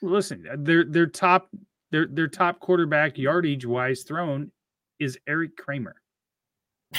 Listen, 0.00 0.46
uh, 0.50 0.56
their 0.58 0.84
their 0.84 1.06
top 1.06 1.50
their 1.90 2.06
their 2.06 2.26
top 2.26 2.58
quarterback 2.58 3.18
yardage 3.18 3.66
wise 3.66 4.02
thrown 4.02 4.50
is 4.98 5.18
Erik 5.26 5.56
Kramer. 5.56 5.96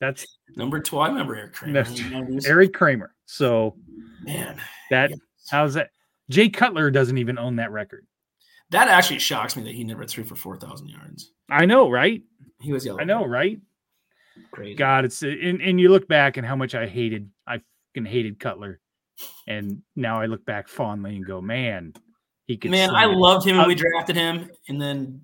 That's 0.00 0.26
number 0.56 0.80
two. 0.80 0.98
I 0.98 1.08
remember 1.08 1.36
Erik 1.36 1.54
Kramer. 1.54 1.84
Erik 2.46 2.74
Kramer. 2.74 3.14
So, 3.26 3.76
man, 4.22 4.60
that 4.90 5.10
yes. 5.10 5.18
how's 5.50 5.74
that? 5.74 5.90
Jay 6.28 6.48
Cutler 6.48 6.90
doesn't 6.90 7.18
even 7.18 7.38
own 7.38 7.56
that 7.56 7.72
record. 7.72 8.06
That 8.72 8.88
actually 8.88 9.18
shocks 9.18 9.54
me 9.54 9.62
that 9.64 9.74
he 9.74 9.84
never 9.84 10.06
threw 10.06 10.24
for 10.24 10.34
four 10.34 10.56
thousand 10.56 10.88
yards. 10.88 11.32
I 11.50 11.66
know, 11.66 11.90
right? 11.90 12.22
He 12.60 12.72
was 12.72 12.84
yellow. 12.84 13.00
I 13.00 13.04
know, 13.04 13.24
right? 13.24 13.60
Crazy. 14.50 14.74
God, 14.74 15.04
it's 15.04 15.22
and, 15.22 15.60
and 15.60 15.78
you 15.78 15.90
look 15.90 16.08
back 16.08 16.38
and 16.38 16.46
how 16.46 16.56
much 16.56 16.74
I 16.74 16.86
hated, 16.86 17.30
I 17.46 17.60
fucking 17.94 18.06
hated 18.06 18.40
Cutler, 18.40 18.80
and 19.46 19.82
now 19.94 20.20
I 20.20 20.26
look 20.26 20.44
back 20.46 20.68
fondly 20.68 21.16
and 21.16 21.26
go, 21.26 21.42
man, 21.42 21.92
he 22.46 22.56
could. 22.56 22.70
Man, 22.70 22.90
I 22.90 23.04
loved 23.04 23.46
him 23.46 23.58
when 23.58 23.68
we 23.68 23.74
uh, 23.74 23.78
drafted 23.78 24.16
him, 24.16 24.50
and 24.68 24.80
then 24.80 25.20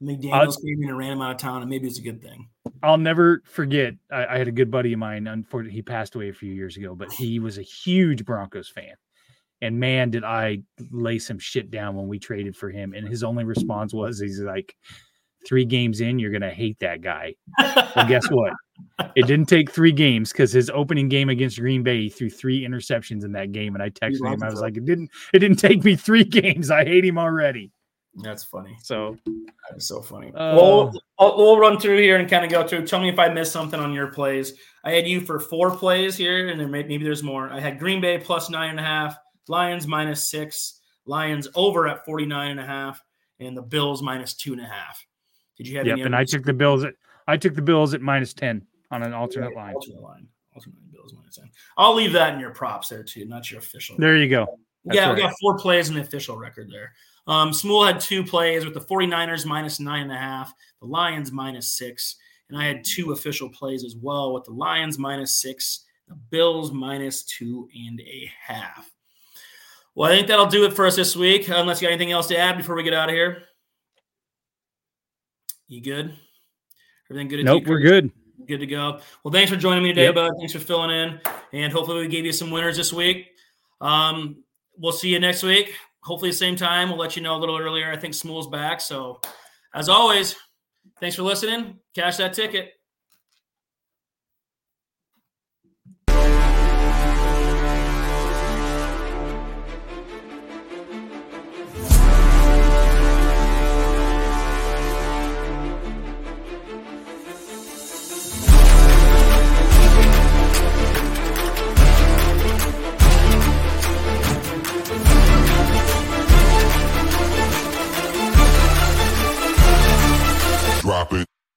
McDaniels 0.00 0.52
uh, 0.52 0.60
came 0.64 0.82
in 0.82 0.88
and 0.88 0.98
ran 0.98 1.12
him 1.12 1.20
out 1.20 1.32
of 1.32 1.38
town, 1.38 1.62
and 1.62 1.70
maybe 1.70 1.88
it's 1.88 1.98
a 1.98 2.02
good 2.02 2.22
thing. 2.22 2.48
I'll 2.82 2.96
never 2.96 3.42
forget. 3.44 3.94
I, 4.12 4.26
I 4.26 4.38
had 4.38 4.46
a 4.46 4.52
good 4.52 4.70
buddy 4.70 4.92
of 4.92 5.00
mine. 5.00 5.26
Unfortunately, 5.26 5.74
he 5.74 5.82
passed 5.82 6.14
away 6.14 6.28
a 6.28 6.32
few 6.32 6.52
years 6.52 6.76
ago, 6.76 6.94
but 6.94 7.12
he 7.12 7.40
was 7.40 7.58
a 7.58 7.62
huge 7.62 8.24
Broncos 8.24 8.68
fan. 8.68 8.94
And 9.64 9.80
man, 9.80 10.10
did 10.10 10.24
I 10.24 10.58
lay 10.90 11.18
some 11.18 11.38
shit 11.38 11.70
down 11.70 11.96
when 11.96 12.06
we 12.06 12.18
traded 12.18 12.54
for 12.54 12.70
him. 12.70 12.92
And 12.92 13.08
his 13.08 13.24
only 13.24 13.44
response 13.44 13.94
was, 13.94 14.20
he's 14.20 14.40
like, 14.40 14.76
three 15.46 15.64
games 15.64 16.02
in, 16.02 16.18
you're 16.18 16.30
going 16.30 16.42
to 16.42 16.50
hate 16.50 16.78
that 16.80 17.00
guy. 17.00 17.34
well, 17.58 18.06
guess 18.06 18.30
what? 18.30 18.52
It 19.14 19.28
didn't 19.28 19.46
take 19.46 19.70
three 19.70 19.92
games 19.92 20.32
because 20.32 20.50
his 20.52 20.68
opening 20.68 21.08
game 21.08 21.28
against 21.28 21.60
Green 21.60 21.84
Bay 21.84 22.02
he 22.02 22.08
threw 22.08 22.28
three 22.28 22.66
interceptions 22.66 23.24
in 23.24 23.30
that 23.32 23.52
game. 23.52 23.76
And 23.76 23.82
I 23.82 23.88
texted 23.90 24.26
him, 24.26 24.42
I 24.42 24.50
was 24.50 24.60
like, 24.60 24.76
it 24.76 24.84
didn't, 24.84 25.10
it 25.32 25.38
didn't 25.38 25.58
take 25.58 25.84
me 25.84 25.94
three 25.94 26.24
games. 26.24 26.72
I 26.72 26.84
hate 26.84 27.04
him 27.04 27.16
already. 27.16 27.70
That's 28.16 28.42
funny. 28.42 28.76
So 28.82 29.16
that's 29.70 29.86
so 29.86 30.02
funny. 30.02 30.32
Uh, 30.34 30.56
we'll, 30.56 30.92
we'll 31.20 31.58
run 31.58 31.78
through 31.78 31.98
here 31.98 32.16
and 32.16 32.28
kind 32.28 32.44
of 32.44 32.50
go 32.50 32.66
through. 32.66 32.86
Tell 32.86 33.00
me 33.00 33.08
if 33.08 33.18
I 33.18 33.28
missed 33.28 33.52
something 33.52 33.78
on 33.78 33.92
your 33.92 34.08
plays. 34.08 34.54
I 34.82 34.90
had 34.90 35.06
you 35.06 35.20
for 35.20 35.38
four 35.38 35.70
plays 35.76 36.16
here, 36.16 36.48
and 36.48 36.60
then 36.60 36.70
maybe 36.70 36.98
there's 36.98 37.22
more. 37.22 37.48
I 37.50 37.60
had 37.60 37.78
Green 37.78 38.00
Bay 38.00 38.18
plus 38.18 38.50
nine 38.50 38.70
and 38.70 38.80
a 38.80 38.84
half. 38.84 39.16
Lions 39.48 39.86
minus 39.86 40.30
six, 40.30 40.80
Lions 41.06 41.48
over 41.54 41.86
at 41.88 42.04
49 42.04 42.50
and 42.50 42.60
a 42.60 42.66
half, 42.66 43.02
and 43.40 43.56
the 43.56 43.62
Bills 43.62 44.02
minus 44.02 44.34
two 44.34 44.52
and 44.52 44.60
a 44.60 44.66
half. 44.66 45.04
Did 45.56 45.68
you 45.68 45.78
have 45.78 45.86
yep, 45.86 45.98
and 45.98 46.16
I 46.16 46.24
took 46.24 46.44
the 46.44 46.52
Bills 46.52 46.84
at 46.84 46.94
I 47.26 47.36
took 47.36 47.54
the 47.54 47.62
Bills 47.62 47.94
at 47.94 48.00
minus 48.00 48.34
10 48.34 48.66
on 48.90 49.02
an 49.02 49.12
alternate 49.12 49.48
right, 49.48 49.56
line. 49.56 49.74
Alternate 49.74 50.02
line. 50.02 50.28
Alternate 50.54 50.92
Bills 50.92 51.14
minus 51.14 51.36
10. 51.36 51.50
I'll 51.76 51.94
leave 51.94 52.12
that 52.12 52.34
in 52.34 52.40
your 52.40 52.50
props 52.50 52.88
there 52.88 53.02
too, 53.02 53.24
not 53.24 53.50
your 53.50 53.60
official. 53.60 53.96
There 53.98 54.16
you 54.16 54.28
go. 54.28 54.58
That's 54.84 54.96
yeah, 54.96 55.08
right. 55.08 55.14
we 55.14 55.22
got 55.22 55.34
four 55.40 55.56
plays 55.56 55.88
in 55.88 55.94
the 55.94 56.02
official 56.02 56.36
record 56.36 56.70
there. 56.70 56.92
Um, 57.26 57.52
Smool 57.52 57.84
had 57.84 58.00
two 58.00 58.22
plays 58.22 58.64
with 58.64 58.74
the 58.74 58.80
49ers 58.80 59.46
minus 59.46 59.80
nine 59.80 60.02
and 60.02 60.12
a 60.12 60.16
half, 60.16 60.52
the 60.80 60.86
Lions 60.86 61.32
minus 61.32 61.70
six, 61.70 62.16
and 62.50 62.58
I 62.58 62.66
had 62.66 62.84
two 62.84 63.12
official 63.12 63.48
plays 63.48 63.84
as 63.84 63.96
well 63.96 64.34
with 64.34 64.44
the 64.44 64.52
Lions 64.52 64.98
minus 64.98 65.40
six 65.40 65.86
The 66.08 66.16
Bills 66.30 66.70
minus 66.70 67.24
two 67.24 67.68
and 67.74 68.00
a 68.00 68.30
half. 68.46 68.93
Well, 69.94 70.10
I 70.10 70.16
think 70.16 70.28
that'll 70.28 70.46
do 70.46 70.64
it 70.64 70.72
for 70.72 70.86
us 70.86 70.96
this 70.96 71.14
week. 71.14 71.48
Unless 71.48 71.80
you 71.80 71.86
got 71.86 71.92
anything 71.92 72.12
else 72.12 72.26
to 72.28 72.38
add 72.38 72.56
before 72.56 72.74
we 72.74 72.82
get 72.82 72.94
out 72.94 73.08
of 73.08 73.14
here. 73.14 73.44
You 75.68 75.80
good? 75.80 76.14
Everything 77.10 77.28
good? 77.28 77.44
Nope, 77.44 77.64
we're 77.66 77.80
good. 77.80 78.10
Good 78.46 78.58
to 78.58 78.66
go. 78.66 79.00
Well, 79.22 79.32
thanks 79.32 79.50
for 79.50 79.56
joining 79.56 79.82
me 79.82 79.90
today, 79.90 80.04
yep. 80.04 80.14
bud. 80.14 80.32
Thanks 80.38 80.52
for 80.52 80.58
filling 80.58 80.90
in, 80.90 81.20
and 81.52 81.72
hopefully 81.72 82.02
we 82.02 82.08
gave 82.08 82.26
you 82.26 82.32
some 82.32 82.50
winners 82.50 82.76
this 82.76 82.92
week. 82.92 83.28
Um, 83.80 84.44
we'll 84.76 84.92
see 84.92 85.08
you 85.08 85.18
next 85.18 85.42
week. 85.42 85.74
Hopefully, 86.02 86.30
the 86.30 86.36
same 86.36 86.56
time. 86.56 86.90
We'll 86.90 86.98
let 86.98 87.16
you 87.16 87.22
know 87.22 87.36
a 87.36 87.38
little 87.38 87.56
earlier. 87.56 87.90
I 87.90 87.96
think 87.96 88.12
Smool's 88.12 88.48
back. 88.48 88.80
So, 88.80 89.20
as 89.72 89.88
always, 89.88 90.36
thanks 91.00 91.16
for 91.16 91.22
listening. 91.22 91.78
Cash 91.94 92.18
that 92.18 92.34
ticket. 92.34 92.72